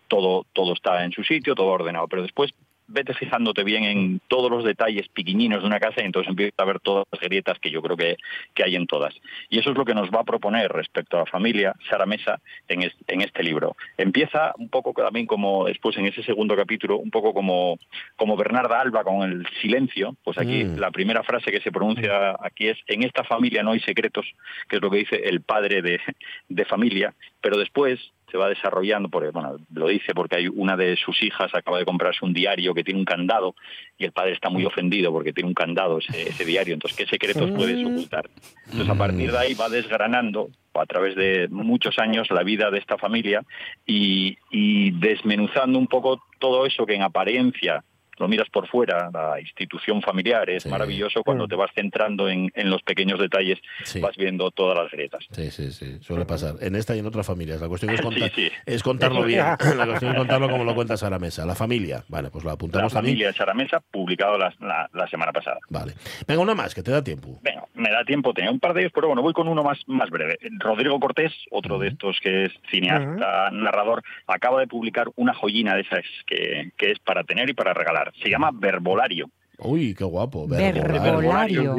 todo, 0.08 0.44
todo 0.52 0.74
está 0.74 1.04
en 1.04 1.12
su 1.12 1.24
sitio, 1.24 1.54
todo 1.54 1.68
ordenado, 1.68 2.08
pero 2.08 2.22
después 2.22 2.52
vete 2.90 3.14
fijándote 3.14 3.64
bien 3.64 3.85
en 3.85 4.20
todos 4.29 4.50
los 4.50 4.64
detalles 4.64 5.09
piquiñinos 5.09 5.61
de 5.62 5.66
una 5.66 5.81
casa 5.81 6.03
y 6.03 6.07
entonces 6.07 6.31
empieza 6.31 6.55
a 6.59 6.64
ver 6.66 6.81
todas 6.81 7.07
las 7.11 7.20
grietas 7.20 7.59
que 7.59 7.70
yo 7.70 7.81
creo 7.83 7.96
que, 7.96 8.16
que 8.55 8.64
hay 8.64 8.76
en 8.76 8.87
todas. 8.87 9.14
Y 9.48 9.59
eso 9.59 9.70
es 9.70 9.76
lo 9.79 9.85
que 9.85 9.94
nos 9.94 10.11
va 10.11 10.20
a 10.20 10.24
proponer 10.24 10.70
respecto 10.70 11.16
a 11.16 11.20
la 11.20 11.26
familia 11.26 11.74
Sara 11.88 12.07
Mesa 12.07 12.40
en, 12.68 12.83
es- 12.83 12.96
en 13.07 13.20
este 13.22 13.42
libro. 13.42 13.76
Empieza 13.96 14.53
un 14.59 14.68
poco 14.68 14.92
también 14.92 15.26
como 15.26 15.64
después 15.66 15.96
en 15.96 16.07
ese 16.07 16.22
segundo 16.22 16.57
capítulo, 16.57 16.98
un 16.98 17.11
poco 17.11 17.33
como, 17.33 17.79
como 18.16 18.37
Bernarda 18.37 18.81
Alba 18.81 19.05
con 19.05 19.22
el 19.22 19.46
silencio, 19.62 20.16
pues 20.24 20.37
aquí 20.38 20.64
Mm. 20.64 20.79
la 20.79 20.90
primera 20.90 21.22
frase 21.22 21.50
que 21.53 21.61
se 21.61 21.70
pronuncia 21.72 22.37
aquí 22.42 22.68
es 22.68 22.79
en 22.87 23.03
esta 23.05 23.24
familia 23.24 23.62
no 23.62 23.70
hay 23.72 23.81
secretos, 23.81 24.26
que 24.68 24.76
es 24.76 24.83
lo 24.83 24.90
que 24.90 24.98
dice 24.98 25.16
el 25.24 25.40
padre 25.42 25.81
de, 25.81 26.00
de 26.48 26.64
familia, 26.64 27.14
pero 27.40 27.57
después 27.57 27.98
se 28.30 28.38
va 28.38 28.48
desarrollando, 28.48 29.08
porque, 29.08 29.30
bueno, 29.30 29.56
lo 29.72 29.88
dice 29.88 30.14
porque 30.14 30.36
hay 30.36 30.48
una 30.48 30.76
de 30.76 30.96
sus 30.96 31.22
hijas 31.22 31.54
acaba 31.54 31.78
de 31.78 31.84
comprarse 31.84 32.24
un 32.24 32.32
diario 32.32 32.74
que 32.74 32.84
tiene 32.84 33.00
un 33.00 33.04
candado 33.04 33.54
y 33.98 34.04
el 34.04 34.12
padre 34.12 34.32
está 34.32 34.50
muy 34.50 34.64
ofendido 34.64 35.12
porque 35.12 35.32
tiene 35.32 35.48
un 35.48 35.54
candado 35.54 35.98
ese, 35.98 36.28
ese 36.28 36.44
diario, 36.44 36.74
entonces 36.74 36.96
¿qué 36.96 37.06
secretos 37.06 37.50
puedes 37.50 37.84
ocultar? 37.84 38.28
Entonces 38.66 38.88
a 38.88 38.94
partir 38.94 39.32
de 39.32 39.38
ahí 39.38 39.54
va 39.54 39.68
desgranando 39.68 40.48
a 40.74 40.86
través 40.86 41.16
de 41.16 41.48
muchos 41.48 41.98
años 41.98 42.30
la 42.30 42.42
vida 42.42 42.70
de 42.70 42.78
esta 42.78 42.96
familia 42.96 43.42
y, 43.86 44.38
y 44.50 44.92
desmenuzando 44.92 45.78
un 45.78 45.86
poco 45.86 46.22
todo 46.38 46.66
eso 46.66 46.86
que 46.86 46.94
en 46.94 47.02
apariencia 47.02 47.84
lo 48.20 48.28
miras 48.28 48.48
por 48.50 48.68
fuera, 48.68 49.11
la 49.12 49.40
institución 49.40 50.00
familiar 50.02 50.48
es 50.50 50.66
maravilloso, 50.66 51.22
cuando 51.24 51.48
te 51.48 51.56
vas 51.56 51.70
centrando 51.74 52.28
en, 52.28 52.52
en 52.54 52.70
los 52.70 52.83
pequeños 52.83 53.18
detalles 53.18 53.59
vas 54.00 54.16
viendo 54.16 54.50
todas 54.50 54.78
las 54.78 54.90
grietas. 54.92 55.26
Sí, 55.33 55.50
sí, 55.50 55.72
sí, 55.72 55.98
suele 56.02 56.24
pasar. 56.26 56.54
En 56.61 56.76
esta 56.76 56.94
y 56.94 57.00
en 57.00 57.06
otras 57.06 57.26
familias. 57.26 57.61
La 57.61 57.68
cuestión 57.68 57.92
es, 57.94 58.00
contar, 58.02 58.30
sí. 58.35 58.50
es 58.66 58.83
contarlo 58.83 59.24
bien. 59.24 59.40
La 59.76 59.87
cuestión 59.87 60.12
es 60.12 60.18
contarlo 60.18 60.48
como 60.48 60.64
lo 60.64 60.74
cuentas 60.74 61.02
a 61.02 61.11
la 61.11 61.18
mesa. 61.18 61.44
La 61.46 61.54
familia. 61.54 62.04
Vale, 62.09 62.30
pues 62.30 62.44
lo 62.44 62.50
La 62.50 62.54
apuntamos 62.54 62.92
también. 62.92 63.14
familia 63.14 63.26
de 63.28 63.33
Sara 63.33 63.54
Mesa, 63.54 63.80
publicado 63.90 64.37
la, 64.38 64.52
la- 64.61 64.88
la 64.92 65.06
semana 65.09 65.33
pasada. 65.33 65.59
Vale. 65.70 65.94
Venga, 66.28 66.42
una 66.42 66.54
más, 66.54 66.74
que 66.74 66.83
te 66.83 66.90
da 66.90 67.02
tiempo. 67.02 67.38
Venga, 67.42 67.64
me 67.74 67.90
da 67.90 68.04
tiempo, 68.04 68.35
tenía 68.35 68.50
un 68.50 68.61
par 68.61 68.74
de 68.74 68.80
ellos, 68.83 68.92
pero 68.94 69.06
bueno, 69.09 69.22
voy 69.22 69.33
con 69.33 69.48
uno 69.48 69.62
más, 69.62 69.78
más 69.87 70.11
breve. 70.11 70.38
Rodrigo 70.59 71.00
Cortés, 71.00 71.33
otro 71.50 71.78
de 71.78 71.88
estos 71.88 72.18
que 72.22 72.44
es 72.44 72.52
cineasta, 72.70 73.50
narrador, 73.52 74.02
acaba 74.26 74.61
de 74.61 74.66
publicar 74.66 75.09
una 75.16 75.33
joyina 75.35 75.74
de 75.74 75.83
esas 75.83 76.04
que, 76.26 76.70
que 76.76 76.90
es 76.92 76.98
para 76.98 77.24
tener 77.24 77.48
y 77.48 77.54
para 77.54 77.72
regalar. 77.72 78.09
Se 78.22 78.28
llama 78.30 78.50
Verbolario. 78.52 79.28
Uy, 79.62 79.94
qué 79.94 80.04
guapo. 80.04 80.48
Verbolario. 80.48 81.76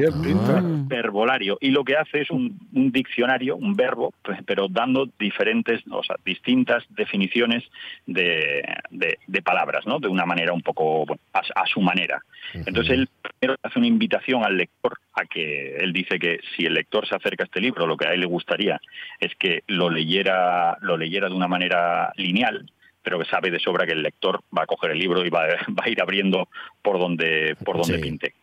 Ah. 0.47 0.61
Verbolario. 0.85 1.57
Y 1.59 1.71
lo 1.71 1.83
que 1.83 1.95
hace 1.95 2.21
es 2.21 2.29
un, 2.29 2.59
un 2.73 2.91
diccionario, 2.91 3.55
un 3.55 3.73
verbo, 3.73 4.13
pues, 4.23 4.37
pero 4.45 4.67
dando 4.69 5.09
diferentes, 5.17 5.81
o 5.89 6.03
sea, 6.03 6.15
distintas 6.23 6.83
definiciones 6.89 7.63
de, 8.05 8.63
de- 8.91 9.17
de 9.25 9.41
palabras, 9.41 9.87
¿no? 9.87 9.97
De 9.99 10.07
una 10.09 10.27
manera 10.27 10.53
un 10.53 10.61
poco 10.61 11.07
bueno, 11.07 11.19
a, 11.33 11.39
a 11.39 11.65
su 11.65 11.81
manera. 11.81 12.21
Entonces 12.53 12.91
él 12.99 13.09
primero 13.39 13.57
hace 13.63 13.79
una 13.79 13.87
invitación 13.87 14.43
al 14.45 14.57
lector 14.57 14.99
a 15.13 15.25
que 15.25 15.77
él 15.77 15.91
dice 15.91 16.19
que 16.19 16.39
si 16.55 16.65
el 16.65 16.75
lector 16.75 17.07
se 17.07 17.15
acerca 17.15 17.43
a 17.43 17.47
este 17.47 17.61
libro, 17.61 17.87
lo 17.87 17.97
que 17.97 18.07
a 18.07 18.13
él 18.13 18.19
le 18.19 18.27
gustaría 18.27 18.79
es 19.19 19.33
que 19.39 19.63
lo 19.65 19.89
leyera, 19.89 20.77
lo 20.81 20.97
leyera 20.97 21.29
de 21.29 21.35
una 21.35 21.47
manera 21.47 22.13
lineal 22.15 22.69
pero 23.03 23.19
que 23.19 23.25
sabe 23.25 23.51
de 23.51 23.59
sobra 23.59 23.85
que 23.85 23.93
el 23.93 24.03
lector 24.03 24.41
va 24.57 24.63
a 24.63 24.65
coger 24.67 24.91
el 24.91 24.99
libro 24.99 25.25
y 25.25 25.29
va, 25.29 25.45
va 25.69 25.83
a 25.85 25.89
ir 25.89 26.01
abriendo 26.01 26.47
por 26.81 26.99
donde 26.99 27.55
por 27.65 27.77
donde 27.77 27.95
Sí. 27.95 28.01
pinte. 28.01 28.33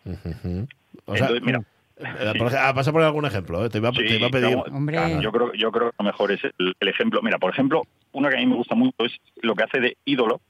O 1.06 1.16
sea, 1.16 1.26
Entonces, 1.28 1.42
mira, 1.42 1.60
eh, 1.98 2.32
por 2.38 2.48
ej- 2.48 2.56
ah, 2.58 2.72
vas 2.72 2.86
a 2.88 2.92
poner 2.92 3.06
algún 3.06 3.24
ejemplo, 3.24 3.64
eh, 3.64 3.70
te, 3.70 3.78
iba, 3.78 3.90
te 3.92 4.06
Sí, 4.08 4.14
iba 4.16 4.26
a 4.26 4.30
pedir. 4.30 4.56
no, 4.56 5.20
Yo 5.20 5.32
creo, 5.32 5.52
yo 5.54 5.72
creo 5.72 5.90
que 5.90 5.96
lo 5.98 6.04
mejor 6.04 6.32
es 6.32 6.40
el, 6.44 6.74
el 6.78 6.88
ejemplo. 6.88 7.20
Mira, 7.22 7.38
por 7.38 7.52
ejemplo, 7.52 7.82
una 8.12 8.28
que 8.30 8.36
a 8.36 8.40
mí 8.40 8.46
me 8.46 8.56
gusta 8.56 8.74
mucho 8.74 8.94
es 9.04 9.12
lo 9.42 9.54
que 9.54 9.64
hace 9.64 9.80
de 9.80 9.96
ídolo. 10.04 10.40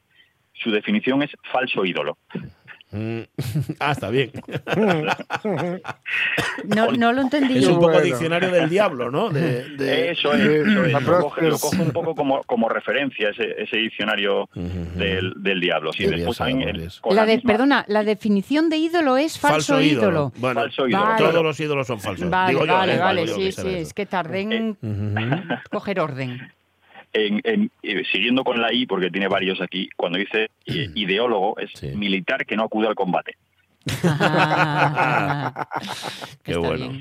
Su 0.54 0.70
definición 0.70 1.22
es 1.22 1.30
falso 1.52 1.84
ídolo. 1.84 2.18
Mm, 2.90 3.20
ah, 3.80 3.92
está 3.92 4.10
bien. 4.10 4.30
No, 6.64 6.90
no 6.92 7.12
lo 7.12 7.22
entendí. 7.22 7.58
Es 7.58 7.66
un 7.66 7.78
poco 7.80 8.00
diccionario 8.00 8.50
del 8.50 8.68
diablo, 8.68 9.10
¿no? 9.10 9.30
De, 9.30 9.68
de- 9.76 10.10
Eso 10.18 10.32
es, 10.32 10.40
eso 10.40 10.84
es. 10.84 10.92
La 10.92 11.00
Lo, 11.00 11.20
coge, 11.20 11.42
lo 11.48 11.58
coge 11.58 11.82
un 11.82 11.90
poco 11.92 12.14
como, 12.14 12.42
como 12.44 12.68
referencia 12.68 13.30
ese, 13.30 13.54
ese 13.62 13.76
diccionario 13.76 14.48
del, 14.54 15.34
del 15.36 15.60
diablo. 15.60 15.92
Sí, 15.92 16.06
después 16.06 16.38
también 16.38 16.68
el- 16.68 16.88
La 17.04 17.14
la 17.14 17.26
de, 17.26 17.36
misma- 17.36 17.46
perdona, 17.52 17.84
la 17.88 18.04
definición 18.04 18.68
de 18.68 18.76
ídolo 18.78 19.16
es 19.16 19.38
falso, 19.38 19.80
ídolo. 19.80 20.32
Bueno, 20.36 20.60
Falso 20.62 20.88
ídolo. 20.88 21.04
Vale. 21.04 21.24
todos 21.30 21.42
los 21.42 21.60
ídolos 21.60 21.86
son 21.86 22.00
falsos. 22.00 22.28
Vale, 22.30 22.52
Digo 22.52 22.66
yo, 22.66 22.72
vale, 22.72 22.94
eh, 22.94 22.98
vale, 22.98 23.22
digo 23.24 23.36
sí, 23.36 23.52
sí, 23.52 23.68
es 23.74 23.94
que 23.94 24.06
tardé 24.06 24.40
en 24.40 25.58
coger 25.70 26.00
orden. 26.00 26.52
En- 27.12 27.40
en- 27.44 27.70
eh, 27.82 28.02
siguiendo 28.12 28.44
con 28.44 28.60
la 28.60 28.72
I, 28.72 28.86
porque 28.86 29.10
tiene 29.10 29.28
varios 29.28 29.60
aquí, 29.60 29.88
cuando 29.96 30.18
dice 30.18 30.50
eh, 30.66 30.90
ideólogo, 30.94 31.56
es 31.58 31.82
militar 31.94 32.44
que 32.46 32.56
no 32.56 32.64
acude 32.64 32.88
al 32.88 32.94
combate. 32.94 33.36
Qué 36.44 36.52
Está 36.52 36.58
bueno. 36.60 36.92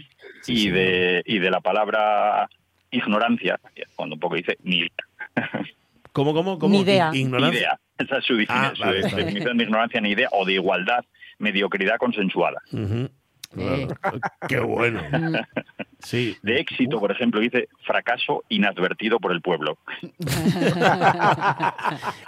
y, 0.48 0.70
de, 0.70 1.24
y 1.26 1.40
de 1.40 1.52
la 1.52 1.60
palabra 1.62 2.50
ignorancia, 2.92 3.60
cuando 3.96 4.16
un 4.16 4.20
poco 4.20 4.36
dice 4.36 4.58
ni 4.64 4.78
idea. 4.78 4.90
¿Cómo, 6.14 6.34
cómo, 6.34 6.58
cómo? 6.58 6.74
Ni 6.74 6.82
idea. 6.82 7.12
Ignorancia. 7.14 7.60
Idea. 7.60 7.80
Esa 8.00 8.18
es 8.20 8.26
su, 8.26 8.44
Ah, 8.48 8.72
su 8.76 8.82
vale, 8.84 9.02
definición 9.02 9.58
de 9.58 9.64
ignorancia 9.66 10.02
ni 10.02 10.12
idea 10.12 10.30
o 10.32 10.46
de 10.46 10.54
igualdad, 10.54 11.04
mediocridad 11.40 11.98
consensuada. 11.98 12.62
Eh. 12.74 13.08
Claro. 13.54 13.88
Qué 14.48 14.60
bueno. 14.60 15.02
Sí. 16.00 16.38
De 16.44 16.60
éxito, 16.60 17.00
por 17.00 17.12
ejemplo, 17.12 17.40
dice 17.40 17.70
fracaso 17.86 18.44
inadvertido 18.50 19.20
por 19.20 19.32
el 19.32 19.42
pueblo. 19.42 19.78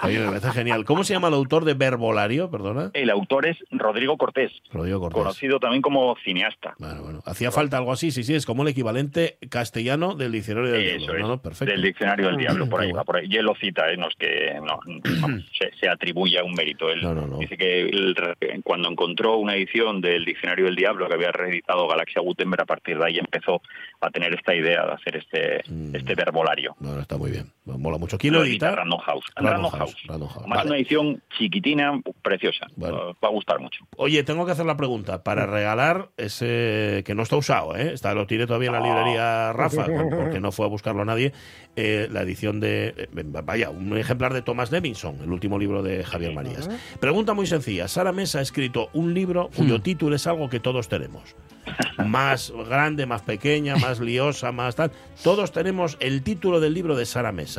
Oye, 0.04 0.20
me 0.20 0.26
parece 0.28 0.52
genial. 0.52 0.86
¿Cómo 0.86 1.04
se 1.04 1.14
llama 1.14 1.28
el 1.28 1.34
autor 1.34 1.66
de 1.66 1.74
Verbolario? 1.74 2.50
Perdona. 2.50 2.92
El 2.94 3.10
autor 3.10 3.46
es 3.46 3.58
Rodrigo 3.72 4.18
Cortés, 4.18 4.52
Rodrigo 4.72 5.00
Cortés. 5.00 5.22
conocido 5.22 5.60
también 5.60 5.82
como 5.82 6.16
cineasta. 6.24 6.76
Bueno, 6.80 7.02
bueno. 7.04 7.20
Hacía 7.26 7.52
falta 7.52 7.78
algo 7.78 7.92
así, 7.92 8.12
sí, 8.12 8.24
sí, 8.24 8.36
es 8.36 8.46
como 8.46 8.64
el 8.64 8.70
equivalente 8.70 9.38
castellano 9.50 10.16
del 10.16 10.32
diccionario 10.32 10.72
del 10.72 10.82
Eso 10.86 10.98
diablo. 11.14 11.24
es, 11.24 11.28
No, 11.30 11.42
perfecto. 11.42 11.72
del 11.72 11.82
diccionario 11.82 12.28
del 12.28 12.38
diablo, 12.38 12.70
por 12.70 12.82
ahí 12.82 12.92
va, 12.92 13.04
por 13.04 13.18
ahí. 13.18 13.28
Y 13.30 13.36
él 13.38 13.46
lo 13.46 13.56
cita, 13.56 13.92
¿eh? 13.92 13.98
no 13.98 14.08
es 14.08 14.16
que 14.16 14.60
no, 14.64 14.80
se, 15.58 15.72
se 15.80 15.90
atribuye 15.90 16.40
a 16.40 16.44
un 16.44 16.54
mérito. 16.54 16.90
Él 16.90 17.02
No, 17.02 17.14
no, 17.14 17.28
no. 17.28 17.38
dice 17.38 17.58
que 17.58 17.82
él, 17.82 18.16
cuando 18.64 18.90
encontró 18.90 19.38
una 19.38 19.56
edición 19.56 20.02
del 20.02 20.26
diccionario 20.26 20.66
del 20.66 20.76
diablo 20.76 21.08
que 21.08 21.14
había 21.16 21.32
reeditado 21.32 21.88
Galaxia 21.88 22.22
Gutenberg, 22.22 22.64
a 22.64 22.66
partir 22.66 22.98
de 22.98 23.06
ahí 23.06 23.18
empezó 23.20 23.59
a 24.02 24.10
tener 24.10 24.34
esta 24.34 24.54
idea 24.56 24.86
de 24.86 24.92
hacer 24.94 25.16
este, 25.18 25.62
Mm. 25.70 25.96
este 25.96 26.16
verbolario. 26.16 26.76
Bueno, 26.80 27.02
está 27.02 27.18
muy 27.18 27.32
bien. 27.32 27.52
Mola 27.78 27.98
mucho. 27.98 28.18
¿Quién 28.18 28.34
lo 28.34 28.44
edita? 28.44 28.72
Random 28.76 29.00
House. 29.00 29.26
Random 29.36 29.72
House, 29.72 29.78
House. 29.78 29.96
Random 30.08 30.28
House. 30.28 30.38
Además, 30.40 30.58
Vale. 30.58 30.70
una 30.70 30.78
edición 30.80 31.22
chiquitina, 31.38 32.02
preciosa. 32.22 32.68
Bueno. 32.76 33.16
Va 33.24 33.28
a 33.28 33.32
gustar 33.32 33.60
mucho. 33.60 33.86
Oye, 33.98 34.24
tengo 34.24 34.46
que 34.46 34.52
hacer 34.54 34.66
la 34.66 34.78
pregunta. 34.78 35.24
Para 35.24 35.46
regalar 35.46 36.10
ese 36.18 37.04
que 37.06 37.14
no 37.16 37.24
está 37.24 37.36
usado, 37.36 37.76
¿eh? 37.76 37.94
Está, 37.94 38.14
lo 38.14 38.26
tiene 38.28 38.48
todavía 38.48 38.68
en 38.68 38.74
la 38.74 38.82
librería 38.82 39.54
Rafa, 39.54 39.86
porque 40.16 40.40
no 40.40 40.52
fue 40.52 40.66
a 40.66 40.70
buscarlo 40.70 41.06
nadie. 41.06 41.34
eh, 41.76 42.08
la 42.12 42.22
edición 42.22 42.60
de. 42.60 42.94
eh, 42.98 43.08
vaya, 43.44 43.70
un 43.70 43.98
ejemplar 43.98 44.34
de 44.34 44.42
Thomas 44.42 44.72
Levinson, 44.72 45.20
el 45.22 45.32
último 45.32 45.58
libro 45.60 45.84
de 45.84 46.04
Javier 46.04 46.34
Marías. 46.34 46.70
Pregunta 47.00 47.34
muy 47.34 47.48
sencilla. 47.48 47.88
Sara 47.88 48.12
Mesa 48.12 48.40
ha 48.40 48.42
escrito 48.42 48.90
un 48.94 49.14
libro 49.14 49.50
cuyo 49.56 49.82
título 49.82 50.16
es 50.16 50.26
algo 50.28 50.50
que 50.50 50.60
todos 50.60 50.90
tenemos. 50.90 51.36
Más 52.06 52.52
grande, 52.68 53.06
más 53.06 53.22
pequeña, 53.22 53.76
más 53.76 54.00
liosa, 54.00 54.52
más 54.52 54.76
tal. 54.76 54.92
Todos 55.24 55.52
tenemos 55.52 55.98
el 56.00 56.24
título 56.24 56.60
del 56.60 56.74
libro 56.74 56.96
de 56.96 57.06
Sara 57.06 57.32
Mesa. 57.32 57.59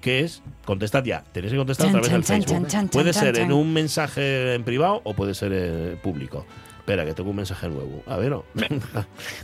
¿Qué 0.00 0.20
es? 0.20 0.42
Contestad 0.64 1.04
ya. 1.04 1.24
Tenéis 1.32 1.52
que 1.52 1.58
contestar 1.58 1.88
a 1.88 1.90
Chan, 1.92 2.00
través 2.00 2.12
del 2.12 2.22
chan, 2.24 2.40
chan, 2.40 2.48
Facebook. 2.48 2.68
chan, 2.68 2.80
chan, 2.82 2.88
Puede 2.88 3.12
chan, 3.12 3.22
ser 3.24 3.38
en 3.38 3.52
un 3.52 3.72
mensaje 3.72 4.54
en 4.54 4.62
privado 4.64 5.00
o 5.04 5.14
puede 5.14 5.34
ser 5.34 5.50
eh, 5.54 5.96
público. 6.02 6.46
Espera, 6.78 7.04
que 7.04 7.12
tengo 7.14 7.30
un 7.30 7.36
mensaje 7.36 7.68
nuevo. 7.68 8.02
A 8.06 8.16
ver, 8.16 8.30
no. 8.30 8.44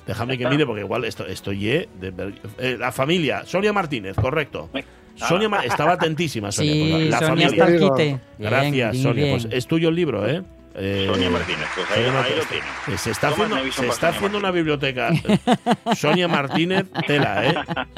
déjame 0.06 0.38
que 0.38 0.48
mire 0.48 0.64
porque 0.64 0.80
igual 0.82 1.04
esto, 1.04 1.26
estoy 1.26 1.68
eh, 1.68 1.88
de 2.00 2.12
eh, 2.58 2.76
la 2.78 2.92
familia. 2.92 3.42
Sonia 3.44 3.72
Martínez, 3.72 4.16
correcto. 4.16 4.70
Sonia 5.16 5.48
Ma- 5.48 5.64
estaba 5.64 5.92
atentísima, 5.92 6.50
Sonia. 6.50 6.72
Sí, 6.72 7.08
la 7.08 7.18
Sonia 7.18 7.48
familia. 7.48 7.48
está 7.48 7.64
al 7.66 7.78
quite. 7.96 8.20
Gracias, 8.38 8.92
Bien, 8.92 9.02
Sonia. 9.02 9.24
bien. 9.24 9.38
Pues 9.40 9.48
es 9.52 9.66
tuyo 9.66 9.88
el 9.90 9.94
libro, 9.94 10.26
¿eh? 10.28 10.42
Eh, 10.76 11.06
Sonia 11.08 11.30
Martínez, 11.30 11.66
pues 11.74 11.90
ahí, 11.90 11.94
Sonia 12.04 12.08
ahí 12.08 12.14
Martínez. 12.14 12.38
lo 12.38 12.44
tiene. 12.48 12.66
Eh, 12.88 12.98
Se 12.98 13.10
está 13.12 13.30
Thomas 13.30 13.52
haciendo, 13.52 13.72
se 13.72 13.86
está 13.86 14.08
haciendo 14.08 14.38
una 14.38 14.50
biblioteca. 14.50 15.10
Sonia 15.96 16.26
Martínez, 16.28 16.86
tela, 17.06 17.46
¿eh? 17.46 17.54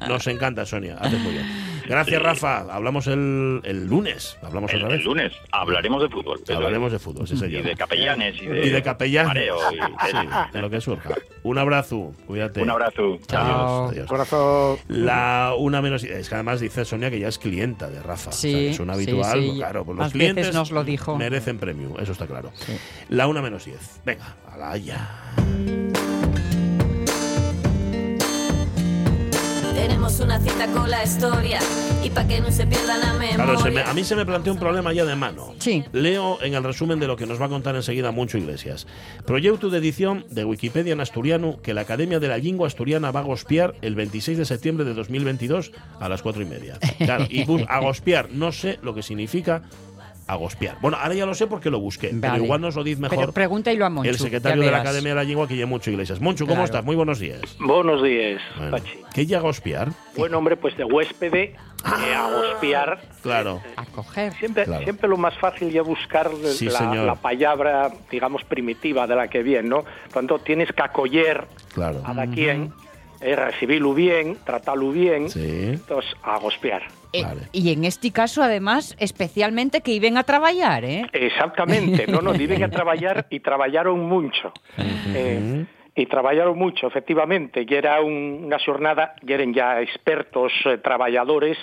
Nos 0.09 0.27
encanta, 0.27 0.66
Sonia. 0.66 0.97
Haces 1.01 1.18
muy 1.20 1.33
bien. 1.33 1.47
Gracias, 1.89 2.22
Rafa. 2.22 2.59
Hablamos 2.72 3.07
el, 3.07 3.61
el 3.64 3.87
lunes. 3.87 4.37
Hablamos 4.43 4.70
El, 4.72 4.78
otra 4.78 4.89
el 4.93 4.97
vez. 4.99 5.05
lunes 5.07 5.32
hablaremos 5.53 6.03
de 6.03 6.09
fútbol. 6.09 6.41
Hablaremos 6.55 6.93
de 6.93 6.99
fútbol, 6.99 7.26
sí, 7.28 7.34
y 7.34 7.39
señor. 7.39 7.62
de 7.64 7.76
capellanes 7.76 8.41
y 8.43 8.47
de, 8.47 8.66
Y 8.66 8.70
de 8.70 8.82
capellanes. 8.82 9.28
mareo 9.28 9.57
y- 9.72 9.76
Sí, 10.11 10.16
de 10.53 10.61
lo 10.61 10.70
que 10.70 10.80
surja. 10.80 11.11
Un 11.43 11.59
abrazo. 11.59 12.12
Cuídate. 12.26 12.61
Un 12.62 12.70
abrazo. 12.70 13.18
Chao. 13.28 13.89
Adiós. 13.89 14.07
Corazón. 14.09 14.78
La 14.89 15.55
una 15.59 15.80
menos. 15.82 16.03
Es 16.05 16.28
que 16.28 16.34
además 16.34 16.61
dice 16.61 16.84
Sonia 16.84 17.11
que 17.11 17.18
ya 17.20 17.28
es 17.28 17.39
clienta 17.39 17.89
de 17.89 18.03
Rafa. 18.03 18.32
Sí, 18.32 18.49
O 18.55 18.59
sea, 18.59 18.70
es 18.70 18.80
un 18.80 18.91
habitual. 18.91 19.41
sí. 19.41 19.53
Claro, 19.57 19.84
pues 19.84 19.97
los 19.97 20.05
Más 20.07 20.12
clientes 20.12 20.53
nos 20.55 20.70
lo 20.70 20.84
dijo. 20.84 21.16
merecen 21.16 21.59
premium, 21.59 21.95
eso 22.01 22.12
está 22.12 22.26
claro. 22.26 22.51
La 23.09 23.26
una 23.26 23.43
menos 23.43 23.64
diez. 23.64 24.01
Venga, 24.05 24.37
a 24.53 24.57
la 24.57 24.76
ya. 24.76 25.09
Tenemos 29.87 30.18
una 30.18 30.41
cita 30.41 30.66
con 30.72 30.91
la 30.91 31.05
historia 31.05 31.61
y 32.03 32.11
para 32.11 32.26
que 32.26 32.41
no 32.41 32.51
se 32.51 32.66
pierda 32.66 32.97
la 32.99 33.12
memoria. 33.12 33.37
Claro, 33.37 33.59
se 33.61 33.70
me- 33.70 33.82
a 33.82 33.95
mí 33.95 34.03
se 34.03 34.16
me 34.16 34.26
plantea 34.26 34.53
un 34.53 34.59
problema 34.59 34.93
ya 34.93 35.05
de 35.05 35.14
mano. 35.14 35.55
Sí. 35.61 35.84
Leo 35.93 36.43
en 36.43 36.55
el 36.55 36.64
resumen 36.64 36.99
de 36.99 37.07
lo 37.07 37.16
que 37.16 37.24
nos 37.24 37.41
va 37.41 37.47
a 37.47 37.49
contar 37.49 37.76
enseguida 37.76 38.11
Moncho 38.11 38.37
Iglesias. 38.37 38.89
Proyecto 39.26 39.70
de 39.70 39.78
edición 39.78 40.24
de 40.28 40.45
Wikipedia 40.45 40.93
en 40.93 41.01
asturiano 41.01 41.61
que 41.62 41.72
la 41.72 41.82
Academia 41.82 42.18
de 42.18 42.26
la 42.26 42.37
Lengua 42.39 42.66
Asturiana 42.66 43.12
va 43.12 43.20
a 43.20 43.22
gospiar 43.22 43.76
el 43.80 43.95
26 43.95 44.37
de 44.39 44.45
septiembre 44.45 44.84
de 44.84 44.93
2022 44.95 45.70
a 46.01 46.09
las 46.09 46.20
cuatro 46.20 46.43
y 46.43 46.47
media. 46.47 46.78
Claro, 46.99 47.26
y 47.30 47.45
bus- 47.45 47.62
agospiar, 47.68 48.30
no 48.32 48.51
sé 48.51 48.80
lo 48.82 48.93
que 48.93 49.05
significa 49.05 49.62
agospiar. 50.27 50.77
Bueno, 50.81 50.97
ahora 51.01 51.14
ya 51.14 51.27
lo 51.27 51.35
sé 51.35 51.47
porque 51.47 51.70
lo 51.70 51.79
busqué, 51.81 52.14
pero 52.20 52.37
igual 52.37 52.61
nos 52.61 52.74
lo 52.74 52.83
dice 52.85 53.01
mejor 53.01 53.18
Pero 53.18 53.33
pregúntalo 53.33 53.87
a 53.87 53.91
Monchu. 53.91 54.11
el 54.11 54.16
ya 54.16 54.22
secretario 54.24 54.62
de 54.62 54.70
la. 54.70 54.79
Academia 54.79 55.11
de 55.11 55.14
la 55.16 55.24
Lengua, 55.24 55.47
que 55.49 55.57
ya 55.57 55.66
Moncho 55.66 55.91
Iglesias. 55.91 56.20
Moncho, 56.20 56.45
¿cómo 56.45 56.55
Claro. 56.57 56.64
estás? 56.64 56.85
Muy 56.85 56.97
buenos 56.97 57.18
días. 57.18 57.41
Buenos 57.61 58.03
días, 58.03 58.41
Bueno, 58.57 58.70
Pachi. 58.72 58.99
¿Qué 59.14 59.22
es 59.22 59.33
agospiar? 59.33 59.89
Buen 60.16 60.35
hombre, 60.35 60.57
pues 60.57 60.77
de 60.77 60.85
huéspede 60.85 61.43
eh, 61.85 62.14
a 62.14 62.27
hospiar. 62.27 63.01
Claro. 63.22 63.62
A 63.77 63.85
coger. 63.87 64.33
Siempre, 64.35 64.64
Claro. 64.64 64.83
siempre 64.85 65.09
lo 65.09 65.16
más 65.16 65.37
fácil 65.39 65.70
ya 65.70 65.83
buscar 65.83 66.31
Sí, 66.53 66.66
la, 66.66 66.95
la 66.95 67.14
palabra, 67.14 67.91
digamos, 68.11 68.45
primitiva 68.45 69.07
de 69.07 69.14
la 69.16 69.29
que 69.29 69.43
viene, 69.43 69.68
¿no? 69.68 69.85
Cuando 70.12 70.39
tienes 70.41 70.70
que 70.72 70.83
acoger 70.83 71.45
Claro. 71.74 72.03
a 72.05 72.12
da 72.14 72.27
quien, 72.27 72.72
eh, 73.21 73.35
recibirlo 73.37 73.95
bien, 73.95 74.37
tratarlo 74.45 74.91
bien, 74.91 75.29
Sí. 75.31 75.71
entonces 75.75 76.11
a 76.23 76.37
hospiar. 76.39 76.83
Eh, 77.12 77.23
Vale. 77.23 77.41
Y 77.53 77.73
en 77.73 77.85
este 77.85 78.11
caso, 78.11 78.43
además, 78.43 78.95
especialmente 78.99 79.81
que 79.81 79.93
iban 79.93 80.17
a 80.19 80.23
trabajar, 80.25 80.85
¿eh? 80.85 81.07
Exactamente, 81.12 82.07
no, 82.09 82.21
no, 82.21 82.33
deben 82.35 82.62
a 82.62 82.69
trabajar 82.71 83.27
y 83.31 83.41
trabajaron 83.41 84.01
mucho. 84.07 84.53
Eh, 85.14 85.64
y 85.95 86.07
trabajaron 86.07 86.59
mucho, 86.59 86.87
efectivamente, 86.89 87.64
y 87.67 87.75
era 87.75 88.01
un- 88.03 88.43
una 88.45 88.59
jornada, 88.59 89.14
y 89.27 89.33
eran 89.33 89.55
ya 89.55 89.81
expertos 89.81 90.53
eh, 90.67 90.77
trabajadores 90.79 91.57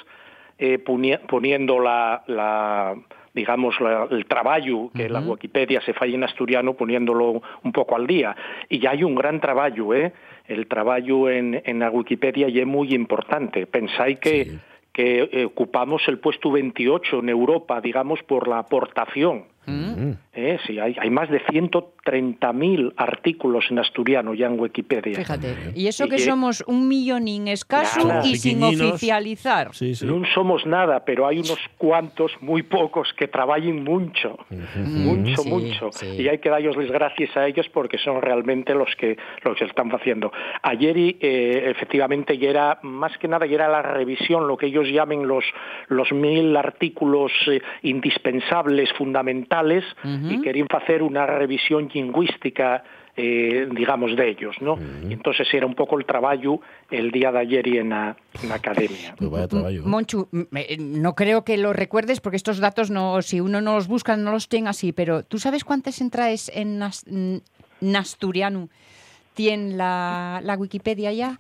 eh, 0.58 0.78
poniendo 0.80 1.80
la, 1.80 2.24
la, 2.28 2.95
digamos, 3.34 3.80
la- 3.82 4.08
el 4.10 4.26
trabajo 4.26 4.91
que 4.95 5.10
la 5.10 5.20
Wikipedia 5.20 5.82
se 5.82 5.93
falla 5.93 6.16
en 6.16 6.24
asturiano, 6.24 6.74
poniéndolo 6.74 7.41
un 7.64 7.72
poco 7.72 7.95
al 7.95 8.08
día. 8.08 8.36
Y 8.70 8.80
ya 8.80 8.91
hay 8.91 9.04
un 9.04 9.16
gran 9.16 9.39
trabajo, 9.41 9.93
¿eh? 9.93 10.14
El 10.48 10.68
trabajo 10.68 11.30
en, 11.30 11.62
en 11.66 11.80
la 11.80 11.89
Wikipedia 11.89 12.50
y 12.50 12.60
es 12.60 12.68
muy 12.68 12.94
importante. 12.94 13.66
Pensáis 13.66 14.20
que, 14.20 14.46
Sí. 14.46 14.60
que 14.91 15.30
eh, 15.32 15.46
ocupamos 15.46 16.02
el 16.08 16.20
puesto 16.20 16.52
28 16.52 17.20
en 17.20 17.30
Europa, 17.30 17.80
digamos, 17.82 18.22
por 18.24 18.48
la 18.48 18.60
aportación. 18.60 19.46
Eh, 19.66 20.57
sí, 20.66 20.80
hay, 20.80 20.95
hay 20.99 21.09
más 21.09 21.30
de 21.30 21.39
130.000 21.45 22.93
artículos 22.97 23.66
en 23.70 23.80
asturiano 23.80 24.34
ya 24.34 24.47
en 24.47 24.59
Wikipedia. 24.59 25.16
Fíjate. 25.16 25.72
Y 25.76 25.88
eso 25.88 26.07
que 26.07 26.16
Y- 26.16 26.20
somos 26.20 26.64
un 26.68 26.88
millonín 26.88 27.47
escaso 27.47 28.07
Nada. 28.07 28.26
y 28.28 28.36
sin 28.36 28.61
oficializar. 28.64 29.74
Sí, 29.74 29.95
sí. 29.95 30.05
No 30.05 30.22
somos 30.34 30.66
nada, 30.66 31.05
pero 31.05 31.28
hay 31.28 31.38
unos 31.38 31.59
cuantos, 31.78 32.32
muy 32.41 32.64
pocos, 32.64 33.14
que 33.14 33.28
trabajen 33.28 33.84
mucho, 33.84 34.38
mucho, 34.76 35.41
sí, 35.43 35.49
mucho. 35.49 35.91
sí. 35.91 36.07
Y 36.22 36.28
hay 36.28 36.39
que 36.39 36.49
darles 36.49 36.76
las 36.76 36.91
gracias 36.91 37.36
a 37.38 37.47
ellos 37.47 37.68
porque 37.74 37.97
son 37.97 38.22
realmente 38.22 38.74
los 38.74 38.93
que 38.97 39.18
los 39.43 39.57
que 39.57 39.66
están 39.66 39.89
haciendo. 39.91 40.32
Ayer, 40.61 40.97
y, 40.97 41.18
eh, 41.22 41.70
efectivamente, 41.72 42.38
ya 42.38 42.49
era, 42.49 42.80
más 42.82 43.18
que 43.18 43.28
nada, 43.28 43.45
ya 43.45 43.55
era 43.55 43.68
la 43.70 43.82
revisión, 43.82 44.47
lo 44.47 44.57
que 44.57 44.68
ellos 44.68 44.88
llamen 44.88 45.28
los, 45.28 45.45
los 45.88 46.11
mil 46.11 46.55
artículos 46.57 47.32
eh, 47.47 47.61
indispensables, 47.82 48.91
fundamentales, 48.93 49.53
y 50.04 50.41
querían 50.41 50.68
hacer 50.72 51.04
una 51.04 51.26
revisión 51.26 51.89
lingüística 51.93 52.84
eh, 53.16 53.68
digamos, 53.72 54.16
de 54.16 54.28
ellos, 54.28 54.56
¿no? 54.60 54.76
Y 55.08 55.14
entonces 55.14 55.47
era 55.54 55.68
un 55.68 55.76
poco 55.76 55.99
el 55.99 56.06
trabajo 56.06 56.62
el 56.89 57.12
día 57.12 57.32
de 57.32 57.39
ayer 57.39 57.68
y 57.68 57.78
en 57.78 57.89
la, 57.89 58.18
en 58.41 58.49
la 58.49 58.56
academia. 58.56 59.14
Pues 59.16 59.30
vaya 59.30 59.47
trabajo. 59.47 59.76
Monchu, 59.86 60.28
eh, 60.56 60.78
no 60.80 61.14
creo 61.14 61.43
que 61.43 61.58
lo 61.58 61.74
recuerdes 61.74 62.22
porque 62.22 62.38
estos 62.38 62.58
datos, 62.58 62.89
no, 62.89 63.22
si 63.22 63.39
uno 63.39 63.62
no 63.62 63.76
los 63.76 63.88
busca, 63.88 64.18
no 64.18 64.32
los 64.32 64.49
tiene 64.49 64.70
así, 64.70 64.93
pero 64.93 65.22
¿tú 65.22 65.38
sabes 65.38 65.64
cuántas 65.64 66.01
entradas 66.01 66.51
en 66.56 66.82
nasturiano 67.82 68.70
tiene 69.36 69.76
la, 69.76 70.39
la 70.43 70.56
Wikipedia 70.56 71.12
ya? 71.12 71.39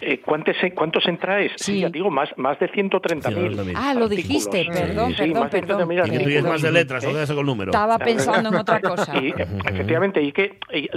Eh, 0.00 0.20
¿cuántos, 0.24 0.56
¿Cuántos 0.74 1.06
entraes? 1.06 1.52
Sí, 1.56 1.80
ya 1.80 1.88
digo, 1.88 2.10
más, 2.10 2.30
más 2.36 2.58
de 2.58 2.70
130.000. 2.70 3.72
Ah, 3.76 3.94
lo 3.94 4.08
dijiste, 4.08 4.66
perdón, 4.72 5.10
Sí, 5.10 5.16
perdón, 5.16 5.42
más 5.42 5.50
de 5.50 5.60
perdón. 5.62 5.88
130.000 5.88 6.06
Y 6.06 6.10
que 6.10 6.18
tú 6.18 6.30
eres 6.30 6.44
más 6.44 6.62
de 6.62 6.72
letras, 6.72 7.04
no 7.04 7.10
quedas 7.10 7.28
con 7.30 7.38
el 7.38 7.46
número. 7.46 7.70
Estaba 7.70 7.98
pensando 7.98 8.48
en 8.48 8.54
otra 8.54 8.80
cosa. 8.80 9.10
Y, 9.20 9.28
eh, 9.28 9.46
efectivamente, 9.66 10.22
y 10.22 10.32
que 10.32 10.58
y 10.72 10.88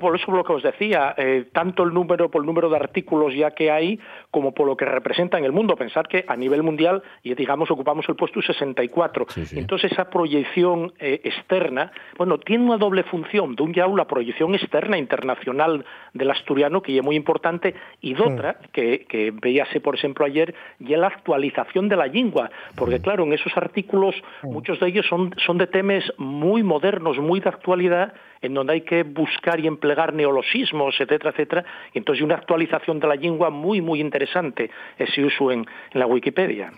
por 0.00 0.16
eso 0.16 0.32
lo 0.32 0.44
que 0.44 0.52
os 0.52 0.62
decía, 0.62 1.14
eh, 1.16 1.46
tanto 1.52 1.82
el 1.82 1.92
número 1.92 2.30
por 2.30 2.42
el 2.42 2.46
número 2.46 2.68
de 2.68 2.76
artículos 2.76 3.34
ya 3.34 3.52
que 3.52 3.70
hay, 3.70 3.98
como 4.30 4.52
por 4.52 4.66
lo 4.66 4.76
que 4.76 4.84
representa 4.84 5.38
en 5.38 5.44
el 5.44 5.52
mundo. 5.52 5.76
Pensad 5.76 6.04
que 6.06 6.24
a 6.26 6.36
nivel 6.36 6.62
mundial, 6.62 7.02
y 7.22 7.34
digamos, 7.34 7.70
ocupamos 7.70 8.08
el 8.08 8.16
puesto 8.16 8.42
64. 8.42 9.26
Entonces, 9.52 9.92
esa 9.92 10.10
proyección 10.10 10.92
eh, 10.98 11.20
externa, 11.24 11.92
bueno, 12.16 12.38
tiene 12.38 12.64
una 12.64 12.78
doble 12.78 13.04
función. 13.04 13.54
De 13.54 13.62
un 13.62 13.72
lado, 13.72 13.96
la 13.96 14.06
proyección 14.06 14.54
externa 14.54 14.98
internacional 14.98 15.84
del 16.12 16.30
asturiano, 16.30 16.82
que 16.82 16.96
es 16.96 17.04
muy 17.04 17.16
importante, 17.16 17.74
y 18.00 18.14
de 18.14 18.22
otra, 18.34 18.56
que, 18.72 19.06
que 19.08 19.30
veíase, 19.30 19.80
por 19.80 19.94
ejemplo, 19.94 20.24
ayer, 20.24 20.54
y 20.80 20.94
la 20.96 21.08
actualización 21.08 21.88
de 21.88 21.96
la 21.96 22.06
lengua. 22.06 22.50
Porque, 22.76 23.00
claro, 23.00 23.24
en 23.24 23.32
esos 23.32 23.56
artículos, 23.56 24.14
muchos 24.42 24.80
de 24.80 24.88
ellos 24.88 25.06
son, 25.08 25.34
son 25.44 25.58
de 25.58 25.66
temas 25.66 26.04
muy 26.18 26.62
modernos, 26.62 27.18
muy 27.18 27.40
de 27.40 27.48
actualidad, 27.48 28.14
en 28.40 28.54
donde 28.54 28.74
hay 28.74 28.80
que 28.82 29.04
buscar 29.04 29.60
y 29.60 29.66
emplear 29.66 30.12
neologismos, 30.12 30.94
etcétera, 31.00 31.30
etcétera. 31.30 31.64
Y 31.94 31.98
entonces, 31.98 32.22
una 32.22 32.34
actualización 32.34 32.98
de 33.00 33.06
la 33.06 33.14
lengua 33.14 33.50
muy, 33.50 33.80
muy 33.80 34.00
interesante 34.00 34.70
ese 34.98 35.24
uso 35.24 35.52
en, 35.52 35.60
en 35.92 36.00
la 36.00 36.06
Wikipedia. 36.06 36.72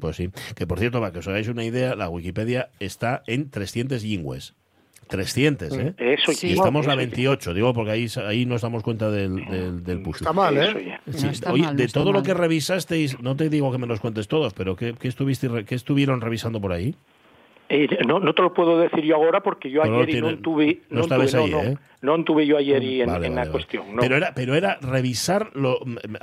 Pues 0.00 0.16
sí. 0.16 0.30
Que 0.56 0.66
por 0.66 0.78
cierto, 0.78 1.00
para 1.00 1.12
que 1.12 1.18
os 1.18 1.28
hagáis 1.28 1.48
una 1.48 1.64
idea, 1.64 1.96
la 1.96 2.08
Wikipedia 2.08 2.68
está 2.78 3.22
en 3.26 3.50
300 3.50 4.02
lingües. 4.02 4.54
300, 5.08 5.72
¿eh? 5.76 5.94
Eso 5.98 6.32
y 6.32 6.34
ya. 6.34 6.54
estamos 6.54 6.86
ya. 6.86 6.94
28, 6.94 7.54
digo, 7.54 7.72
porque 7.74 7.90
ahí, 7.92 8.06
ahí 8.26 8.46
nos 8.46 8.62
damos 8.62 8.82
cuenta 8.82 9.10
del, 9.10 9.44
del, 9.46 9.82
del 9.82 10.02
push. 10.02 10.16
Está 10.16 10.32
mal, 10.32 10.56
¿eh? 10.56 10.98
Sí, 11.10 11.26
No 11.26 11.30
está 11.32 11.52
oye, 11.52 11.62
mal, 11.62 11.72
no 11.74 11.78
de 11.78 11.84
está 11.84 12.00
todo 12.00 12.12
lo 12.12 12.22
que 12.22 12.34
revisasteis, 12.34 13.20
no 13.20 13.36
te 13.36 13.48
digo 13.48 13.72
que 13.72 13.78
me 13.78 13.86
los 13.86 14.00
cuentes 14.00 14.28
todos, 14.28 14.54
pero 14.54 14.76
¿qué, 14.76 14.94
qué, 14.98 15.08
estuviste, 15.08 15.64
qué 15.64 15.74
estuvieron 15.74 16.20
revisando 16.20 16.60
por 16.60 16.72
ahí? 16.72 16.94
Eh, 17.70 17.86
no, 18.06 18.18
no 18.18 18.34
te 18.34 18.42
lo 18.42 18.54
puedo 18.54 18.78
decir 18.78 19.04
yo 19.04 19.16
ahora 19.16 19.42
porque 19.42 19.70
yo 19.70 19.82
Pero 19.82 19.94
no 19.96 20.02
ayer 20.02 20.10
y 20.16 20.20
no 20.20 20.26
tiene- 20.28 20.42
tuve, 20.42 20.80
no 20.88 21.00
estabas 21.02 21.32
tuve- 21.34 21.44
ahí, 21.44 21.50
no, 21.50 21.62
¿eh? 21.62 21.78
no 22.00 22.24
tuve 22.24 22.46
yo 22.46 22.56
ayer 22.56 22.82
y 22.82 23.02
en, 23.02 23.08
Vale, 23.08 23.26
en 23.26 23.34
vale, 23.34 23.34
la 23.34 23.40
vale. 23.42 23.50
cuestión. 23.52 23.94
No. 23.94 24.00
Pero 24.00 24.16
era, 24.16 24.32
pero 24.34 24.54
era 24.54 24.78
revisar 24.80 25.50
lo, 25.54 25.78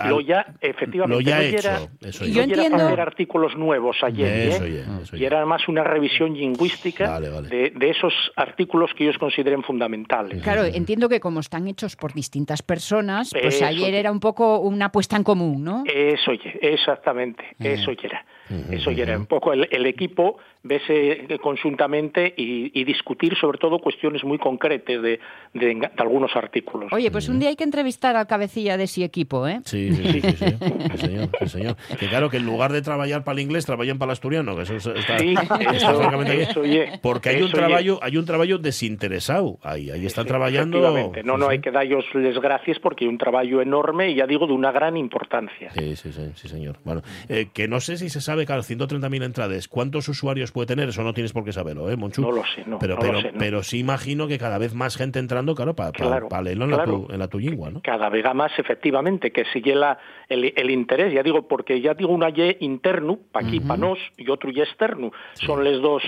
lo 0.10 0.22
ya, 0.22 0.56
efectivamente, 0.62 1.24
lo 1.24 1.30
ya 1.30 1.36
no 1.38 1.42
hecho. 1.44 1.58
era, 1.60 1.80
Eso 2.02 2.26
no 2.26 2.32
ya. 2.32 2.44
era 2.66 2.86
hacer 2.88 3.00
artículos 3.00 3.56
nuevos 3.56 3.98
ayer, 4.02 4.48
Eso 4.54 4.66
¿eh? 4.66 4.84
ya, 4.88 5.02
eso 5.02 5.18
y 5.18 5.24
era 5.26 5.46
más 5.46 5.68
una 5.68 5.84
revisión 5.84 6.34
lingüística 6.34 7.20
De, 7.20 7.70
de 7.76 7.90
esos 7.90 8.14
artículos 8.36 8.92
que 8.96 9.04
ellos 9.04 9.18
consideren 9.20 9.62
fundamentales. 9.62 10.42
Claro, 10.42 10.64
entiendo 10.64 11.10
que 11.10 11.20
como 11.20 11.42
están 11.42 11.68
hechos 11.68 11.96
por 11.96 12.14
distintas 12.14 12.64
personas, 12.64 13.30
pues 13.40 13.56
Eso. 13.58 13.66
ayer 13.66 13.94
era 13.94 14.12
un 14.12 14.20
poco 14.20 14.60
una 14.60 14.92
puesta 14.92 15.16
en 15.16 15.24
común, 15.24 15.64
¿no? 15.64 15.84
Eso 15.86 16.34
ye, 16.34 16.58
exactamente, 16.62 17.44
eso 17.60 17.92
ya 17.92 18.02
era. 18.08 18.26
Eso 18.72 18.92
ya 18.92 19.04
era 19.04 19.18
un 19.18 19.26
poco 19.26 19.54
el, 19.54 19.68
el 19.72 19.86
equipo 19.88 20.38
verse 20.62 21.28
conjuntamente 21.42 22.34
y, 22.38 22.72
y 22.80 22.84
discutir 22.84 23.36
sobre 23.38 23.58
todo 23.58 23.80
cuestiones 23.80 24.24
muy 24.24 24.38
concretas 24.38 25.02
de, 25.02 25.20
de- 25.54 25.66
de 25.76 25.90
algunos 25.98 26.36
artículos. 26.36 26.92
Oye, 26.94 27.10
pues 27.12 27.28
un 27.30 27.40
día 27.40 27.50
hay 27.50 27.56
que 27.56 27.64
entrevistar 27.64 28.16
al 28.16 28.28
cabecilla 28.28 28.78
de 28.78 28.84
ese 28.86 29.04
equipo, 29.04 29.48
¿eh? 29.48 29.62
Sí, 29.66 29.92
sí, 29.94 30.04
sí, 30.12 30.22
sí, 30.22 30.32
sí, 30.38 30.46
sí, 30.92 30.98
señor, 30.98 31.30
sí, 31.40 31.50
señor. 31.50 31.76
Que 32.00 32.08
claro, 32.08 32.30
que 32.30 32.38
en 32.38 32.46
lugar 32.46 32.72
de 32.72 32.82
trabajar 32.82 33.24
para 33.24 33.34
el 33.34 33.42
inglés, 33.44 33.66
trabajan 33.66 33.98
para 33.98 34.10
el 34.10 34.14
asturiano, 34.14 34.56
que 34.56 34.64
eso 34.64 34.76
es- 34.76 34.86
está, 34.88 35.18
Sí, 35.20 35.34
está 35.34 35.60
eso- 35.76 35.96
francamente 35.98 36.36
bien. 36.36 36.50
eso 36.50 37.00
Porque 37.02 37.30
hay 37.30 37.42
un 37.42 37.52
trabajo, 37.52 38.00
hay 38.02 38.18
un 38.18 38.26
trabajo 38.26 38.58
desinteresado 38.60 39.58
ahí, 39.64 39.90
ahí 39.90 40.06
están 40.06 40.26
trabajando. 40.26 41.12
No, 41.24 41.38
no, 41.38 41.48
hay 41.50 41.60
que 41.60 41.72
darles 41.72 42.06
las 42.14 42.40
gracias 42.40 42.80
porque 42.80 43.06
hay 43.06 43.10
un 43.10 43.18
trabajo 43.18 43.62
enorme 43.62 44.10
y 44.12 44.16
ya 44.16 44.28
digo 44.28 44.46
de 44.48 44.54
una 44.54 44.72
gran 44.72 44.98
importancia. 44.98 45.72
Sí, 45.78 45.96
sí, 45.96 46.12
sí, 46.12 46.32
sí, 46.36 46.48
señor. 46.48 46.78
Bueno, 46.84 47.02
eh, 47.30 47.48
que 47.54 47.68
no 47.68 47.80
sé 47.80 47.98
si 47.98 48.10
se 48.10 48.22
sabe, 48.22 48.35
claro, 48.46 48.64
130.000 48.64 49.24
entradas, 49.24 49.68
¿cuántos 49.68 50.10
usuarios 50.10 50.52
puede 50.52 50.68
tener? 50.68 50.90
Eso 50.90 51.04
no 51.04 51.14
tienes 51.14 51.32
por 51.32 51.44
qué 51.46 51.54
saberlo, 51.54 51.90
¿eh, 51.92 51.96
Monchu? 51.96 52.22
No 52.22 52.32
lo 52.32 52.44
sé, 52.44 52.64
no, 52.66 52.80
Pero, 52.80 52.96
no 52.96 53.00
pero, 53.02 53.14
lo 53.14 53.22
sé, 53.22 53.32
no. 53.32 53.38
pero 53.38 53.64
sí 53.64 53.80
imagino 53.80 54.28
que 54.28 54.38
cada 54.40 54.58
vez 54.58 54.74
más 54.74 54.98
gente 54.98 55.20
entrando, 55.20 55.54
claro, 55.54 55.76
para 55.76 55.92
Claro, 55.92 56.28
leerlo 56.42 56.66
en, 56.66 56.72
la 56.72 56.84
tu, 56.84 57.08
en 57.12 57.20
la 57.20 57.28
tu 57.28 57.40
lengua, 57.40 57.70
¿no? 57.70 57.82
Cada 57.82 58.10
vez 58.10 58.26
más, 58.34 58.52
efectivamente, 58.58 59.32
que 59.32 59.46
sigue 59.54 59.76
la, 59.76 59.98
el, 60.28 60.52
el 60.56 60.70
interés, 60.72 61.14
ya 61.14 61.22
digo, 61.24 61.48
porque 61.48 61.80
ya 61.82 61.94
digo 61.94 62.12
una 62.12 62.30
Y 62.30 62.58
interno, 62.60 63.20
para 63.32 63.48
aquí, 63.48 63.60
para 63.60 63.78
nos, 63.80 64.00
y 64.18 64.30
otro 64.30 64.50
Y 64.52 64.60
externo. 64.62 65.12
Son 65.34 65.64
les 65.64 65.82
dos 65.82 66.02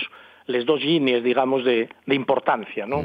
les 0.48 0.66
dos 0.66 0.80
líneas, 0.82 1.22
digamos, 1.22 1.64
de, 1.64 1.88
de 2.06 2.14
importancia, 2.14 2.86
¿no? 2.86 3.04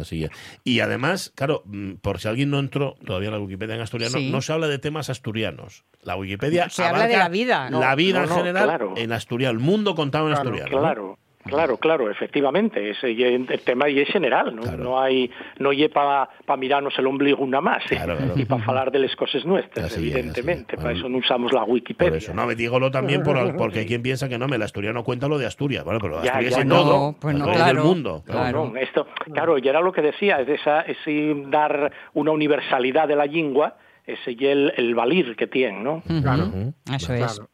Así 0.00 0.24
es. 0.24 0.30
Y 0.64 0.80
además, 0.80 1.32
claro, 1.36 1.62
mm, 1.66 1.92
por 2.02 2.18
si 2.18 2.28
alguien 2.28 2.50
no 2.50 2.58
entró 2.58 2.96
todavía 3.04 3.28
en 3.28 3.34
la 3.34 3.40
Wikipedia 3.40 3.74
en 3.74 3.82
asturiano, 3.82 4.18
Sí. 4.18 4.30
no 4.30 4.40
se 4.40 4.52
habla 4.52 4.66
de 4.68 4.78
temas 4.78 5.10
asturianos. 5.10 5.84
La 6.02 6.16
Wikipedia 6.16 6.68
Se 6.70 6.82
habla 6.82 7.06
de 7.06 7.16
la 7.16 7.28
vida. 7.28 7.70
La 7.70 7.94
vida 7.94 8.24
no, 8.24 8.32
en 8.32 8.36
general 8.38 8.64
claro. 8.64 8.94
en 8.96 9.12
asturiano, 9.12 9.52
el 9.52 9.58
mundo 9.64 9.94
contado 9.94 10.26
en 10.28 10.32
asturiano. 10.34 10.70
¿no? 10.72 10.80
Claro, 10.80 11.18
claro, 11.44 11.76
claro, 11.76 12.10
efectivamente. 12.10 12.90
Ese, 12.90 13.10
el 13.10 13.60
tema 13.64 13.88
y 13.88 14.00
es 14.00 14.08
general, 14.08 14.54
¿no? 14.54 14.62
No 14.76 15.00
hay, 15.00 15.30
no 15.58 15.70
hay 15.70 15.88
para 15.88 16.28
mirarnos 16.58 16.98
el 16.98 17.06
ombligo 17.06 17.42
una 17.42 17.60
más, 17.60 17.82
¿eh? 17.90 17.98
y 18.36 18.44
para 18.44 18.64
hablar 18.64 18.90
de 18.90 19.00
las 19.00 19.14
cosas 19.16 19.44
nuestras, 19.44 19.86
Así 19.86 20.08
es, 20.08 20.14
evidentemente. 20.16 20.76
Para 20.76 20.92
eso 20.92 21.08
no 21.08 21.18
usamos 21.18 21.52
la 21.52 21.64
Wikipedia. 21.64 22.10
Por 22.10 22.18
eso, 22.18 22.34
no, 22.34 22.46
me 22.46 22.54
dígolo 22.54 22.90
también 22.90 23.22
por, 23.22 23.56
porque 23.56 23.80
hay 23.80 23.86
quien 23.86 24.02
piensa 24.02 24.28
que 24.28 24.38
no, 24.38 24.48
me 24.48 24.56
el 24.56 24.62
asturiano 24.62 25.02
cuenta 25.04 25.28
lo 25.28 25.38
de 25.38 25.46
Asturias. 25.46 25.84
Bueno, 25.84 25.98
pero 26.00 26.22
Ya, 26.22 26.32
Asturias 26.32 26.54
ya, 26.54 26.60
es 26.60 26.66
no, 26.66 26.82
todo. 26.82 27.16
pues 27.20 27.34
no, 27.36 27.50
es 27.50 27.56
claro, 27.56 27.74
del 27.74 27.84
mundo. 27.84 28.22
No, 28.26 28.52
no, 28.52 28.76
esto, 28.76 29.06
claro, 29.32 29.58
y 29.58 29.68
era 29.68 29.80
lo 29.80 29.92
que 29.92 30.02
decía, 30.02 30.40
es 30.40 30.48
esa, 30.48 30.82
ese 30.82 31.34
dar 31.46 31.92
una 32.14 32.30
universalidad 32.32 33.08
de 33.08 33.16
la 33.16 33.26
lengua, 33.26 33.76
ese 34.06 34.32
y 34.38 34.46
el, 34.46 34.72
el 34.76 34.94
valir 34.94 35.36
que 35.36 35.46
tiene, 35.46 35.80
¿no? 35.80 36.02
Ujú, 36.08 36.74
Eso 36.92 37.14
es. 37.14 37.34
Claro. 37.34 37.50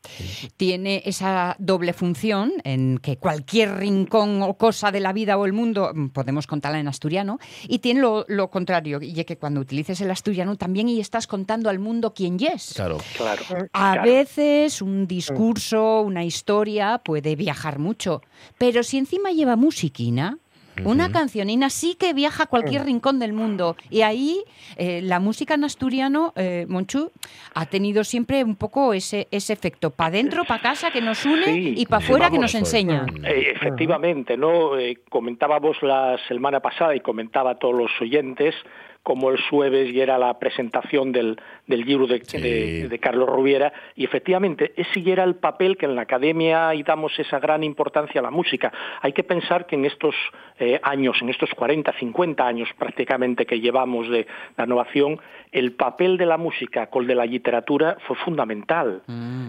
Tiene 0.57 1.03
esa 1.05 1.57
doble 1.59 1.93
función 1.93 2.53
en 2.65 2.99
que 2.99 3.19
cualquier 3.19 3.77
rincón 3.77 4.43
o 4.43 4.55
cosa 4.55 4.91
de 4.91 5.01
la 5.01 5.13
vida 5.13 5.37
o 5.37 5.45
el 5.45 5.53
mundo 5.53 5.93
mm, 5.95 6.09
podemos 6.09 6.47
contarla 6.47 6.81
en 6.81 6.89
asturiano 6.89 7.39
y 7.69 7.81
tiene 7.81 8.01
lo, 8.01 8.25
lo 8.29 8.49
contrario, 8.49 9.01
y 9.03 9.19
es 9.19 9.27
que 9.27 9.37
cuando 9.37 9.61
utilices 9.61 10.01
el 10.01 10.11
asturiano 10.11 10.57
también 10.57 10.89
y 10.89 11.01
estás 11.01 11.27
contando 11.27 11.69
al 11.69 11.79
mundo 11.79 12.15
quién 12.15 12.39
es. 12.41 12.73
Claro. 12.75 12.99
Claro. 13.17 13.43
A 13.73 13.93
claro. 13.93 14.03
veces 14.03 14.81
un 14.81 15.07
discurso, 15.07 16.01
una 16.03 16.25
historia 16.25 16.99
puede 16.99 17.37
viajar 17.37 17.79
mucho, 17.79 18.23
pero 18.57 18.83
si 18.83 18.99
encima 18.99 19.31
lleva 19.33 19.57
musiquina, 19.57 20.39
una 20.85 21.11
cancionina 21.11 21.71
sí 21.71 21.97
que 21.99 22.13
viaja 22.13 22.45
a 22.45 22.47
cualquier 22.47 22.85
rincón 22.85 23.19
del 23.19 23.33
mundo. 23.33 23.77
Y 23.91 24.03
ahí 24.03 24.43
eh, 24.77 25.01
la 25.03 25.21
música 25.21 25.55
en 25.55 25.65
asturiano, 25.65 26.33
eh, 26.37 26.67
Monchu, 26.69 27.11
ha 27.55 27.67
tenido 27.67 28.05
siempre 28.05 28.45
un 28.45 28.57
poco 28.57 28.93
ese, 28.95 29.29
ese 29.31 29.53
efecto. 29.53 29.91
Para 29.91 30.09
adentro, 30.09 30.45
para 30.45 30.63
casa, 30.63 30.91
que 30.91 31.01
nos 31.01 31.25
une 31.25 31.45
Sí, 31.45 31.75
y 31.77 31.87
para 31.87 32.01
sí, 32.01 32.07
afuera, 32.07 32.31
que 32.31 32.39
nos 32.39 32.55
enseña. 32.55 33.07
Eh, 33.25 33.53
efectivamente, 33.55 34.37
¿no? 34.37 34.79
Eh, 34.79 34.99
comentábamos 35.09 35.77
la 35.83 36.17
semana 36.29 36.61
pasada 36.61 36.95
y 36.95 37.01
comentaba 37.01 37.53
a 37.53 37.55
todos 37.57 37.75
los 37.75 37.91
oyentes 38.01 38.55
como 39.03 39.31
el 39.31 39.41
jueves 39.49 39.91
y 39.91 40.01
era 40.01 40.19
la 40.19 40.39
presentación 40.39 41.13
del, 41.13 41.41
del 41.67 41.81
libro 41.81 42.07
de, 42.07 42.19
de- 42.19 42.89
de 42.89 42.99
Carlos 42.99 43.29
Rubiera 43.29 43.73
y 43.97 44.05
efectivamente 44.05 44.73
ese 44.77 45.03
ya 45.03 45.13
era 45.15 45.25
el 45.25 45.37
papel 45.37 45.77
que 45.79 45.87
en 45.87 45.95
la 45.97 46.03
academia 46.03 46.75
y 46.75 46.83
damos 46.83 47.19
esa 47.19 47.39
gran 47.39 47.65
importancia 47.65 48.21
a 48.21 48.25
la 48.25 48.31
música. 48.31 48.71
Hay 49.01 49.13
que 49.15 49.25
pensar 49.25 49.67
que 49.67 49.77
en 49.77 49.87
estos 49.87 50.15
eh, 50.59 50.79
años, 50.83 51.17
en 51.23 51.31
estos 51.31 51.49
40, 51.55 51.93
50 51.99 52.47
años 52.47 52.69
prácticamente 52.79 53.47
que 53.47 53.61
llevamos 53.61 54.09
de 54.11 54.27
la 54.57 54.65
innovación, 54.65 55.19
el 55.53 55.73
papel 55.73 56.19
de 56.19 56.27
la 56.27 56.37
música 56.37 56.89
con 56.89 57.03
el 57.03 57.09
de 57.09 57.15
la 57.15 57.25
literatura 57.25 57.97
fue 58.07 58.17
fundamental, 58.17 59.03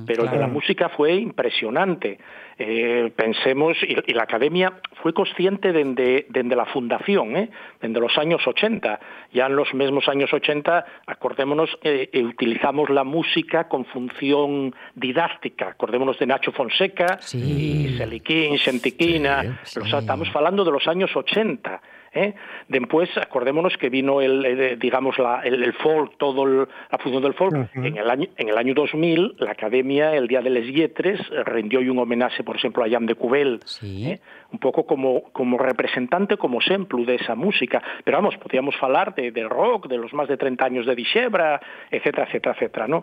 pero 0.07 0.23
el 0.23 0.29
de 0.31 0.37
la 0.37 0.47
música 0.47 0.87
fue 0.89 1.15
impresionante. 1.15 2.17
Eh, 2.61 3.11
pensemos, 3.15 3.77
y, 3.83 3.95
y 4.05 4.13
la 4.13 4.23
academia 4.23 4.73
fue 5.01 5.13
consciente 5.13 5.71
desde 5.71 6.55
la 6.57 6.65
fundación, 6.65 7.37
¿eh? 7.37 7.49
desde 7.81 7.99
los 8.01 8.17
años 8.17 8.45
80. 8.45 8.99
Ya 9.31 9.45
en 9.45 9.55
los 9.55 9.73
mismos 9.73 10.09
años 10.09 10.33
80, 10.33 10.85
acordémonos, 11.07 11.69
eh, 11.83 12.09
eh, 12.11 12.21
utilizamos 12.23 12.89
la 12.89 13.05
música 13.05 13.69
con 13.69 13.85
función 13.85 14.75
didáctica. 14.93 15.69
Acordémonos 15.69 16.19
de 16.19 16.25
Nacho 16.27 16.51
Fonseca, 16.51 17.17
y 17.33 17.95
Seliquín, 17.97 18.57
Xentiquina. 18.57 19.59
Los- 19.75 19.93
estamos 19.93 20.27
hablando 20.35 20.65
de 20.65 20.71
los 20.71 20.85
años 20.89 21.15
80. 21.15 21.81
¿Eh? 22.13 22.33
Después, 22.67 23.09
acordémonos 23.17 23.77
que 23.77 23.89
vino 23.89 24.21
el, 24.21 24.45
eh, 24.45 24.77
digamos, 24.79 25.17
la- 25.19 25.41
el, 25.43 25.63
el 25.63 25.73
folk, 25.73 26.17
todo 26.17 26.43
el- 26.45 26.67
la 26.91 26.97
función 26.97 27.23
del 27.23 27.33
folk. 27.33 27.53
en, 27.87 27.97
el 27.97 28.09
año, 28.09 28.27
en 28.37 28.49
el 28.49 28.57
año 28.57 28.73
2000, 28.73 29.35
la 29.39 29.51
Academia, 29.51 30.15
el 30.15 30.27
Día 30.27 30.41
de 30.41 30.49
les 30.49 30.67
Lletres, 30.73 31.19
eh, 31.31 31.43
rindió 31.45 31.79
un 31.79 31.99
homenaje, 31.99 32.43
por 32.43 32.55
ejemplo, 32.55 32.83
a 32.83 32.89
Jan 32.89 33.05
de 33.05 33.15
Cubel, 33.15 33.59
¿eh? 34.11 34.19
un 34.51 34.59
poco 34.59 34.85
como, 34.85 35.23
como 35.31 35.57
representante, 35.57 36.37
como 36.37 36.59
ejemplo 36.59 37.03
de 37.05 37.15
esa 37.15 37.35
música. 37.35 37.81
Pero 38.03 38.17
vamos, 38.17 38.35
podríamos 38.37 38.75
hablar 38.81 39.13
de, 39.15 39.31
del 39.31 39.49
rock, 39.49 39.87
de 39.87 39.97
los 39.97 40.13
más 40.13 40.27
de 40.27 40.37
30 40.37 40.65
años 40.65 40.85
de 40.85 40.95
Dixebra, 40.95 41.59
etcétera, 41.91 42.25
etcétera, 42.27 42.55
etcétera, 42.55 42.87
¿no? 42.87 43.01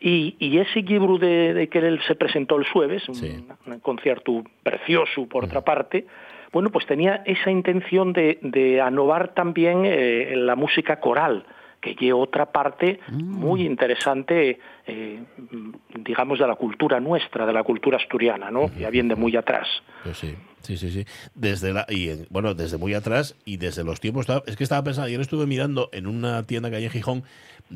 Y, 0.00 0.36
y 0.38 0.58
ese 0.58 0.82
libro 0.82 1.16
de, 1.16 1.54
de 1.54 1.68
que 1.68 1.78
él 1.78 1.98
se 2.06 2.14
presentó 2.14 2.56
el 2.58 2.64
jueves, 2.68 3.08
un, 3.08 3.14
un 3.66 3.80
concierto 3.80 4.42
precioso 4.62 5.26
por 5.28 5.44
otra 5.44 5.62
parte, 5.62 6.04
bueno, 6.54 6.70
pues 6.70 6.86
tenía 6.86 7.22
esa 7.26 7.50
intención 7.50 8.12
de, 8.14 8.38
de 8.40 8.80
anovar 8.80 9.34
también 9.34 9.82
eh, 9.84 10.32
la 10.36 10.54
música 10.56 11.00
coral, 11.00 11.44
que 11.82 11.94
lle 11.96 12.14
otra 12.14 12.46
parte 12.46 12.98
muy 13.12 13.60
interesante, 13.66 14.58
eh, 14.86 15.22
digamos, 15.98 16.38
de 16.38 16.46
la 16.46 16.54
cultura 16.54 16.98
nuestra, 17.00 17.44
de 17.44 17.52
la 17.52 17.62
cultura 17.62 17.98
asturiana, 17.98 18.50
¿no? 18.50 18.70
Ya 18.78 18.88
bien 18.88 19.08
de 19.08 19.16
muy 19.16 19.36
atrás. 19.36 19.68
Pues 20.02 20.16
sí, 20.16 20.34
sí, 20.62 20.76
sí, 20.78 20.90
sí. 20.90 21.04
Desde 21.34 21.72
la, 21.74 21.84
y 21.90 22.08
en- 22.08 22.26
bueno, 22.30 22.54
desde 22.54 22.78
muy 22.78 22.94
atrás 22.94 23.36
y 23.44 23.58
desde 23.58 23.84
los 23.84 24.00
tiempos. 24.00 24.26
Es 24.46 24.56
que 24.56 24.64
estaba 24.64 24.82
pensando, 24.82 25.08
ayer 25.08 25.20
estuve 25.20 25.46
mirando 25.46 25.90
en 25.92 26.06
una 26.06 26.46
tienda 26.46 26.70
que 26.70 26.76
hay 26.76 26.84
en 26.84 26.90
Gijón 26.90 27.24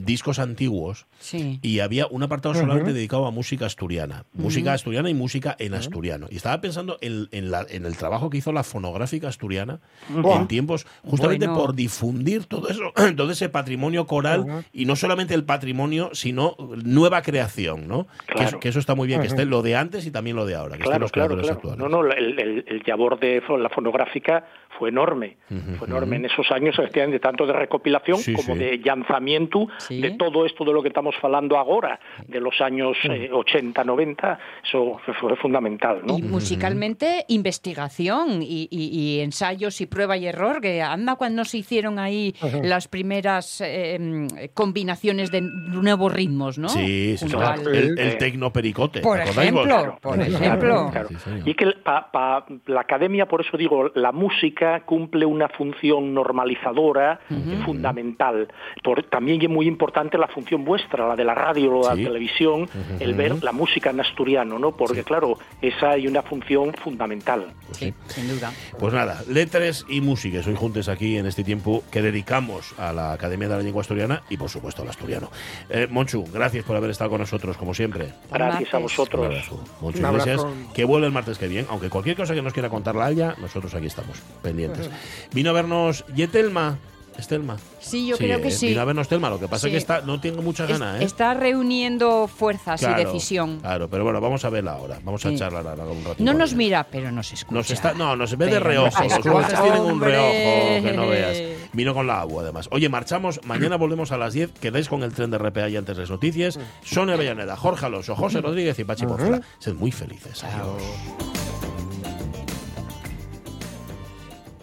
discos 0.04 0.38
antiguos 0.38 1.06
Sí. 1.18 1.58
y 1.62 1.80
había 1.80 2.06
un 2.06 2.22
apartado 2.22 2.54
solamente 2.54 2.92
dedicado 2.92 3.26
a 3.26 3.30
música 3.30 3.66
asturiana. 3.66 4.24
Música 4.32 4.70
Ujú. 4.70 4.74
asturiana 4.74 5.10
y 5.10 5.14
música 5.14 5.56
en 5.58 5.74
asturiano. 5.74 6.26
Y 6.30 6.36
estaba 6.36 6.60
pensando 6.60 6.98
en, 7.00 7.28
en 7.32 7.50
la- 7.50 7.66
en 7.68 7.84
el 7.86 7.96
trabajo 7.96 8.30
que 8.30 8.38
hizo 8.38 8.52
la 8.52 8.62
fonográfica 8.62 9.28
asturiana 9.28 9.80
Buah. 10.08 10.36
en 10.40 10.48
tiempos, 10.48 10.86
justamente 11.04 11.46
Bueno. 11.46 11.60
por 11.60 11.74
difundir 11.74 12.46
todo 12.46 12.68
eso, 12.68 12.92
todo 13.16 13.30
ese 13.32 13.48
patrimonio 13.48 14.06
coral 14.06 14.64
y 14.72 14.84
no 14.84 14.96
solamente 14.96 15.34
el 15.34 15.44
patrimonio, 15.44 16.10
sino 16.12 16.56
nueva 16.84 17.22
creación, 17.22 17.88
¿no? 17.88 18.06
Que, 18.26 18.34
Claro. 18.34 18.48
eso, 18.48 18.60
que 18.60 18.68
eso 18.68 18.78
está 18.78 18.94
muy 18.94 19.06
bien, 19.08 19.20
que 19.20 19.26
esté 19.26 19.44
lo 19.44 19.62
de 19.62 19.76
antes 19.76 20.06
y 20.06 20.10
también 20.10 20.36
lo 20.36 20.46
de 20.46 20.54
ahora, 20.54 20.76
que 20.76 20.82
estén 20.82 20.90
Claro, 20.90 21.02
los 21.02 21.12
claro, 21.12 21.28
creadores 21.36 21.46
claro. 21.60 21.72
actuales. 21.74 21.78
No, 21.78 22.02
no, 22.02 22.12
el, 22.12 22.38
el, 22.38 22.64
el 22.68 22.82
labor 22.86 23.18
de 23.18 23.42
la 23.58 23.68
fonográfica 23.68 24.44
fue 24.78 24.90
enorme. 24.90 25.36
Fue 25.78 25.88
enorme 25.88 26.16
en 26.16 26.26
esos 26.26 26.50
años, 26.52 26.78
efectivamente, 26.78 27.18
tanto 27.20 27.46
de 27.46 27.52
recopilación 27.52 28.18
Sí, 28.18 28.34
como 28.34 28.54
sí. 28.54 28.58
de 28.60 28.78
lanzamiento 28.84 29.66
de 29.88 30.10
todo 30.12 30.46
esto 30.46 30.64
de 30.64 30.72
lo 30.72 30.82
que 30.82 30.88
estamos 30.88 31.14
hablando 31.22 31.56
ahora, 31.58 31.98
de 32.26 32.40
los 32.40 32.60
años 32.60 32.96
eh, 33.04 33.30
80, 33.32 33.82
90, 33.84 34.38
eso 34.66 35.00
fue, 35.20 35.36
fundamental, 35.36 36.00
¿no? 36.04 36.18
Y 36.18 36.22
musicalmente, 36.22 37.24
investigación 37.28 38.42
y, 38.42 38.68
y- 38.70 38.88
y 38.98 39.20
ensayos 39.20 39.80
y 39.80 39.86
prueba 39.86 40.16
y 40.16 40.26
error, 40.26 40.60
que 40.60 40.80
anda 40.82 41.16
cuando 41.16 41.44
se 41.44 41.58
hicieron 41.58 41.98
ahí 41.98 42.34
las 42.62 42.88
primeras 42.88 43.60
eh, 43.64 44.50
combinaciones 44.54 45.30
de 45.30 45.40
nuevos 45.42 46.12
ritmos, 46.12 46.58
¿no? 46.58 46.68
Sí, 46.68 47.16
claro. 47.30 47.62
al- 47.68 47.74
El, 47.74 47.98
el 47.98 48.18
tecnopericote. 48.18 49.00
Por 49.00 49.16
¿te 49.18 49.22
acordáis 49.24 49.52
vos? 49.52 49.66
ejemplo, 49.66 49.98
por 50.00 50.20
ejemplo. 50.20 50.90
Claro. 50.92 51.08
Y 51.44 51.54
que 51.54 51.66
pa- 51.82 52.10
pa- 52.12 52.46
la 52.66 52.80
academia, 52.82 53.26
por 53.26 53.40
eso 53.40 53.56
digo, 53.56 53.90
la 53.94 54.12
música 54.12 54.67
cumple 54.86 55.26
una 55.26 55.48
función 55.48 56.14
normalizadora 56.14 57.20
fundamental. 57.64 58.48
Por- 58.82 59.02
también 59.04 59.40
es 59.42 59.48
muy 59.48 59.66
importante 59.66 60.16
la 60.18 60.28
función 60.28 60.64
vuestra, 60.64 61.06
la 61.08 61.16
de 61.16 61.24
la 61.24 61.34
radio 61.34 61.78
o 61.78 61.88
la 61.88 61.94
Sí. 61.96 62.04
televisión, 62.04 62.68
el 63.00 63.14
ver 63.14 63.42
la 63.42 63.52
música 63.52 63.90
en 63.90 64.00
asturiano, 64.00 64.58
¿no? 64.58 64.72
Porque, 64.76 65.04
claro, 65.04 65.38
esa 65.60 65.90
hay 65.90 66.06
una 66.06 66.22
función 66.22 66.72
fundamental. 66.74 67.46
Sí, 67.72 67.92
sin 68.06 68.28
duda. 68.28 68.52
Pues 68.78 68.92
nada, 68.94 69.22
letras 69.28 69.84
y 69.88 70.00
música, 70.00 70.42
soy 70.42 70.54
juntos 70.54 70.88
aquí 70.88 71.16
en 71.16 71.26
este 71.26 71.44
tiempo 71.44 71.82
que 71.90 72.02
dedicamos 72.02 72.74
a 72.78 72.92
la 72.92 73.12
Academia 73.12 73.48
de 73.48 73.56
la 73.56 73.62
Lengua 73.62 73.82
Asturiana 73.82 74.22
y 74.30 74.36
por 74.36 74.48
supuesto 74.48 74.82
al 74.82 74.88
asturiano. 74.88 75.30
Eh, 75.70 75.86
Monchu, 75.90 76.24
gracias 76.32 76.64
por 76.64 76.76
haber 76.76 76.90
estado 76.90 77.10
con 77.10 77.20
nosotros, 77.20 77.56
como 77.56 77.74
siempre. 77.74 78.12
Gracias 78.32 78.72
a 78.74 78.78
vosotros. 78.78 79.20
Un 79.20 79.26
abrazo. 79.32 79.64
Monchu 79.80 79.98
Un 79.98 80.04
abrazo. 80.04 80.28
Iglesias, 80.30 80.72
que 80.74 80.84
vuelve 80.84 81.06
el 81.06 81.12
martes 81.12 81.38
que 81.38 81.48
viene, 81.48 81.66
aunque 81.70 81.90
cualquier 81.90 82.16
cosa 82.16 82.34
que 82.34 82.42
nos 82.42 82.52
quiera 82.52 82.68
contar 82.68 82.94
la 82.94 83.06
Haya, 83.06 83.34
nosotros 83.40 83.74
aquí 83.74 83.86
estamos, 83.86 84.22
pendientes. 84.66 84.90
Vino 85.32 85.50
a 85.50 85.52
vernos 85.52 86.04
Yetelma. 86.14 86.78
Estelma. 87.18 87.56
Sí, 87.80 88.06
yo 88.06 88.16
creo 88.16 88.40
que 88.40 88.46
eh, 88.46 88.50
sí. 88.52 88.68
Vino 88.68 88.80
a 88.80 88.84
vernos 88.84 89.08
Telma, 89.08 89.28
lo 89.28 89.40
que 89.40 89.48
pasa 89.48 89.62
Sí. 89.62 89.66
es 89.66 89.72
que 89.72 89.78
está, 89.78 90.02
no 90.02 90.20
tengo 90.20 90.40
mucha 90.40 90.62
Es- 90.66 90.70
gana, 90.70 91.00
¿eh? 91.00 91.04
Está 91.04 91.34
reuniendo 91.34 92.28
fuerzas 92.28 92.80
y 92.80 92.84
Claro, 92.84 93.02
decisión. 93.12 93.58
Claro, 93.58 93.88
pero 93.90 94.04
bueno, 94.04 94.20
vamos 94.20 94.44
a 94.44 94.50
verla 94.50 94.74
ahora. 94.74 95.00
Vamos 95.02 95.26
a 95.26 95.30
Sí. 95.30 95.36
charlar 95.36 95.66
ahora 95.66 95.82
un 95.84 96.04
ratito. 96.04 96.22
No 96.22 96.32
nos 96.32 96.54
mira, 96.54 96.86
pero 96.88 97.10
nos 97.10 97.32
escucha. 97.32 97.56
Nos 97.56 97.70
está, 97.72 97.92
no, 97.94 98.14
nos 98.14 98.36
ve 98.38 98.44
de 98.46 98.52
Pero 98.52 98.64
reojo. 98.66 99.02
nos 99.02 99.16
Los 99.16 99.26
guantes 99.34 99.60
tienen 99.60 99.82
un 99.82 100.00
reojo 100.00 100.84
que 100.84 100.92
no 100.94 101.08
veas. 101.08 101.38
Vino 101.72 101.92
con 101.92 102.06
la 102.06 102.20
agua, 102.20 102.44
además. 102.44 102.68
Oye, 102.70 102.88
marchamos. 102.88 103.40
Mañana 103.46 103.74
volvemos 103.74 104.12
a 104.12 104.16
las 104.16 104.32
10. 104.34 104.52
Quedáis 104.52 104.88
con 104.88 105.02
el 105.02 105.12
tren 105.12 105.32
de 105.32 105.38
RPA 105.38 105.68
y 105.68 105.76
antes 105.76 105.96
de 105.96 106.02
las 106.04 106.10
noticias. 106.10 106.60
Sonia 106.84 107.14
Avellaneda, 107.16 107.56
Jorge 107.56 107.84
Alonso, 107.86 108.14
José 108.14 108.40
Rodríguez 108.40 108.78
y 108.78 108.84
Pachi 108.84 109.06
Ponzela. 109.06 109.40
Sed 109.58 109.74
muy 109.74 109.90
felices. 109.90 110.44
Adiós. 110.44 110.82